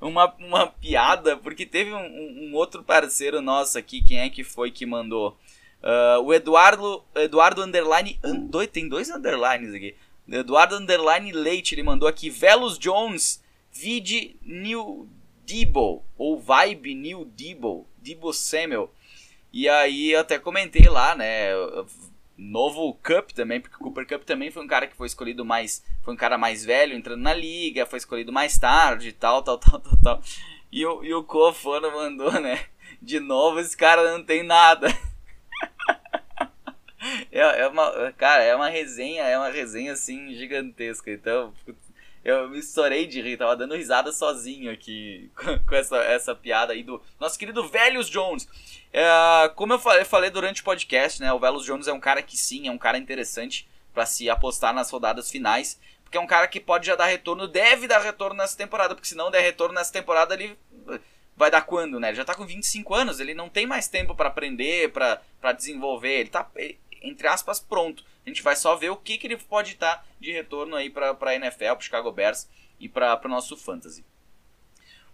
uma, 0.00 0.34
uma 0.38 0.66
piada, 0.66 1.36
porque 1.36 1.66
teve 1.66 1.92
um, 1.92 2.50
um, 2.50 2.54
outro 2.54 2.82
parceiro 2.82 3.40
nosso 3.40 3.78
aqui, 3.78 4.02
quem 4.02 4.18
é 4.18 4.30
que 4.30 4.42
foi 4.44 4.70
que 4.70 4.86
mandou? 4.86 5.36
Uh, 5.82 6.22
o 6.22 6.34
Eduardo, 6.34 7.02
Eduardo 7.14 7.62
Underline, 7.62 8.18
tem 8.72 8.88
dois 8.88 9.10
underlines 9.10 9.74
aqui. 9.74 9.94
Eduardo 10.28 10.76
Underline 10.76 11.32
Leite, 11.32 11.74
ele 11.74 11.82
mandou 11.82 12.08
aqui, 12.08 12.30
Velos 12.30 12.78
Jones, 12.78 13.42
vide 13.72 14.36
New 14.42 15.08
Debo, 15.46 16.04
ou 16.16 16.38
Vibe 16.38 16.94
New 16.94 17.24
Debo, 17.24 17.86
Debo 17.98 18.32
Samuel. 18.32 18.92
E 19.52 19.68
aí 19.68 20.12
eu 20.12 20.20
até 20.20 20.38
comentei 20.38 20.88
lá, 20.88 21.14
né, 21.16 21.50
novo 22.40 22.94
Cup 22.94 23.32
também, 23.32 23.60
porque 23.60 23.76
o 23.76 23.78
Cooper 23.78 24.06
Cup 24.06 24.24
também 24.24 24.50
foi 24.50 24.64
um 24.64 24.66
cara 24.66 24.86
que 24.86 24.96
foi 24.96 25.06
escolhido 25.06 25.44
mais. 25.44 25.84
Foi 26.02 26.14
um 26.14 26.16
cara 26.16 26.38
mais 26.38 26.64
velho 26.64 26.96
entrando 26.96 27.20
na 27.20 27.34
liga, 27.34 27.84
foi 27.84 27.98
escolhido 27.98 28.32
mais 28.32 28.58
tarde 28.58 29.12
tal, 29.12 29.42
tal, 29.42 29.58
tal, 29.58 29.80
tal, 29.80 29.96
tal. 30.02 30.22
E 30.72 30.86
o, 30.86 31.04
e 31.04 31.12
o 31.12 31.22
Kofano 31.22 31.90
mandou, 31.90 32.32
né? 32.40 32.64
De 33.02 33.20
novo, 33.20 33.60
esse 33.60 33.76
cara 33.76 34.12
não 34.12 34.24
tem 34.24 34.42
nada. 34.42 34.88
é, 37.30 37.40
é 37.40 37.68
uma, 37.68 38.12
cara, 38.12 38.42
é 38.42 38.56
uma 38.56 38.68
resenha, 38.68 39.24
é 39.24 39.36
uma 39.36 39.50
resenha 39.50 39.92
assim 39.92 40.34
gigantesca. 40.34 41.10
Então, 41.10 41.52
eu 42.24 42.48
me 42.48 42.58
estourei 42.58 43.06
de 43.06 43.20
rir, 43.20 43.36
tava 43.36 43.56
dando 43.56 43.74
risada 43.74 44.12
sozinho 44.12 44.70
aqui 44.70 45.30
com 45.66 45.74
essa, 45.74 45.96
essa 45.98 46.34
piada 46.34 46.72
aí 46.72 46.82
do 46.82 47.02
nosso 47.18 47.38
querido 47.38 47.66
Velhos 47.66 48.08
Jones. 48.08 48.48
É, 48.92 49.48
como 49.54 49.72
eu 49.72 49.78
falei, 49.78 50.04
falei, 50.04 50.30
durante 50.30 50.60
o 50.60 50.64
podcast, 50.64 51.20
né, 51.20 51.32
o 51.32 51.38
Velhos 51.38 51.64
Jones 51.64 51.88
é 51.88 51.92
um 51.92 52.00
cara 52.00 52.22
que 52.22 52.36
sim, 52.36 52.68
é 52.68 52.70
um 52.70 52.78
cara 52.78 52.98
interessante 52.98 53.66
para 53.92 54.06
se 54.06 54.28
apostar 54.28 54.74
nas 54.74 54.90
rodadas 54.90 55.30
finais, 55.30 55.80
porque 56.02 56.18
é 56.18 56.20
um 56.20 56.26
cara 56.26 56.46
que 56.48 56.60
pode 56.60 56.86
já 56.86 56.96
dar 56.96 57.06
retorno, 57.06 57.48
deve 57.48 57.86
dar 57.86 58.00
retorno 58.00 58.36
nessa 58.36 58.56
temporada, 58.56 58.94
porque 58.94 59.08
se 59.08 59.16
não 59.16 59.30
der 59.30 59.40
retorno 59.40 59.74
nessa 59.74 59.92
temporada, 59.92 60.34
ele 60.34 60.58
vai 61.36 61.50
dar 61.50 61.62
quando, 61.62 61.98
né? 61.98 62.08
Ele 62.08 62.16
já 62.16 62.24
tá 62.24 62.34
com 62.34 62.44
25 62.44 62.94
anos, 62.94 63.18
ele 63.18 63.32
não 63.32 63.48
tem 63.48 63.66
mais 63.66 63.88
tempo 63.88 64.14
para 64.14 64.28
aprender, 64.28 64.92
para 64.92 65.52
desenvolver, 65.56 66.20
ele 66.20 66.28
tá, 66.28 66.46
entre 67.00 67.26
aspas, 67.26 67.60
pronto. 67.60 68.04
A 68.24 68.28
gente 68.28 68.42
vai 68.42 68.56
só 68.56 68.76
ver 68.76 68.90
o 68.90 68.96
que, 68.96 69.18
que 69.18 69.26
ele 69.26 69.36
pode 69.36 69.72
estar 69.72 70.06
de 70.18 70.32
retorno 70.32 70.76
aí 70.76 70.90
para 70.90 71.16
a 71.18 71.34
NFL, 71.34 71.72
para 71.72 71.80
Chicago 71.80 72.12
Bears 72.12 72.48
e 72.78 72.88
para 72.88 73.20
o 73.24 73.28
nosso 73.28 73.56
Fantasy. 73.56 74.04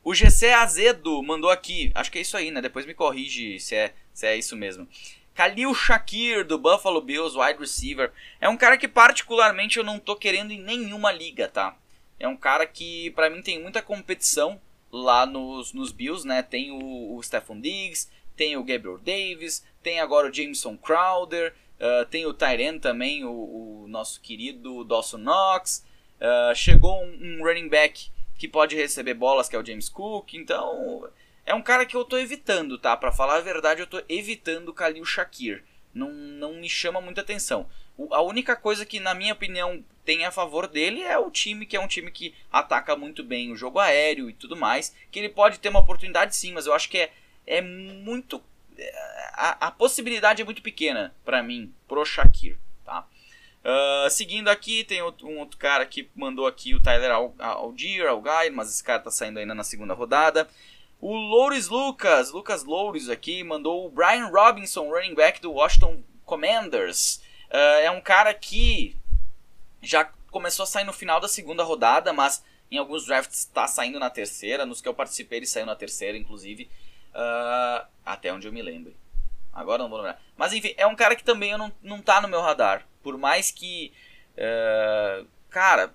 O 0.03 0.15
GC 0.15 0.51
Azedo 0.51 1.21
mandou 1.23 1.51
aqui, 1.51 1.91
acho 1.95 2.13
que 2.13 2.19
é 2.19 2.21
isso 2.21 2.37
aí, 2.37 2.51
né? 2.51 2.61
Depois 2.63 2.87
me 2.87 2.95
corrige 2.95 3.59
se 3.59 3.75
é, 3.75 3.93
se 4.15 4.27
é 4.27 4.37
isso 4.37 4.57
mesmo. 4.57 4.89
Khalil 5.35 5.75
Shakir, 5.75 6.47
do 6.47 6.59
Buffalo 6.59 7.01
Bills, 7.03 7.37
wide 7.37 7.59
receiver. 7.59 8.13
É 8.41 8.49
um 8.49 8.57
cara 8.57 8.79
que 8.79 8.89
particularmente 8.89 9.79
eu 9.79 9.85
não 9.85 9.99
tô 9.99 10.17
querendo 10.17 10.53
em 10.53 10.63
nenhuma 10.63 11.13
liga, 11.13 11.49
tá? 11.49 11.77
É 12.19 12.27
um 12.27 12.37
cara 12.37 12.67
que 12.67 13.11
para 13.11 13.29
mim 13.29 13.43
tem 13.43 13.61
muita 13.61 13.83
competição 13.83 14.61
lá 14.91 15.27
nos, 15.27 15.73
nos 15.73 15.93
Bills, 15.93 16.27
né? 16.27 16.43
Tem 16.43 16.71
o, 16.71 17.17
o 17.17 17.23
Stephon 17.23 17.61
Diggs, 17.61 18.09
tem 18.37 18.57
o 18.57 18.65
Gabriel 18.65 18.99
Davis, 18.99 19.65
tem 19.83 20.01
agora 20.01 20.31
o 20.31 20.33
Jameson 20.33 20.77
Crowder, 20.77 21.55
Uh, 21.79 22.07
tem 22.07 22.25
o 22.25 22.33
Tyren 22.33 22.79
também, 22.79 23.25
o, 23.25 23.31
o, 23.31 23.87
nosso 23.89 24.21
querido 24.21 24.85
Dawson 24.85 25.19
Knox. 25.19 25.85
Uh, 26.19 26.55
chegou 26.55 27.03
um, 27.03 27.19
um, 27.21 27.45
running 27.45 27.69
back 27.69 28.11
que 28.39 28.49
pode 28.49 28.75
receber 28.75 29.15
bolas, 29.15 29.49
que 29.49 29.57
é 29.57 29.59
o 29.59 29.65
James 29.65 29.89
Cook. 29.89 30.35
Então, 30.35 31.09
é 31.45 31.55
um 31.55 31.63
cara 31.63 31.85
que 31.85 31.95
eu 31.95 32.05
tô 32.05 32.19
evitando, 32.19 32.79
tá? 32.79 32.97
Para 32.97 33.13
falar 33.13 33.37
a 33.37 33.41
verdade, 33.41 33.81
eu 33.81 33.87
tô 33.87 34.03
evitando 34.09 34.71
o 34.71 34.75
Khalil 34.75 35.05
Shakir. 35.05 35.65
Não, 35.93 36.11
não 36.13 36.55
me 36.55 36.69
chama 36.69 37.01
muita 37.01 37.21
atenção. 37.21 37.67
O, 37.97 38.15
a 38.15 38.23
única 38.23 38.57
coisa 38.57 38.85
que, 38.85 39.01
na 39.01 39.15
minha 39.15 39.33
opinião, 39.33 39.85
tem 40.05 40.25
a 40.25 40.31
favor 40.31 40.67
dele 40.67 41.03
é 41.03 41.19
o 41.19 41.31
time, 41.31 41.67
que 41.67 41.77
é 41.77 41.81
um 41.81 41.89
time 41.89 42.11
que 42.11 42.35
ataca 42.51 42.97
muito 42.97 43.23
bem 43.25 43.51
o 43.51 43.57
jogo 43.57 43.79
aéreo 43.79 44.31
e 44.31 44.33
tudo 44.33 44.57
mais. 44.57 44.95
Que 45.11 45.19
ele 45.19 45.29
pode 45.29 45.59
ter 45.59 45.69
uma 45.69 45.81
oportunidade 45.81 46.35
sim, 46.37 46.53
mas 46.53 46.67
eu 46.67 46.73
acho 46.73 46.89
que 46.89 46.99
é, 46.99 47.13
é 47.47 47.61
muito 47.61 48.43
a, 49.33 49.67
a 49.67 49.71
possibilidade 49.71 50.43
é 50.43 50.45
muito 50.45 50.63
pequena 50.63 51.15
para 51.25 51.43
mim, 51.43 51.73
pro 51.87 52.05
Shakir, 52.05 52.59
tá? 52.85 53.07
Uh, 53.65 54.09
seguindo 54.11 54.49
aqui, 54.49 54.85
tem 54.85 55.03
outro, 55.03 55.27
um 55.27 55.41
outro 55.41 55.59
cara 55.59 55.85
que 55.85 56.09
mandou 56.15 56.47
aqui 56.47 56.75
o 56.75 56.81
Tyler 56.81 57.11
Algier, 57.39 58.09
Algair, 58.09 58.53
mas 58.53 58.71
esse 58.71 58.83
cara 58.83 59.01
tá 59.01 59.11
saindo 59.11 59.41
ainda 59.41 59.55
na 59.55 59.65
segunda 59.65 59.93
rodada. 59.93 60.49
O 61.01 61.13
Loures 61.13 61.69
Lucas, 61.69 62.31
Lucas 62.31 62.65
Loures 62.65 63.09
aqui, 63.09 63.43
mandou 63.43 63.85
o 63.85 63.91
Brian 63.91 64.29
Robinson, 64.29 64.89
running 64.89 65.15
back 65.15 65.41
do 65.41 65.53
Washington 65.53 66.03
Commanders. 66.25 67.21
Uh, 67.51 67.83
é 67.83 67.91
um 67.91 68.01
cara 68.01 68.33
que 68.33 68.97
já 69.83 70.05
começou 70.31 70.63
a 70.63 70.67
sair 70.67 70.85
no 70.85 70.93
final 70.93 71.21
da 71.21 71.29
segunda 71.29 71.65
rodada, 71.65 72.13
mas 72.13 72.45
em 72.71 72.79
alguns 72.79 73.05
drafts 73.07 73.41
está 73.41 73.67
saindo 73.67 73.99
na 73.99 74.11
terceira. 74.11 74.65
Nos 74.65 74.81
que 74.81 74.89
eu 74.89 74.95
participei, 74.95 75.41
ele 75.41 75.47
saiu 75.47 75.67
na 75.67 75.75
terceira, 75.77 76.17
inclusive. 76.17 76.71
Uh, 77.17 77.87
até 78.05 78.31
onde 78.31 78.47
eu 78.47 78.53
me 78.53 78.61
lembro. 78.61 78.95
Agora 79.51 79.83
não 79.83 79.89
vou 79.89 79.97
lembrar. 79.97 80.23
Mas 80.37 80.53
enfim, 80.53 80.75
é 80.77 80.87
um 80.87 80.95
cara 80.95 81.17
que 81.17 81.25
também 81.25 81.57
não, 81.57 81.73
não 81.83 82.03
tá 82.03 82.21
no 82.21 82.29
meu 82.29 82.43
radar. 82.43 82.87
Por 83.03 83.17
mais 83.17 83.51
que. 83.51 83.91
Uh, 84.37 85.27
cara, 85.49 85.95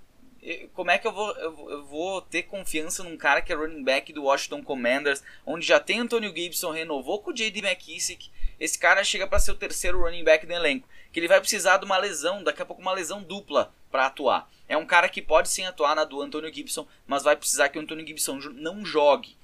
como 0.74 0.90
é 0.90 0.98
que 0.98 1.06
eu 1.06 1.12
vou, 1.12 1.32
eu 1.38 1.86
vou 1.86 2.22
ter 2.24 2.44
confiança 2.44 3.04
num 3.04 3.16
cara 3.16 3.42
que 3.42 3.54
é 3.54 3.56
running 3.56 3.84
back 3.84 4.12
do 4.12 4.24
Washington 4.24 4.64
Commanders, 4.64 5.24
onde 5.46 5.66
já 5.66 5.80
tem 5.80 6.00
Antonio 6.00 6.36
Gibson, 6.36 6.72
renovou 6.72 7.22
com 7.22 7.30
o 7.30 7.34
J.D. 7.34 7.60
McKissick. 7.60 8.32
Esse 8.60 8.80
cara 8.80 9.04
chega 9.04 9.28
para 9.28 9.38
ser 9.38 9.52
o 9.52 9.56
terceiro 9.56 10.02
running 10.02 10.24
back 10.24 10.46
do 10.46 10.54
elenco. 10.54 10.90
Que 11.12 11.20
ele 11.20 11.28
vai 11.28 11.40
precisar 11.40 11.78
de 11.78 11.86
uma 11.86 11.98
lesão, 11.98 12.44
daqui 12.44 12.62
a 12.64 12.66
pouco 12.66 12.82
uma 12.82 12.94
lesão 12.94 13.22
dupla 13.22 13.72
para 13.92 14.08
atuar. 14.08 14.50
É 14.68 14.76
um 14.76 14.86
cara 14.86 15.08
que 15.08 15.22
pode 15.22 15.50
sim 15.50 15.66
atuar 15.66 15.96
na 15.96 16.04
do 16.04 16.22
Antonio 16.22 16.52
Gibson, 16.52 16.88
mas 17.06 17.24
vai 17.24 17.36
precisar 17.36 17.70
que 17.70 17.78
o 17.78 17.82
Antonio 17.82 18.08
Gibson 18.08 18.40
não 18.54 18.84
jogue. 18.84 19.38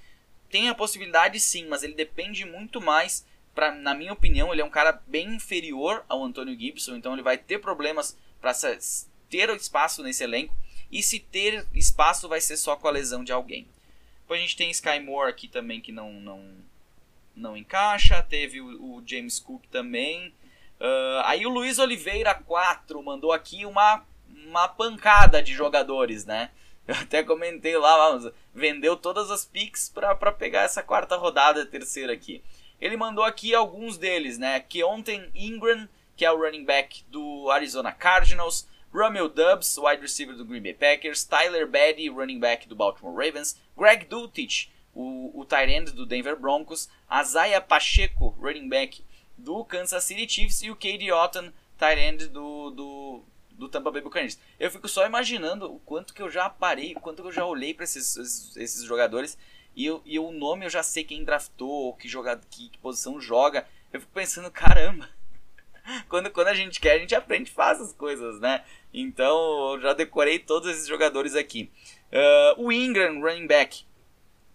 Tem 0.50 0.70
a 0.70 0.76
possibilidade 0.76 1.40
sim, 1.40 1.68
mas 1.68 1.84
ele 1.84 1.94
depende 1.94 2.46
muito 2.46 2.82
mais. 2.82 3.26
Pra, 3.54 3.72
na 3.72 3.94
minha 3.94 4.14
opinião, 4.14 4.52
ele 4.52 4.62
é 4.62 4.66
um 4.66 4.70
cara 4.70 5.02
bem 5.08 5.36
inferior 5.36 6.06
ao 6.08 6.24
Antônio 6.24 6.58
Gibson, 6.58 6.96
então 6.96 7.14
ele 7.14 7.24
vai 7.24 7.38
ter 7.38 7.60
problemas 7.60 8.18
para 8.40 8.54
ter 9.30 9.50
espaço 9.56 10.04
nesse 10.04 10.24
elenco. 10.24 10.56
E 10.92 11.04
se 11.04 11.20
ter 11.20 11.66
espaço, 11.74 12.30
vai 12.30 12.40
ser 12.40 12.56
só 12.56 12.76
com 12.76 12.88
a 12.88 12.92
lesão 12.92 13.24
de 13.24 13.32
alguém. 13.32 13.68
Depois 14.22 14.40
a 14.40 14.44
gente 14.44 14.58
tem 14.58 14.72
Sky 14.72 15.00
Moore 15.00 15.30
aqui 15.30 15.48
também 15.48 15.82
que 15.82 15.92
não, 15.92 16.14
não, 16.14 16.44
não 17.36 17.58
encaixa. 17.58 18.22
Teve 18.24 18.62
o, 18.62 18.98
o 18.98 19.04
James 19.06 19.40
Cook 19.40 19.66
também. 19.72 20.34
Uh, 20.80 21.22
aí 21.24 21.46
o 21.46 21.50
Luiz 21.50 21.80
Oliveira 21.80 22.36
4 22.36 23.02
mandou 23.02 23.32
aqui 23.32 23.66
uma, 23.66 24.06
uma 24.46 24.68
pancada 24.68 25.42
de 25.42 25.54
jogadores, 25.54 26.26
né? 26.26 26.52
Eu 26.88 26.96
até 26.96 27.22
comentei 27.22 27.78
lá, 27.78 27.98
vamos, 27.98 28.32
vendeu 28.54 28.96
todas 28.96 29.30
as 29.30 29.44
picks 29.46 29.90
para 29.90 30.16
pegar 30.32 30.62
essa 30.62 30.82
quarta 30.82 31.18
rodada, 31.18 31.66
terceira 31.66 32.14
aqui. 32.14 32.42
Ele 32.80 32.96
mandou 32.96 33.24
aqui 33.24 33.54
alguns 33.54 33.98
deles, 33.98 34.38
né? 34.38 34.60
Keontae 34.62 35.30
Ingram, 35.36 35.90
que 36.16 36.24
é 36.24 36.32
o 36.32 36.38
running 36.38 36.64
back 36.64 37.04
do 37.10 37.50
Arizona 37.52 37.92
Cardinals, 37.92 38.68
Romeo 38.94 39.28
Dubs, 39.28 39.78
wide 39.78 40.02
receiver 40.02 40.36
do 40.36 40.46
Green 40.46 40.62
Bay 40.62 40.74
Packers, 40.74 41.26
Tyler 41.26 41.68
Baddy, 41.68 42.10
running 42.10 42.40
back 42.40 42.68
do 42.68 42.76
Baltimore 42.76 43.14
Ravens, 43.14 43.60
Greg 43.76 44.06
Dulcich, 44.06 44.72
o, 44.94 45.32
o 45.40 45.46
tight 45.46 45.72
end 45.72 45.92
do 45.92 46.06
Denver 46.06 46.40
Broncos, 46.40 46.90
Isaiah 47.22 47.62
Pacheco, 47.62 48.36
running 48.40 48.70
back 48.70 49.04
do 49.38 49.64
Kansas 49.66 50.04
City 50.04 50.28
Chiefs 50.28 50.62
e 50.64 50.72
o 50.72 50.76
Cade 50.76 51.12
Otton, 51.12 51.52
tight 51.78 52.00
end 52.00 52.28
do, 52.28 52.72
do 52.72 53.24
do 53.58 53.68
Tampa 53.68 53.92
Bay 53.92 54.02
Buccaneers. 54.02 54.40
Eu 54.60 54.70
fico 54.72 54.88
só 54.88 55.06
imaginando 55.06 55.74
o 55.74 55.80
quanto 55.80 56.14
que 56.14 56.22
eu 56.22 56.30
já 56.30 56.50
parei, 56.50 56.94
o 56.94 57.00
quanto 57.00 57.22
que 57.22 57.28
eu 57.28 57.34
já 57.34 57.46
olhei 57.46 57.74
para 57.74 57.84
esses, 57.84 58.16
esses, 58.16 58.56
esses, 58.56 58.84
jogadores 58.84 59.38
e, 59.76 59.86
eu, 59.86 60.02
e 60.06 60.18
o 60.20 60.32
nome 60.32 60.66
eu 60.66 60.70
já 60.70 60.84
sei 60.84 61.04
quem 61.04 61.24
draftou, 61.24 61.94
que, 61.96 62.08
joga, 62.08 62.40
que, 62.50 62.70
que 62.70 62.78
posição 62.78 63.20
joga. 63.20 63.68
Eu 63.92 64.00
fico 64.00 64.12
pensando, 64.14 64.50
caramba, 64.52 65.10
quando, 66.08 66.30
quando 66.30 66.48
a 66.48 66.54
gente 66.54 66.80
quer, 66.80 66.94
a 66.94 67.00
gente 67.00 67.16
aprende 67.16 67.50
e 67.50 67.54
faz 67.54 67.82
as 67.82 67.94
coisas, 67.94 68.40
né? 68.40 68.64
Então, 68.94 69.74
eu 69.74 69.82
já 69.82 69.94
decorei 69.94 70.40
todos 70.40 70.70
esses 70.70 70.88
jogadores 70.88 71.36
aqui. 71.36 71.72
Uh, 72.12 72.64
o 72.64 72.72
Ingram, 72.72 73.22
running 73.22 73.48
back 73.48 73.86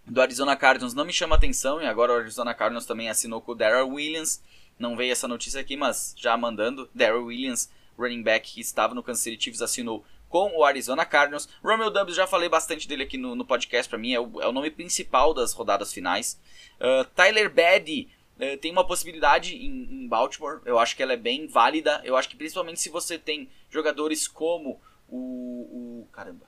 do 0.06 0.20
Arizona 0.20 0.56
Cardinals, 0.56 0.94
não 0.94 1.04
me 1.04 1.12
chama 1.12 1.36
atenção. 1.36 1.80
E 1.80 1.86
agora 1.86 2.12
o 2.12 2.16
Arizona 2.16 2.54
Cardinals 2.54 2.86
também 2.86 3.08
assinou 3.08 3.40
com 3.40 3.52
o 3.52 3.54
Darrell 3.54 3.88
Williams. 3.88 4.42
Não 4.78 4.96
veio 4.96 5.12
essa 5.12 5.28
notícia 5.28 5.60
aqui, 5.60 5.76
mas 5.76 6.14
já 6.16 6.36
mandando. 6.36 6.88
Darrell 6.94 7.24
Williams, 7.24 7.70
running 7.98 8.22
back 8.22 8.52
que 8.52 8.60
estava 8.60 8.94
no 8.94 9.02
Kansas 9.02 9.22
City 9.22 9.44
Chiefs, 9.44 9.62
assinou 9.62 10.04
com 10.28 10.56
o 10.56 10.64
Arizona 10.64 11.04
Cardinals. 11.04 11.48
Romeo 11.62 11.90
Dubs, 11.90 12.16
já 12.16 12.26
falei 12.26 12.48
bastante 12.48 12.88
dele 12.88 13.02
aqui 13.02 13.18
no, 13.18 13.34
no 13.34 13.44
podcast, 13.44 13.88
para 13.88 13.98
mim 13.98 14.14
é 14.14 14.20
o, 14.20 14.40
é 14.40 14.48
o, 14.48 14.52
nome 14.52 14.70
principal 14.70 15.34
das 15.34 15.52
rodadas 15.52 15.92
finais. 15.92 16.40
Uh, 16.80 17.04
Tyler 17.14 17.52
Baddy 17.52 18.08
uh, 18.38 18.56
tem 18.56 18.72
uma 18.72 18.86
possibilidade 18.86 19.54
em, 19.54 20.04
em, 20.04 20.08
Baltimore, 20.08 20.62
eu 20.64 20.78
acho 20.78 20.96
que 20.96 21.02
ela 21.02 21.12
é 21.12 21.18
bem 21.18 21.46
válida. 21.46 22.00
Eu 22.02 22.16
acho 22.16 22.28
que 22.30 22.36
principalmente 22.36 22.80
se 22.80 22.88
você 22.88 23.18
tem 23.18 23.48
jogadores 23.68 24.26
como 24.26 24.80
o. 25.06 26.02
o 26.02 26.08
caramba, 26.10 26.46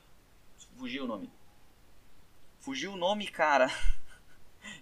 fugiu 0.78 1.04
o 1.04 1.06
nome. 1.06 1.30
Fugiu 2.58 2.94
o 2.94 2.96
nome, 2.96 3.26
cara. 3.26 3.70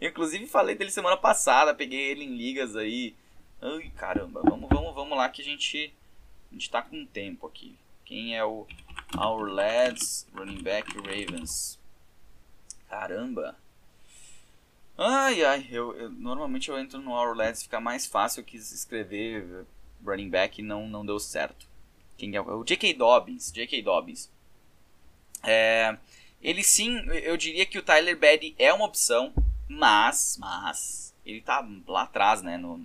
Eu, 0.00 0.10
inclusive 0.10 0.46
falei 0.46 0.76
dele 0.76 0.92
semana 0.92 1.16
passada, 1.16 1.74
peguei 1.74 2.12
ele 2.12 2.24
em 2.24 2.36
ligas 2.36 2.76
aí. 2.76 3.16
Ai, 3.60 3.90
caramba, 3.96 4.42
vamos, 4.44 4.68
vamos, 4.68 4.94
vamos 4.94 5.18
lá 5.18 5.28
que 5.28 5.42
a 5.42 5.44
gente, 5.44 5.92
a 6.52 6.54
gente 6.54 6.70
tá 6.70 6.82
com 6.82 7.06
tempo 7.06 7.46
aqui. 7.46 7.74
Quem 8.04 8.36
é 8.36 8.44
o 8.44 8.66
Our 9.16 9.44
Lads 9.44 10.28
Running 10.34 10.62
Back 10.62 10.94
Ravens? 10.98 11.78
Caramba. 12.90 13.56
Ai, 14.98 15.42
ai, 15.42 15.66
eu, 15.70 15.96
eu, 15.96 16.10
normalmente 16.10 16.68
eu 16.68 16.78
entro 16.78 17.00
no 17.00 17.12
Our 17.12 17.34
Lads, 17.34 17.62
fica 17.62 17.80
mais 17.80 18.04
fácil, 18.04 18.40
eu 18.40 18.44
quis 18.44 18.70
escrever 18.70 19.64
running 20.04 20.28
back 20.28 20.60
e 20.60 20.64
não, 20.64 20.86
não 20.86 21.06
deu 21.06 21.18
certo. 21.18 21.66
Quem 22.18 22.36
é 22.36 22.40
o 22.40 22.62
J.K. 22.62 22.92
Dobbins, 22.92 23.50
J.K. 23.50 23.82
Dobbins. 23.82 24.30
É, 25.42 25.96
ele 26.42 26.62
sim, 26.62 26.98
eu 27.22 27.36
diria 27.38 27.64
que 27.64 27.78
o 27.78 27.82
Tyler 27.82 28.18
Baddy 28.18 28.54
é 28.58 28.72
uma 28.72 28.84
opção, 28.84 29.32
mas, 29.66 30.36
mas, 30.38 31.14
ele 31.24 31.40
tá 31.40 31.66
lá 31.86 32.02
atrás, 32.02 32.42
né, 32.42 32.58
no, 32.58 32.84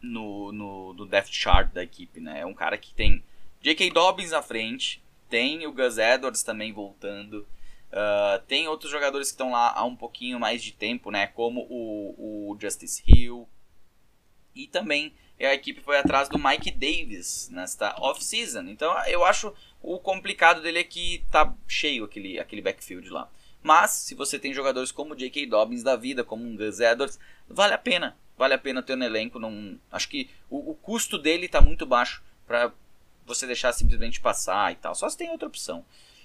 no, 0.00 0.52
no, 0.52 0.92
no 0.94 1.06
depth 1.06 1.30
chart 1.30 1.72
da 1.72 1.82
equipe, 1.82 2.20
né, 2.20 2.40
é 2.40 2.46
um 2.46 2.54
cara 2.54 2.78
que 2.78 2.92
tem 2.94 3.22
J.K. 3.60 3.90
Dobbins 3.90 4.32
à 4.32 4.40
frente, 4.40 5.02
tem 5.28 5.66
o 5.66 5.72
Gus 5.72 5.98
Edwards 5.98 6.42
também 6.42 6.72
voltando, 6.72 7.46
uh, 7.92 8.40
tem 8.46 8.68
outros 8.68 8.90
jogadores 8.90 9.28
que 9.28 9.34
estão 9.34 9.50
lá 9.50 9.72
há 9.74 9.84
um 9.84 9.96
pouquinho 9.96 10.38
mais 10.38 10.62
de 10.62 10.72
tempo, 10.72 11.10
né? 11.10 11.26
Como 11.26 11.66
o, 11.68 12.52
o 12.52 12.58
Justice 12.60 13.02
Hill. 13.06 13.48
E 14.54 14.66
também 14.66 15.12
a 15.40 15.54
equipe 15.54 15.80
foi 15.80 15.98
atrás 15.98 16.28
do 16.28 16.38
Mike 16.38 16.70
Davis 16.70 17.48
nesta 17.50 17.94
off-season. 18.00 18.62
Então 18.68 18.92
eu 19.06 19.24
acho 19.24 19.52
o 19.82 19.98
complicado 19.98 20.60
dele 20.60 20.80
é 20.80 20.84
que 20.84 21.24
tá 21.30 21.54
cheio 21.66 22.04
aquele, 22.04 22.38
aquele 22.38 22.62
backfield 22.62 23.08
lá. 23.10 23.30
Mas 23.62 23.90
se 23.90 24.14
você 24.14 24.38
tem 24.38 24.54
jogadores 24.54 24.92
como 24.92 25.16
J.K. 25.16 25.46
Dobbins 25.46 25.82
da 25.82 25.96
vida, 25.96 26.24
como 26.24 26.44
um 26.44 26.56
Gus 26.56 26.80
Edwards, 26.80 27.18
vale 27.48 27.74
a 27.74 27.78
pena. 27.78 28.16
Vale 28.38 28.54
a 28.54 28.58
pena 28.58 28.82
ter 28.82 28.96
no 28.96 29.04
elenco. 29.04 29.38
Não, 29.38 29.78
acho 29.90 30.08
que 30.08 30.30
o, 30.48 30.70
o 30.70 30.74
custo 30.74 31.18
dele 31.18 31.46
está 31.46 31.60
muito 31.60 31.84
baixo 31.84 32.22
para 32.46 32.72
você 33.26 33.46
deixar 33.46 33.72
simplesmente 33.72 34.20
passar 34.20 34.72
e 34.72 34.76
tal. 34.76 34.94
Só 34.94 35.08
se 35.08 35.18
tem 35.18 35.30
outra 35.30 35.48
opção. 35.48 35.84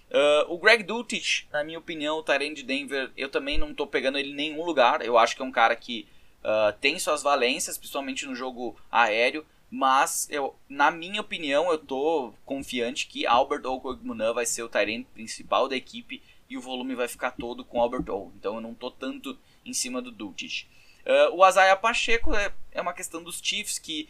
Uh, 0.09 0.53
o 0.53 0.57
Greg 0.59 0.84
Dulcich, 0.84 1.47
na 1.51 1.64
minha 1.64 1.80
opinião, 1.80 2.18
o 2.20 2.24
Tyrene 2.24 2.55
de 2.55 2.61
Denver, 2.61 3.11
eu 3.18 3.30
também 3.30 3.57
não 3.57 3.72
estou 3.72 3.88
pegando 3.88 4.18
ele 4.18 4.30
em 4.30 4.36
nenhum 4.36 4.64
lugar. 4.64 5.03
Eu 5.03 5.18
acho 5.18 5.36
que 5.36 5.41
é 5.41 5.45
um 5.45 5.51
cara 5.51 5.76
que 5.76 6.07
uh, 6.43 6.72
tem 6.80 6.99
suas 6.99 7.24
valências, 7.24 7.78
principalmente 7.78 8.26
no 8.26 8.36
jogo 8.36 8.78
aéreo. 8.91 9.43
Mas, 9.76 10.28
eu, 10.30 10.55
na 10.70 10.91
minha 10.91 11.20
opinião, 11.20 11.70
eu 11.70 11.76
estou 11.76 12.36
confiante 12.45 13.07
que 13.07 13.26
Albert 13.26 13.66
Okogmunan 13.66 14.32
vai 14.32 14.45
ser 14.45 14.61
o 14.61 14.70
Tyrene 14.70 15.07
principal 15.16 15.68
da 15.68 15.76
equipe 15.76 16.22
e 16.47 16.55
o 16.55 16.61
volume 16.61 16.93
vai 16.93 17.07
ficar 17.07 17.32
todo 17.32 17.66
com 17.66 17.82
Albert 17.82 18.07
O. 18.09 18.32
Então 18.38 18.55
eu 18.55 18.61
não 18.61 18.74
estou 18.74 18.91
tanto 18.91 19.36
em 19.66 19.74
cima 19.74 19.99
do 19.99 20.11
Dulcich. 20.11 20.68
Uh, 21.06 21.36
o 21.36 21.43
Azaia 21.43 21.76
Pacheco 21.76 22.34
é, 22.34 22.54
é 22.72 22.82
uma 22.82 22.93
questão 22.93 23.22
dos 23.22 23.39
Chiefs 23.43 23.78
que 23.78 24.08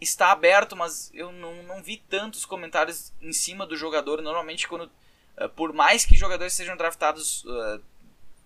está 0.00 0.32
aberto, 0.32 0.76
mas 0.76 1.10
eu 1.14 1.32
não, 1.32 1.62
não 1.62 1.82
vi 1.82 1.96
tantos 1.96 2.44
comentários 2.44 3.12
em 3.20 3.32
cima 3.32 3.66
do 3.66 3.76
jogador. 3.76 4.20
Normalmente, 4.20 4.68
quando 4.68 4.90
uh, 5.38 5.48
por 5.54 5.72
mais 5.72 6.04
que 6.04 6.16
jogadores 6.16 6.52
sejam 6.52 6.76
draftados 6.76 7.44
uh, 7.44 7.80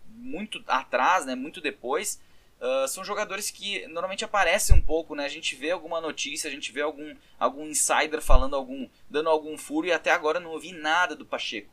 muito 0.09 0.63
atrás, 0.67 1.25
né, 1.25 1.35
muito 1.35 1.61
depois, 1.61 2.21
uh, 2.61 2.87
são 2.87 3.05
jogadores 3.05 3.51
que 3.51 3.87
normalmente 3.89 4.25
aparecem 4.25 4.77
um 4.77 4.81
pouco, 4.81 5.15
né? 5.15 5.25
A 5.25 5.29
gente 5.29 5.57
vê 5.57 5.71
alguma 5.71 6.01
notícia, 6.01 6.49
a 6.49 6.53
gente 6.53 6.71
vê 6.73 6.83
algum, 6.83 7.17
algum 7.39 7.67
insider 7.67 8.21
falando 8.21 8.55
algum, 8.55 8.89
dando 9.09 9.29
algum 9.29 9.57
furo 9.57 9.87
e 9.87 9.93
até 9.93 10.11
agora 10.11 10.39
não 10.39 10.51
ouvi 10.51 10.73
nada 10.73 11.17
do 11.17 11.27
Pacheco. 11.27 11.71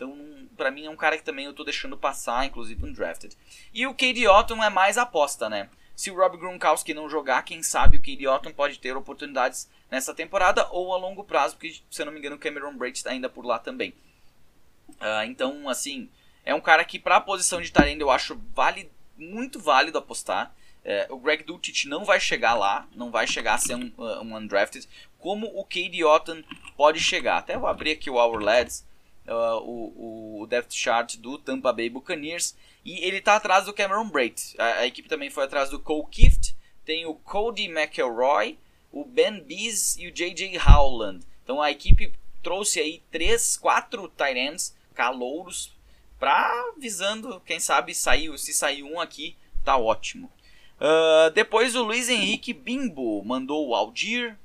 Então, 0.00 0.16
para 0.56 0.70
mim 0.70 0.86
é 0.86 0.90
um 0.90 0.96
cara 0.96 1.18
que 1.18 1.22
também 1.22 1.44
eu 1.44 1.52
tô 1.52 1.62
deixando 1.62 1.94
passar, 1.94 2.46
inclusive 2.46 2.82
um 2.82 2.90
drafted. 2.90 3.36
E 3.74 3.86
o 3.86 3.92
Cade 3.92 4.26
Otton 4.26 4.64
é 4.64 4.70
mais 4.70 4.96
aposta, 4.96 5.46
né? 5.50 5.68
Se 5.94 6.10
o 6.10 6.16
Rob 6.16 6.38
Gronkowski 6.38 6.94
não 6.94 7.10
jogar, 7.10 7.42
quem 7.42 7.62
sabe 7.62 7.98
o 7.98 8.00
Cade 8.00 8.26
Otton 8.26 8.50
pode 8.50 8.78
ter 8.78 8.96
oportunidades 8.96 9.68
nessa 9.90 10.14
temporada 10.14 10.66
ou 10.70 10.94
a 10.94 10.96
longo 10.96 11.22
prazo, 11.22 11.56
porque 11.56 11.82
se 11.90 12.00
eu 12.00 12.06
não 12.06 12.14
me 12.14 12.18
engano 12.18 12.36
o 12.36 12.38
Cameron 12.38 12.74
Braid 12.74 12.96
está 12.96 13.10
ainda 13.10 13.28
por 13.28 13.44
lá 13.44 13.58
também. 13.58 13.92
Uh, 14.92 15.24
então, 15.26 15.68
assim, 15.68 16.08
é 16.46 16.54
um 16.54 16.62
cara 16.62 16.82
que 16.82 16.98
para 16.98 17.16
a 17.16 17.20
posição 17.20 17.60
de 17.60 17.70
Tyrande 17.70 18.00
eu 18.00 18.10
acho 18.10 18.40
vale, 18.54 18.90
muito 19.18 19.60
válido 19.60 19.98
apostar. 19.98 20.54
É, 20.82 21.08
o 21.10 21.18
Greg 21.18 21.44
Dulcich 21.44 21.86
não 21.86 22.06
vai 22.06 22.18
chegar 22.18 22.54
lá, 22.54 22.88
não 22.96 23.10
vai 23.10 23.26
chegar 23.26 23.52
a 23.52 23.58
ser 23.58 23.74
um, 23.74 23.92
uh, 23.98 24.22
um 24.22 24.34
undrafted, 24.34 24.88
como 25.18 25.46
o 25.46 25.62
Cade 25.62 26.02
Otton 26.02 26.42
pode 26.74 27.00
chegar. 27.00 27.36
Até 27.36 27.58
vou 27.58 27.68
abrir 27.68 27.90
aqui 27.90 28.08
o 28.08 28.14
Our 28.14 28.40
Lads, 28.40 28.88
uh, 29.30 29.62
o, 29.62 30.42
o 30.42 30.46
depth 30.46 30.72
chart 30.72 31.16
do 31.16 31.38
Tampa 31.38 31.72
Bay 31.72 31.88
Buccaneers. 31.88 32.56
E 32.84 33.04
ele 33.04 33.18
está 33.18 33.36
atrás 33.36 33.64
do 33.64 33.72
Cameron 33.72 34.08
Braid. 34.08 34.54
A, 34.58 34.80
a, 34.80 34.86
equipe 34.86 35.08
também 35.08 35.30
foi 35.30 35.44
atrás 35.44 35.70
do 35.70 35.78
Cole 35.78 36.06
Kift, 36.10 36.56
tem 36.84 37.06
o 37.06 37.14
Cody 37.14 37.68
McElroy, 37.68 38.58
o 38.90 39.04
Ben 39.04 39.40
Bees 39.40 39.96
e 39.96 40.08
o 40.08 40.12
J.J. 40.12 40.58
Howland. 40.58 41.24
Então 41.44 41.62
a 41.62 41.70
equipe 41.70 42.12
trouxe 42.42 42.80
aí 42.80 43.02
três, 43.10 43.56
quatro 43.56 44.08
tight 44.08 44.72
calouros 44.94 45.72
para 46.18 46.74
visando, 46.76 47.40
quem 47.46 47.58
sabe 47.58 47.94
saiu, 47.94 48.36
se 48.36 48.52
sair 48.52 48.82
um 48.82 49.00
aqui, 49.00 49.36
tá 49.64 49.78
ótimo. 49.78 50.30
Uh, 50.78 51.30
depois 51.34 51.74
o 51.74 51.82
Luiz 51.82 52.08
Henrique 52.08 52.52
Bimbo 52.52 53.22
mandou 53.24 53.68
o 53.68 53.74
Aldir, 53.74 54.36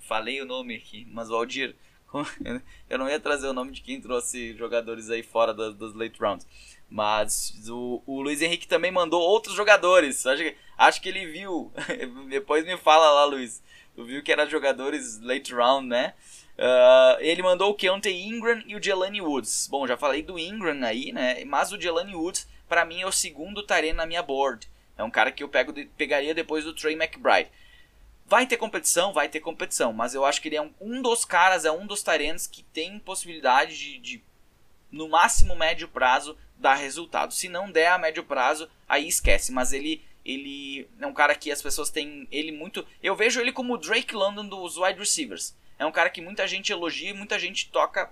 falei 0.00 0.40
o 0.40 0.46
nome 0.46 0.76
aqui, 0.76 1.06
mas 1.10 1.30
o 1.30 1.34
Aldir, 1.34 1.76
eu 2.88 2.98
não 2.98 3.08
ia 3.08 3.18
trazer 3.18 3.48
o 3.48 3.52
nome 3.52 3.72
de 3.72 3.80
quem 3.80 4.00
trouxe 4.00 4.54
jogadores 4.56 5.10
aí 5.10 5.22
fora 5.22 5.52
das, 5.52 5.74
das 5.74 5.94
late 5.94 6.18
rounds. 6.20 6.46
Mas 6.88 7.68
o, 7.68 8.02
o 8.06 8.22
Luiz 8.22 8.40
Henrique 8.40 8.68
também 8.68 8.92
mandou 8.92 9.20
outros 9.20 9.56
jogadores. 9.56 10.24
Acho 10.26 10.42
que, 10.42 10.56
acho 10.78 11.00
que 11.00 11.08
ele 11.08 11.26
viu. 11.26 11.72
Depois 12.28 12.64
me 12.64 12.76
fala 12.76 13.10
lá, 13.10 13.24
Luiz. 13.24 13.62
Tu 13.94 14.04
viu 14.04 14.22
que 14.22 14.30
eram 14.30 14.48
jogadores 14.48 15.20
late 15.20 15.52
round, 15.52 15.88
né? 15.88 16.14
Uh, 16.56 17.20
ele 17.20 17.42
mandou 17.42 17.70
o 17.70 17.74
Keontae 17.74 18.22
Ingram 18.22 18.62
e 18.66 18.76
o 18.76 18.82
Jelani 18.82 19.20
Woods. 19.20 19.68
Bom, 19.70 19.86
já 19.86 19.96
falei 19.96 20.22
do 20.22 20.38
Ingram 20.38 20.84
aí, 20.84 21.12
né? 21.12 21.44
Mas 21.44 21.72
o 21.72 21.80
Jelani 21.80 22.14
Woods, 22.14 22.48
para 22.68 22.84
mim, 22.84 23.00
é 23.00 23.06
o 23.06 23.12
segundo 23.12 23.62
Taren 23.62 23.92
na 23.92 24.06
minha 24.06 24.22
board. 24.22 24.68
É 24.96 25.02
um 25.02 25.10
cara 25.10 25.30
que 25.30 25.42
eu 25.42 25.48
pego, 25.48 25.74
pegaria 25.96 26.34
depois 26.34 26.64
do 26.64 26.74
Trey 26.74 26.94
McBride. 26.94 27.50
Vai 28.28 28.46
ter 28.46 28.56
competição? 28.56 29.12
Vai 29.12 29.28
ter 29.28 29.40
competição. 29.40 29.92
Mas 29.92 30.14
eu 30.14 30.24
acho 30.24 30.42
que 30.42 30.48
ele 30.48 30.56
é 30.56 30.62
um, 30.62 30.72
um 30.80 31.00
dos 31.00 31.24
caras, 31.24 31.64
é 31.64 31.70
um 31.70 31.86
dos 31.86 32.02
Tarens 32.02 32.46
que 32.46 32.62
tem 32.62 32.98
possibilidade 32.98 33.78
de, 33.78 33.98
de, 33.98 34.24
no 34.90 35.08
máximo 35.08 35.54
médio 35.54 35.86
prazo, 35.86 36.36
dar 36.56 36.74
resultado. 36.74 37.32
Se 37.32 37.48
não 37.48 37.70
der 37.70 37.88
a 37.88 37.98
médio 37.98 38.24
prazo, 38.24 38.68
aí 38.88 39.06
esquece. 39.06 39.52
Mas 39.52 39.72
ele 39.72 40.02
ele 40.24 40.88
é 40.98 41.06
um 41.06 41.14
cara 41.14 41.36
que 41.36 41.52
as 41.52 41.62
pessoas 41.62 41.88
têm 41.88 42.26
ele 42.32 42.50
muito. 42.50 42.84
Eu 43.00 43.14
vejo 43.14 43.40
ele 43.40 43.52
como 43.52 43.74
o 43.74 43.78
Drake 43.78 44.12
London 44.12 44.48
dos 44.48 44.76
wide 44.76 44.98
receivers. 44.98 45.56
É 45.78 45.86
um 45.86 45.92
cara 45.92 46.10
que 46.10 46.20
muita 46.20 46.48
gente 46.48 46.72
elogia 46.72 47.10
e 47.10 47.14
muita 47.14 47.38
gente 47.38 47.70
toca 47.70 48.10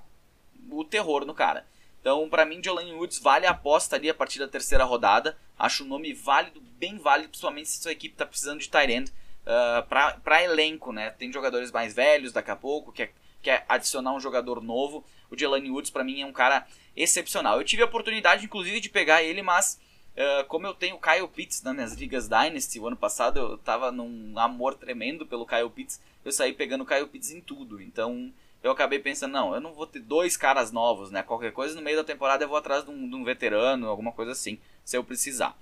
o 0.71 0.85
terror 0.85 1.25
no 1.25 1.35
cara. 1.35 1.67
Então, 2.01 2.29
para 2.29 2.45
mim, 2.45 2.63
Jolene 2.63 2.93
Woods 2.93 3.19
vale 3.19 3.47
a 3.47 3.51
aposta 3.51 3.97
ali 3.97 4.09
a 4.09 4.15
partir 4.15 4.39
da 4.39 4.47
terceira 4.47 4.85
rodada. 4.85 5.37
Acho 5.59 5.83
o 5.83 5.87
nome 5.87 6.13
válido, 6.13 6.61
bem 6.61 6.99
válido, 6.99 7.31
principalmente 7.31 7.69
se 7.69 7.83
sua 7.83 7.91
equipe 7.91 8.15
está 8.15 8.25
precisando 8.25 8.61
de 8.61 8.69
tight 8.69 8.93
end 8.93 9.13
uh, 9.47 9.85
ah, 9.91 10.17
para 10.23 10.43
elenco, 10.43 10.93
né? 10.93 11.11
Tem 11.11 11.33
jogadores 11.33 11.71
mais 11.71 11.95
velhos 11.95 12.33
daqui 12.33 12.51
a 12.51 12.57
pouco, 12.57 12.93
quer, 12.93 13.13
quer 13.43 13.65
adicionar 13.69 14.13
um 14.13 14.21
jogador 14.21 14.63
novo. 14.63 15.05
O 15.31 15.39
Jelani 15.39 15.71
Woods, 15.71 15.91
para 15.91 16.05
mim, 16.05 16.21
é 16.21 16.27
um 16.27 16.33
cara 16.33 16.67
excepcional. 16.97 17.59
Eu 17.59 17.65
tive 17.65 17.83
a 17.83 17.87
oportunidade, 17.87 18.45
inclusive, 18.45 18.81
de 18.81 18.89
pegar 18.89 19.23
ele, 19.23 19.43
mas 19.43 19.81
uh, 20.17 20.45
como 20.47 20.67
eu 20.67 20.75
tenho 20.75 20.99
Kyle 20.99 21.29
Pitts 21.29 21.63
nas 21.63 21.75
minhas 21.75 21.95
ligas 21.95 22.29
Dynasty, 22.29 22.79
o 22.79 22.87
ano 22.87 22.97
passado 22.97 23.39
eu 23.39 23.59
tava 23.59 23.91
num 23.91 24.39
amor 24.39 24.75
tremendo 24.75 25.27
pelo 25.27 25.47
Kyle 25.47 25.71
Pitts, 25.71 26.01
eu 26.25 26.33
saí 26.33 26.53
pegando 26.53 26.83
o 26.83 26.87
Kyle 26.87 27.07
Pitts 27.07 27.31
em 27.31 27.41
tudo. 27.41 27.81
Então 27.81 28.33
eu 28.63 28.71
acabei 28.71 28.99
pensando, 28.99 29.33
não, 29.33 29.55
eu 29.55 29.61
não 29.61 29.75
vou 29.75 29.87
ter 29.87 30.01
dois 30.01 30.37
caras 30.37 30.73
novos, 30.73 31.11
né? 31.11 31.23
Qualquer 31.23 31.53
coisa 31.53 31.75
no 31.75 31.83
meio 31.83 31.99
da 31.99 32.05
temporada 32.05 32.45
eu 32.45 32.49
vou 32.49 32.57
atrás 32.57 32.85
de 32.85 32.91
um, 32.91 33.09
de 33.09 33.15
um 33.15 33.25
veterano, 33.25 33.89
alguma 33.89 34.13
coisa 34.13 34.33
assim, 34.33 34.59
se 34.85 34.97
eu 34.97 35.05
precisar. 35.05 35.57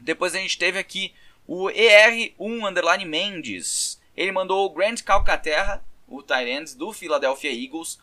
Depois 0.00 0.34
a 0.34 0.38
gente 0.38 0.58
teve 0.58 0.78
aqui 0.78 1.12
o 1.46 1.66
ER1 1.66 2.68
Underline 2.68 3.04
Mendes. 3.04 4.00
Ele 4.16 4.32
mandou 4.32 4.66
o 4.66 4.70
Grant 4.70 5.02
Calcaterra, 5.02 5.84
o 6.06 6.22
Tyrants 6.22 6.74
do 6.74 6.92
Philadelphia 6.92 7.52
Eagles. 7.52 7.98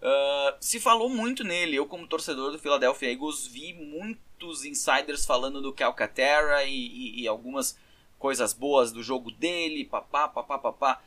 Uh, 0.00 0.56
se 0.60 0.80
falou 0.80 1.08
muito 1.08 1.44
nele. 1.44 1.76
Eu, 1.76 1.86
como 1.86 2.06
torcedor 2.06 2.52
do 2.52 2.58
Philadelphia 2.58 3.10
Eagles, 3.10 3.46
vi 3.46 3.72
muitos 3.72 4.64
insiders 4.64 5.24
falando 5.24 5.60
do 5.60 5.72
Calcaterra 5.72 6.64
e, 6.64 6.74
e, 6.74 7.22
e 7.22 7.28
algumas 7.28 7.76
coisas 8.18 8.52
boas 8.52 8.92
do 8.92 9.02
jogo 9.02 9.30
dele, 9.32 9.84
papá, 9.84 10.28
papá, 10.28 10.58
papá. 10.58 11.02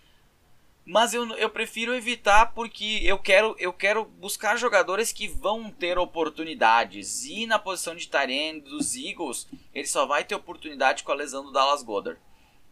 Mas 0.86 1.15
eu, 1.15 1.27
eu 1.38 1.49
prefiro 1.49 1.95
evitar 1.95 2.53
porque 2.53 3.01
eu 3.03 3.17
quero, 3.17 3.55
eu 3.57 3.73
quero 3.73 4.05
buscar 4.05 4.55
jogadores 4.55 5.11
que 5.11 5.27
vão 5.27 5.71
ter 5.71 5.97
oportunidades. 5.97 7.25
E 7.25 7.47
na 7.47 7.57
posição 7.57 7.95
de 7.95 8.07
Tyrene 8.07 8.61
dos 8.61 8.95
Eagles, 8.95 9.47
ele 9.73 9.88
só 9.88 10.05
vai 10.05 10.23
ter 10.23 10.36
oportunidade 10.36 11.03
com 11.03 11.11
a 11.11 11.15
lesão 11.15 11.43
do 11.43 11.51
Dallas 11.51 11.81
Goddard. 11.81 12.19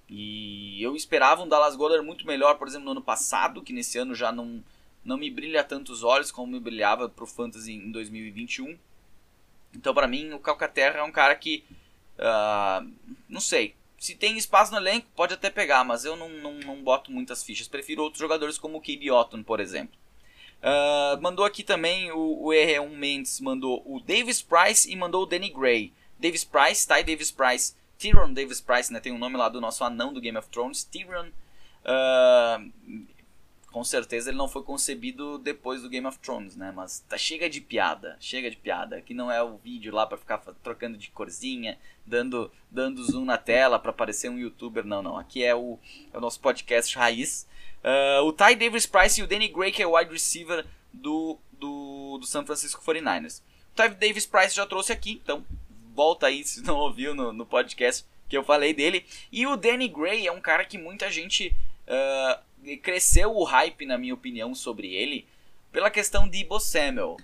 E 0.07 0.81
eu 0.83 0.95
esperava 0.95 1.41
um 1.41 1.47
Dallas 1.47 1.75
Goddard 1.75 2.05
muito 2.05 2.27
melhor, 2.27 2.55
por 2.59 2.67
exemplo, 2.67 2.85
no 2.85 2.91
ano 2.91 3.01
passado, 3.01 3.63
que 3.63 3.73
nesse 3.73 3.97
ano 3.97 4.13
já 4.13 4.31
não, 4.31 4.63
não 5.03 5.17
me 5.17 5.31
brilha 5.31 5.63
tantos 5.63 6.03
olhos 6.03 6.31
como 6.31 6.51
me 6.51 6.59
brilhava 6.59 7.09
pro 7.09 7.25
Fantasy 7.25 7.73
em 7.73 7.91
2021. 7.91 8.77
Então, 9.73 9.91
para 9.91 10.07
mim, 10.07 10.31
o 10.33 10.39
Calcaterra 10.39 10.99
é 10.99 11.03
um 11.03 11.11
cara 11.11 11.35
que. 11.35 11.63
Uh, 12.19 12.91
não 13.27 13.41
sei. 13.41 13.75
Se 14.03 14.15
tem 14.15 14.37
espaço 14.37 14.73
no 14.73 14.79
elenco, 14.79 15.07
pode 15.15 15.33
até 15.33 15.49
pegar, 15.49 15.85
mas 15.85 16.03
eu 16.03 16.17
não, 16.17 16.27
não, 16.27 16.55
não 16.55 16.83
boto 16.83 17.09
muitas 17.09 17.41
fichas. 17.41 17.69
Prefiro 17.69 18.03
outros 18.03 18.19
jogadores 18.19 18.57
como 18.57 18.77
o 18.77 18.81
KB 18.81 19.09
Otton, 19.09 19.41
por 19.43 19.61
exemplo. 19.61 19.97
Uh, 20.59 21.21
mandou 21.21 21.45
aqui 21.45 21.63
também 21.63 22.11
o, 22.11 22.43
o 22.43 22.49
R1 22.49 22.89
Mendes, 22.89 23.39
mandou 23.39 23.81
o 23.85 24.01
Davis 24.01 24.41
Price 24.41 24.91
e 24.91 24.93
mandou 24.97 25.23
o 25.23 25.25
Danny 25.25 25.47
Gray. 25.47 25.93
Davis 26.19 26.43
Price, 26.43 26.85
Ty 26.85 27.01
Davis 27.01 27.31
Price 27.31 27.75
Tyrion 27.97 28.33
Davis 28.33 28.59
Price, 28.59 28.91
né? 28.91 28.99
Tem 28.99 29.13
o 29.13 29.15
um 29.15 29.17
nome 29.17 29.37
lá 29.37 29.47
do 29.47 29.61
nosso 29.61 29.85
anão 29.85 30.11
do 30.11 30.19
Game 30.19 30.37
of 30.37 30.49
Thrones, 30.49 30.83
Tyrion. 30.83 31.29
Uh, 31.85 32.71
com 33.73 33.83
certeza 33.83 34.29
ele 34.29 34.37
não 34.37 34.47
foi 34.47 34.61
concebido 34.61 35.39
depois 35.39 35.81
do 35.81 35.89
Game 35.89 36.05
of 36.05 36.19
Thrones, 36.19 36.55
né? 36.55 36.71
Mas 36.73 36.99
tá 37.09 37.17
chega 37.17 37.49
de 37.49 37.59
piada, 37.59 38.15
chega 38.19 38.49
de 38.49 38.55
piada. 38.55 38.97
Aqui 38.97 39.15
não 39.15 39.31
é 39.31 39.41
o 39.41 39.57
vídeo 39.57 39.91
lá 39.91 40.05
para 40.05 40.15
ficar 40.15 40.37
trocando 40.61 40.95
de 40.95 41.09
corzinha, 41.09 41.79
dando 42.05 42.51
dando 42.69 43.03
zoom 43.03 43.25
na 43.25 43.37
tela 43.37 43.79
para 43.79 43.91
parecer 43.91 44.29
um 44.29 44.37
youtuber, 44.37 44.85
não, 44.85 45.01
não. 45.01 45.17
Aqui 45.17 45.43
é 45.43 45.55
o, 45.55 45.79
é 46.13 46.17
o 46.17 46.21
nosso 46.21 46.39
podcast 46.39 46.95
raiz. 46.95 47.47
Uh, 47.83 48.23
o 48.23 48.31
Ty 48.31 48.55
Davis 48.55 48.85
Price 48.85 49.19
e 49.19 49.23
o 49.23 49.27
Danny 49.27 49.47
Gray, 49.47 49.71
que 49.71 49.81
é 49.81 49.87
o 49.87 49.97
wide 49.97 50.11
receiver 50.11 50.63
do, 50.93 51.39
do, 51.53 52.19
do 52.19 52.27
San 52.27 52.45
Francisco 52.45 52.83
49ers. 52.85 53.41
O 53.71 53.75
Ty 53.75 53.89
Davis 53.95 54.27
Price 54.27 54.55
já 54.55 54.67
trouxe 54.67 54.93
aqui, 54.93 55.19
então 55.23 55.43
volta 55.95 56.27
aí 56.27 56.43
se 56.43 56.61
não 56.61 56.77
ouviu 56.77 57.15
no, 57.15 57.33
no 57.33 57.45
podcast 57.45 58.05
que 58.29 58.37
eu 58.37 58.43
falei 58.43 58.71
dele. 58.71 59.03
E 59.31 59.47
o 59.47 59.57
Danny 59.57 59.87
Gray 59.87 60.27
é 60.27 60.31
um 60.31 60.39
cara 60.39 60.63
que 60.63 60.77
muita 60.77 61.09
gente 61.09 61.53
uh, 61.87 62.39
cresceu 62.81 63.35
o 63.35 63.43
hype, 63.43 63.85
na 63.85 63.97
minha 63.97 64.13
opinião, 64.13 64.53
sobre 64.55 64.93
ele 64.93 65.27
pela 65.71 65.89
questão 65.89 66.27
de 66.27 66.39
Ibo 66.39 66.59
Samuel. 66.59 67.17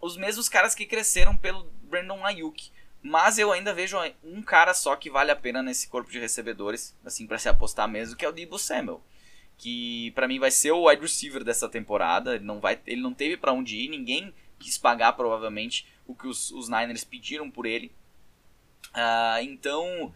Os 0.00 0.16
mesmos 0.16 0.48
caras 0.48 0.74
que 0.74 0.86
cresceram 0.86 1.36
pelo 1.36 1.64
Brandon 1.82 2.24
Ayuk. 2.24 2.70
Mas 3.00 3.38
eu 3.38 3.52
ainda 3.52 3.72
vejo 3.72 3.96
um 4.24 4.42
cara 4.42 4.74
só 4.74 4.96
que 4.96 5.08
vale 5.08 5.30
a 5.30 5.36
pena 5.36 5.62
nesse 5.62 5.88
corpo 5.88 6.10
de 6.10 6.18
recebedores, 6.18 6.96
assim, 7.04 7.26
para 7.26 7.38
se 7.38 7.48
apostar 7.48 7.88
mesmo, 7.88 8.16
que 8.16 8.24
é 8.24 8.28
o 8.28 8.32
Debo 8.32 8.58
Samuel. 8.58 9.00
Que 9.56 10.10
para 10.12 10.28
mim 10.28 10.38
vai 10.38 10.50
ser 10.50 10.72
o 10.72 10.88
wide 10.88 11.02
receiver 11.02 11.44
dessa 11.44 11.68
temporada. 11.68 12.34
Ele 12.34 12.44
não, 12.44 12.60
vai, 12.60 12.78
ele 12.86 13.00
não 13.00 13.14
teve 13.14 13.36
para 13.36 13.52
onde 13.52 13.76
ir, 13.76 13.88
ninguém 13.88 14.34
quis 14.58 14.76
pagar 14.76 15.12
provavelmente 15.12 15.86
o 16.06 16.14
que 16.14 16.26
os, 16.26 16.50
os 16.50 16.68
Niners 16.68 17.04
pediram 17.04 17.50
por 17.50 17.66
ele. 17.66 17.92
Uh, 18.88 19.42
então, 19.42 20.12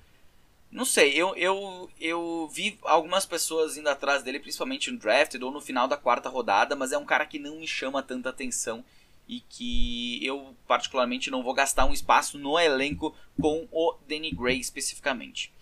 não 0.72 0.86
sei, 0.86 1.12
eu, 1.12 1.36
eu, 1.36 1.90
eu 2.00 2.50
vi 2.50 2.78
algumas 2.82 3.26
pessoas 3.26 3.76
indo 3.76 3.88
atrás 3.88 4.22
dele, 4.22 4.40
principalmente 4.40 4.90
no 4.90 4.98
draft 4.98 5.34
ou 5.34 5.50
no 5.50 5.60
final 5.60 5.86
da 5.86 5.98
quarta 5.98 6.30
rodada, 6.30 6.74
mas 6.74 6.92
é 6.92 6.98
um 6.98 7.04
cara 7.04 7.26
que 7.26 7.38
não 7.38 7.60
me 7.60 7.68
chama 7.68 8.02
tanta 8.02 8.30
atenção 8.30 8.82
e 9.28 9.40
que 9.40 10.24
eu 10.24 10.56
particularmente 10.66 11.30
não 11.30 11.42
vou 11.42 11.52
gastar 11.52 11.84
um 11.84 11.92
espaço 11.92 12.38
no 12.38 12.58
elenco 12.58 13.14
com 13.38 13.68
o 13.70 13.94
Danny 14.08 14.30
Gray 14.30 14.58
especificamente. 14.58 15.52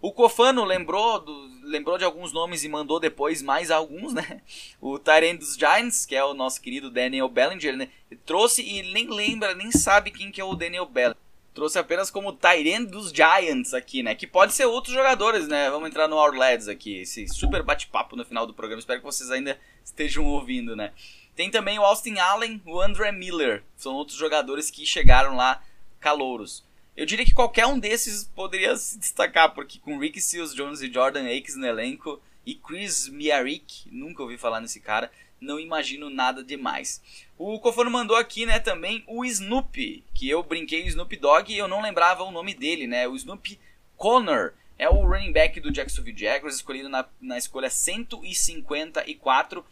O 0.00 0.12
Cofano 0.12 0.64
lembrou, 0.64 1.20
do, 1.20 1.32
lembrou 1.62 1.96
de 1.96 2.04
alguns 2.04 2.32
nomes 2.32 2.64
e 2.64 2.68
mandou 2.68 3.00
depois 3.00 3.42
mais 3.42 3.70
alguns, 3.70 4.12
né? 4.12 4.42
O 4.80 4.98
Tyrant 4.98 5.38
dos 5.38 5.56
Giants, 5.56 6.04
que 6.04 6.14
é 6.14 6.24
o 6.24 6.34
nosso 6.34 6.60
querido 6.60 6.90
Daniel 6.90 7.28
Bellinger, 7.28 7.76
né? 7.76 7.88
Trouxe 8.24 8.62
e 8.62 8.82
nem 8.92 9.08
lembra, 9.08 9.54
nem 9.54 9.70
sabe 9.72 10.10
quem 10.10 10.30
que 10.30 10.40
é 10.40 10.44
o 10.44 10.54
Daniel 10.54 10.86
Bellinger. 10.86 11.25
Trouxe 11.56 11.78
apenas 11.78 12.10
como 12.10 12.34
Tyrant 12.34 12.90
dos 12.90 13.10
Giants 13.10 13.72
aqui, 13.72 14.02
né? 14.02 14.14
Que 14.14 14.26
pode 14.26 14.52
ser 14.52 14.66
outros 14.66 14.94
jogadores, 14.94 15.48
né? 15.48 15.70
Vamos 15.70 15.88
entrar 15.88 16.06
no 16.06 16.16
Our 16.16 16.34
Lads 16.34 16.68
aqui, 16.68 16.98
esse 16.98 17.26
super 17.28 17.62
bate-papo 17.62 18.14
no 18.14 18.26
final 18.26 18.46
do 18.46 18.52
programa. 18.52 18.78
Espero 18.78 19.00
que 19.00 19.06
vocês 19.06 19.30
ainda 19.30 19.58
estejam 19.82 20.26
ouvindo, 20.26 20.76
né? 20.76 20.92
Tem 21.34 21.50
também 21.50 21.78
o 21.78 21.82
Austin 21.82 22.18
Allen, 22.18 22.60
o 22.66 22.78
Andre 22.78 23.10
Miller. 23.10 23.64
São 23.74 23.94
outros 23.94 24.18
jogadores 24.18 24.70
que 24.70 24.84
chegaram 24.84 25.34
lá 25.34 25.64
calouros. 25.98 26.62
Eu 26.94 27.06
diria 27.06 27.24
que 27.24 27.32
qualquer 27.32 27.66
um 27.66 27.78
desses 27.78 28.24
poderia 28.24 28.76
se 28.76 28.98
destacar, 28.98 29.54
porque 29.54 29.78
com 29.78 29.98
Ricky 29.98 30.20
Seals 30.20 30.54
Jones 30.54 30.82
e 30.82 30.92
Jordan 30.92 31.24
Akes 31.24 31.56
no 31.56 31.66
elenco 31.66 32.20
e 32.44 32.54
Chris 32.54 33.08
Miarik, 33.08 33.88
nunca 33.90 34.22
ouvi 34.22 34.36
falar 34.36 34.60
nesse 34.60 34.78
cara, 34.78 35.10
não 35.40 35.60
imagino 35.60 36.08
nada 36.10 36.42
demais. 36.42 37.02
O 37.36 37.58
Cofano 37.60 37.90
mandou 37.90 38.16
aqui, 38.16 38.46
né, 38.46 38.58
também 38.58 39.04
o 39.06 39.24
Snoopy, 39.24 40.04
que 40.14 40.28
eu 40.28 40.42
brinquei 40.42 40.84
o 40.84 40.88
Snoop 40.88 41.16
Dogg 41.16 41.52
e 41.52 41.58
eu 41.58 41.68
não 41.68 41.82
lembrava 41.82 42.22
o 42.22 42.30
nome 42.30 42.54
dele, 42.54 42.86
né? 42.86 43.06
O 43.06 43.16
Snoop 43.16 43.58
Connor 43.96 44.52
é 44.78 44.88
o 44.88 45.06
running 45.06 45.32
back 45.32 45.60
do 45.60 45.70
Jacksonville 45.70 46.18
Jaguars, 46.18 46.56
escolhido 46.56 46.88
na, 46.88 47.06
na 47.20 47.38
escolha 47.38 47.70
154 47.70 49.64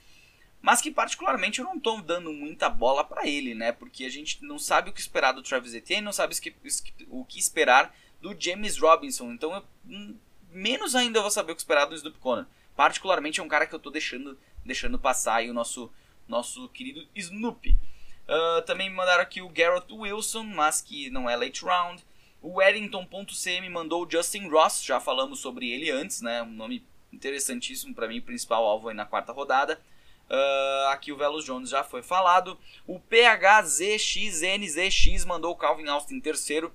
mas 0.65 0.81
que 0.81 0.91
particularmente 0.91 1.59
eu 1.59 1.67
não 1.67 1.77
estou 1.77 2.01
dando 2.01 2.33
muita 2.33 2.71
bola 2.71 3.05
para 3.05 3.29
ele, 3.29 3.55
né? 3.55 3.71
Porque 3.71 4.03
a 4.07 4.09
gente 4.09 4.43
não 4.43 4.59
sabe 4.59 4.89
o 4.89 4.95
que 4.95 5.01
esperar 5.01 5.33
do 5.33 5.43
Travis 5.43 5.75
Etienne, 5.75 6.03
não 6.03 6.11
sabe 6.11 6.35
o 7.11 7.23
que 7.23 7.39
esperar 7.39 7.95
do 8.19 8.35
James 8.41 8.79
Robinson. 8.79 9.31
Então, 9.33 9.53
eu, 9.53 9.63
hum, 9.87 10.17
menos 10.51 10.95
ainda 10.95 11.19
eu 11.19 11.23
vou 11.23 11.31
saber 11.31 11.53
o 11.53 11.55
que 11.55 11.61
esperar 11.61 11.85
do 11.85 11.95
Snoop 11.95 12.19
Conner. 12.19 12.47
Particularmente 12.75 13.41
é 13.41 13.43
um 13.43 13.49
cara 13.49 13.67
que 13.67 13.75
eu 13.75 13.77
estou 13.77 13.93
deixando, 13.93 14.39
deixando 14.65 14.99
passar 14.99 15.37
aí 15.37 15.51
o 15.51 15.55
nosso, 15.55 15.91
nosso 16.27 16.69
querido 16.69 17.07
Snoop. 17.15 17.77
Uh, 18.27 18.63
também 18.63 18.89
me 18.89 18.97
mandaram 18.97 19.23
aqui 19.23 19.43
o 19.43 19.49
Garrett 19.49 19.93
Wilson, 19.93 20.45
mas 20.45 20.81
que 20.81 21.11
não 21.11 21.29
é 21.29 21.37
late 21.37 21.65
round. 21.65 22.03
O 22.41 22.61
Eddington.cm 22.61 23.71
mandou 23.71 24.05
o 24.05 24.11
Justin 24.11 24.49
Ross, 24.49 24.85
já 24.85 25.01
falamos 25.01 25.41
sobre 25.41 25.71
ele 25.71 25.91
antes, 25.91 26.21
né? 26.21 26.43
Um 26.43 26.51
nome 26.51 26.85
interessantíssimo 27.13 27.95
para 27.95 28.09
mim, 28.09 28.21
principal 28.21 28.67
alvo 28.67 28.89
aí 28.89 28.95
na 28.95 29.07
quarta 29.07 29.33
rodada. 29.33 29.81
Uh, 30.29 30.89
aqui 30.89 31.13
o 31.13 31.17
Velos 31.17 31.45
Jones 31.45 31.71
já 31.71 31.85
foi 31.85 32.03
falado. 32.03 32.59
O 32.87 32.99
PHZXNZX 32.99 35.25
mandou 35.25 35.53
o 35.53 35.57
Calvin 35.57 35.87
Austin 35.89 36.21
terceiro. 36.21 36.75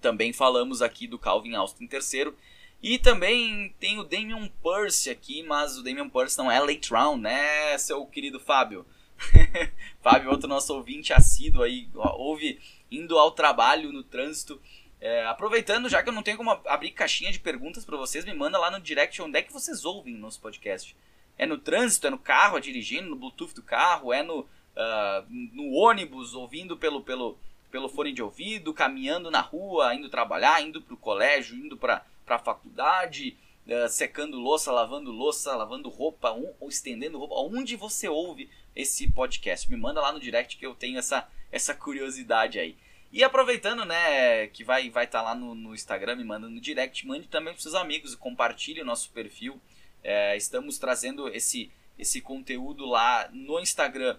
Também 0.00 0.32
falamos 0.32 0.80
aqui 0.82 1.06
do 1.06 1.18
Calvin 1.18 1.54
Austin 1.54 1.86
terceiro. 1.86 2.36
E 2.82 2.98
também 2.98 3.74
tem 3.80 3.98
o 3.98 4.04
Damian 4.04 4.48
Purse 4.62 5.10
aqui, 5.10 5.42
mas 5.42 5.76
o 5.76 5.82
Damian 5.82 6.08
Purse 6.08 6.38
não 6.38 6.50
é 6.50 6.60
late 6.60 6.92
round, 6.92 7.20
né, 7.20 7.76
seu 7.76 8.06
querido 8.06 8.38
Fábio? 8.38 8.86
Fábio, 10.00 10.30
outro 10.30 10.48
nosso 10.48 10.72
ouvinte 10.72 11.12
assíduo 11.12 11.62
aí, 11.62 11.88
ouve 11.94 12.60
indo 12.90 13.18
ao 13.18 13.32
trabalho 13.32 13.92
no 13.92 14.04
trânsito. 14.04 14.60
É, 15.00 15.24
aproveitando, 15.26 15.88
já 15.88 16.02
que 16.02 16.08
eu 16.08 16.12
não 16.12 16.22
tenho 16.22 16.36
como 16.36 16.50
abrir 16.66 16.92
caixinha 16.92 17.32
de 17.32 17.40
perguntas 17.40 17.84
para 17.84 17.96
vocês, 17.96 18.24
me 18.24 18.34
manda 18.34 18.58
lá 18.58 18.70
no 18.70 18.80
direct 18.80 19.20
onde 19.22 19.38
é 19.38 19.42
que 19.42 19.52
vocês 19.52 19.84
ouvem 19.84 20.14
nosso 20.14 20.40
podcast. 20.40 20.96
É 21.36 21.46
no 21.46 21.58
trânsito, 21.58 22.06
é 22.06 22.10
no 22.10 22.18
carro, 22.18 22.58
é 22.58 22.60
dirigindo, 22.60 23.10
no 23.10 23.16
Bluetooth 23.16 23.54
do 23.54 23.62
carro, 23.62 24.12
é 24.12 24.22
no, 24.22 24.40
uh, 24.40 25.26
no 25.28 25.72
ônibus, 25.72 26.34
ouvindo 26.34 26.76
pelo, 26.76 27.00
pelo, 27.02 27.38
pelo 27.70 27.88
fone 27.88 28.12
de 28.12 28.22
ouvido, 28.22 28.74
caminhando 28.74 29.30
na 29.30 29.40
rua, 29.40 29.94
indo 29.94 30.08
trabalhar, 30.08 30.60
indo 30.62 30.82
para 30.82 30.94
o 30.94 30.96
colégio, 30.96 31.56
indo 31.56 31.76
para 31.76 32.04
a 32.36 32.38
faculdade, 32.38 33.36
uh, 33.66 33.88
secando 33.88 34.38
louça, 34.38 34.72
lavando 34.72 35.10
louça, 35.10 35.54
lavando 35.54 35.88
roupa, 35.88 36.32
um, 36.32 36.52
ou 36.60 36.68
estendendo 36.68 37.18
roupa. 37.18 37.34
Onde 37.36 37.76
você 37.76 38.08
ouve 38.08 38.50
esse 38.74 39.10
podcast? 39.10 39.70
Me 39.70 39.76
manda 39.76 40.00
lá 40.00 40.12
no 40.12 40.20
direct 40.20 40.56
que 40.56 40.66
eu 40.66 40.74
tenho 40.74 40.98
essa, 40.98 41.28
essa 41.50 41.74
curiosidade 41.74 42.58
aí. 42.58 42.76
E 43.10 43.24
aproveitando, 43.24 43.84
né, 43.84 44.48
que 44.48 44.62
vai 44.62 44.90
vai 44.90 45.04
estar 45.04 45.20
tá 45.20 45.24
lá 45.24 45.34
no, 45.34 45.54
no 45.54 45.74
Instagram, 45.74 46.16
me 46.16 46.24
manda 46.24 46.48
no 46.48 46.60
direct, 46.60 47.06
mande 47.06 47.26
também 47.26 47.54
para 47.54 47.62
seus 47.62 47.74
amigos, 47.74 48.14
compartilhe 48.14 48.82
o 48.82 48.84
nosso 48.84 49.10
perfil. 49.10 49.60
É, 50.04 50.36
estamos 50.36 50.78
trazendo 50.78 51.28
esse, 51.28 51.72
esse 51.98 52.20
conteúdo 52.20 52.84
lá 52.84 53.28
no 53.32 53.58
Instagram 53.60 54.18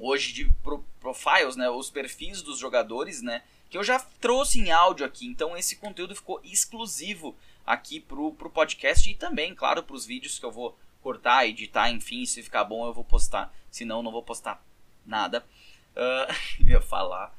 hoje 0.00 0.32
de 0.32 0.50
pro, 0.62 0.82
profiles, 0.98 1.56
né, 1.56 1.68
os 1.68 1.90
perfis 1.90 2.40
dos 2.42 2.58
jogadores, 2.58 3.20
né, 3.20 3.42
que 3.70 3.78
eu 3.78 3.84
já 3.84 4.00
trouxe 4.20 4.58
em 4.58 4.70
áudio 4.70 5.06
aqui. 5.06 5.26
Então 5.26 5.56
esse 5.56 5.76
conteúdo 5.76 6.14
ficou 6.14 6.40
exclusivo 6.44 7.36
aqui 7.64 8.00
pro, 8.00 8.32
pro 8.34 8.50
podcast 8.50 9.08
e 9.08 9.14
também, 9.14 9.54
claro, 9.54 9.82
para 9.82 9.94
os 9.94 10.04
vídeos 10.04 10.38
que 10.38 10.44
eu 10.44 10.50
vou 10.50 10.76
cortar, 11.00 11.46
editar, 11.46 11.88
enfim, 11.90 12.26
se 12.26 12.42
ficar 12.42 12.64
bom 12.64 12.84
eu 12.84 12.92
vou 12.92 13.04
postar. 13.04 13.54
Se 13.70 13.84
não, 13.84 14.02
não 14.02 14.10
vou 14.10 14.22
postar 14.22 14.62
nada. 15.06 15.46
Uh, 15.92 16.34
eu 16.66 16.66
ia 16.66 16.80
falar 16.80 17.34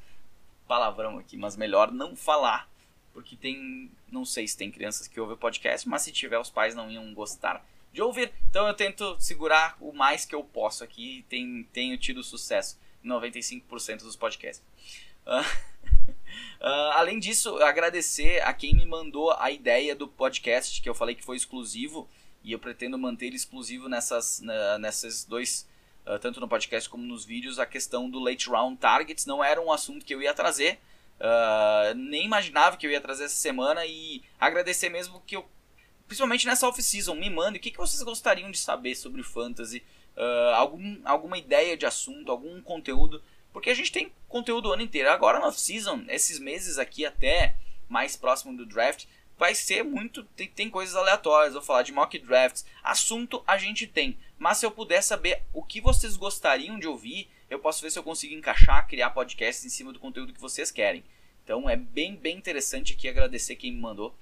palavrão 0.66 1.18
aqui, 1.18 1.36
mas 1.36 1.54
melhor 1.54 1.92
não 1.92 2.16
falar. 2.16 2.66
porque 3.12 3.36
tem, 3.36 3.90
não 4.10 4.24
sei 4.24 4.48
se 4.48 4.56
tem 4.56 4.70
crianças 4.70 5.06
que 5.06 5.20
ouvem 5.20 5.34
o 5.34 5.38
podcast, 5.38 5.86
mas 5.86 6.00
se 6.00 6.10
tiver 6.10 6.38
os 6.38 6.50
pais 6.50 6.74
não 6.74 6.90
iam 6.90 7.12
gostar 7.12 7.62
de 7.92 8.00
ouvir. 8.00 8.32
Então 8.48 8.66
eu 8.66 8.72
tento 8.72 9.16
segurar 9.20 9.76
o 9.80 9.92
mais 9.92 10.24
que 10.24 10.34
eu 10.34 10.42
posso 10.42 10.82
aqui 10.82 11.18
e 11.18 11.22
tem, 11.24 11.68
tenho 11.74 11.98
tido 11.98 12.24
sucesso 12.24 12.78
em 13.04 13.08
95% 13.08 13.98
dos 13.98 14.16
podcasts. 14.16 14.64
Uh, 15.26 15.44
uh, 16.60 16.92
além 16.96 17.18
disso, 17.18 17.56
agradecer 17.58 18.42
a 18.42 18.52
quem 18.52 18.74
me 18.74 18.86
mandou 18.86 19.30
a 19.32 19.50
ideia 19.50 19.94
do 19.94 20.08
podcast, 20.08 20.80
que 20.80 20.88
eu 20.88 20.94
falei 20.94 21.14
que 21.14 21.24
foi 21.24 21.36
exclusivo, 21.36 22.08
e 22.42 22.52
eu 22.52 22.58
pretendo 22.58 22.98
manter 22.98 23.26
ele 23.26 23.36
exclusivo 23.36 23.88
nessas, 23.88 24.40
na, 24.40 24.78
nessas 24.78 25.24
dois, 25.24 25.68
uh, 26.06 26.18
tanto 26.18 26.40
no 26.40 26.48
podcast 26.48 26.88
como 26.88 27.04
nos 27.04 27.24
vídeos, 27.24 27.58
a 27.58 27.66
questão 27.66 28.10
do 28.10 28.18
late 28.18 28.48
round 28.48 28.76
targets. 28.78 29.26
Não 29.26 29.42
era 29.42 29.60
um 29.60 29.72
assunto 29.72 30.04
que 30.04 30.14
eu 30.14 30.22
ia 30.22 30.34
trazer, 30.34 30.78
nem 31.94 32.24
imaginava 32.24 32.76
que 32.76 32.84
eu 32.84 32.90
ia 32.90 33.00
trazer 33.00 33.24
essa 33.24 33.36
semana, 33.36 33.86
e 33.86 34.22
agradecer 34.40 34.88
mesmo 34.88 35.22
que 35.24 35.36
eu 35.36 35.48
principalmente 36.12 36.46
nessa 36.46 36.68
off-season, 36.68 37.14
me 37.14 37.30
mandem 37.30 37.58
o 37.58 37.62
que, 37.62 37.70
que 37.70 37.78
vocês 37.78 38.02
gostariam 38.02 38.50
de 38.50 38.58
saber 38.58 38.94
sobre 38.94 39.22
fantasy, 39.22 39.82
uh, 40.14 40.54
algum, 40.54 41.00
alguma 41.06 41.38
ideia 41.38 41.74
de 41.74 41.86
assunto, 41.86 42.30
algum 42.30 42.60
conteúdo, 42.60 43.22
porque 43.52 43.70
a 43.70 43.74
gente 43.74 43.92
tem 43.92 44.12
conteúdo 44.28 44.68
o 44.68 44.72
ano 44.72 44.82
inteiro. 44.82 45.10
Agora 45.10 45.38
na 45.38 45.48
off-season, 45.48 46.04
esses 46.08 46.38
meses 46.38 46.78
aqui 46.78 47.04
até 47.04 47.54
mais 47.88 48.16
próximo 48.16 48.56
do 48.56 48.64
draft, 48.64 49.06
vai 49.38 49.54
ser 49.54 49.82
muito. 49.82 50.24
Tem, 50.24 50.48
tem 50.48 50.70
coisas 50.70 50.94
aleatórias, 50.94 51.52
vou 51.52 51.62
falar 51.62 51.82
de 51.82 51.92
mock 51.92 52.18
drafts. 52.18 52.64
Assunto 52.82 53.42
a 53.46 53.58
gente 53.58 53.86
tem, 53.86 54.18
mas 54.38 54.58
se 54.58 54.66
eu 54.66 54.70
puder 54.70 55.02
saber 55.02 55.42
o 55.52 55.62
que 55.62 55.80
vocês 55.80 56.16
gostariam 56.16 56.78
de 56.78 56.86
ouvir, 56.86 57.28
eu 57.50 57.58
posso 57.58 57.82
ver 57.82 57.90
se 57.90 57.98
eu 57.98 58.02
consigo 58.02 58.34
encaixar, 58.34 58.88
criar 58.88 59.10
podcasts 59.10 59.64
em 59.64 59.68
cima 59.68 59.92
do 59.92 59.98
conteúdo 59.98 60.32
que 60.32 60.40
vocês 60.40 60.70
querem. 60.70 61.04
Então 61.44 61.68
é 61.68 61.76
bem, 61.76 62.16
bem 62.16 62.36
interessante 62.36 62.92
aqui 62.94 63.08
agradecer 63.08 63.56
quem 63.56 63.72
me 63.72 63.80
mandou 63.80 64.16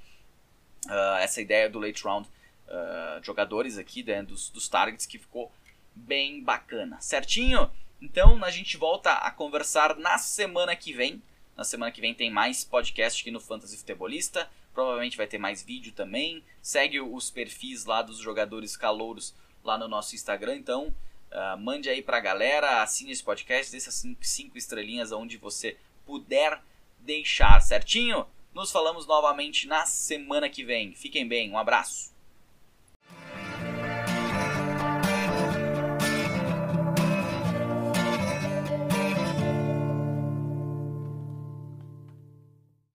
uh, 0.87 1.17
essa 1.21 1.41
ideia 1.41 1.69
do 1.69 1.79
late 1.79 2.03
round 2.03 2.29
uh, 2.67 3.23
jogadores 3.23 3.79
aqui, 3.79 4.03
né, 4.03 4.23
dos, 4.23 4.51
dos 4.51 4.69
targets, 4.69 5.07
que 5.07 5.19
ficou 5.19 5.53
bem 5.95 6.43
bacana. 6.43 7.01
Certinho? 7.01 7.71
Então 8.01 8.43
a 8.43 8.51
gente 8.51 8.77
volta 8.77 9.13
a 9.13 9.31
conversar 9.31 9.97
na 9.97 10.17
semana 10.19 10.75
que 10.75 10.93
vem. 10.93 11.23
Na 11.57 11.65
semana 11.65 11.93
que 11.93 12.01
vem 12.01 12.15
tem 12.15 12.31
mais 12.31 12.65
podcast 12.65 13.21
aqui 13.21 13.31
no 13.31 13.41
Fantasy 13.41 13.77
Futebolista. 13.77 14.51
Provavelmente 14.73 15.17
vai 15.17 15.27
ter 15.27 15.39
mais 15.39 15.63
vídeo 15.63 15.93
também. 15.93 16.43
Segue 16.63 17.01
os 17.01 17.31
perfis 17.31 17.85
lá 17.85 18.01
dos 18.01 18.19
jogadores 18.19 18.77
calouros 18.77 19.35
lá 19.63 19.77
no 19.77 19.87
nosso 19.87 20.15
Instagram. 20.15 20.57
Então 20.57 20.95
uh, 21.31 21.59
mande 21.59 21.89
aí 21.89 22.03
pra 22.03 22.21
galera, 22.21 22.83
assine 22.83 23.13
esse 23.13 23.23
podcast, 23.23 23.71
dê 23.71 23.77
essas 23.77 24.05
5 24.21 24.57
estrelinhas 24.57 25.13
onde 25.13 25.37
você 25.37 25.77
puder 26.07 26.63
deixar, 26.99 27.61
certinho? 27.61 28.27
Nos 28.55 28.73
falamos 28.73 29.07
novamente 29.07 29.69
na 29.69 29.87
semana 29.87 30.49
que 30.49 30.65
vem. 30.65 30.95
Fiquem 30.95 31.29
bem, 31.29 31.51
um 31.51 31.59
abraço. 31.59 32.13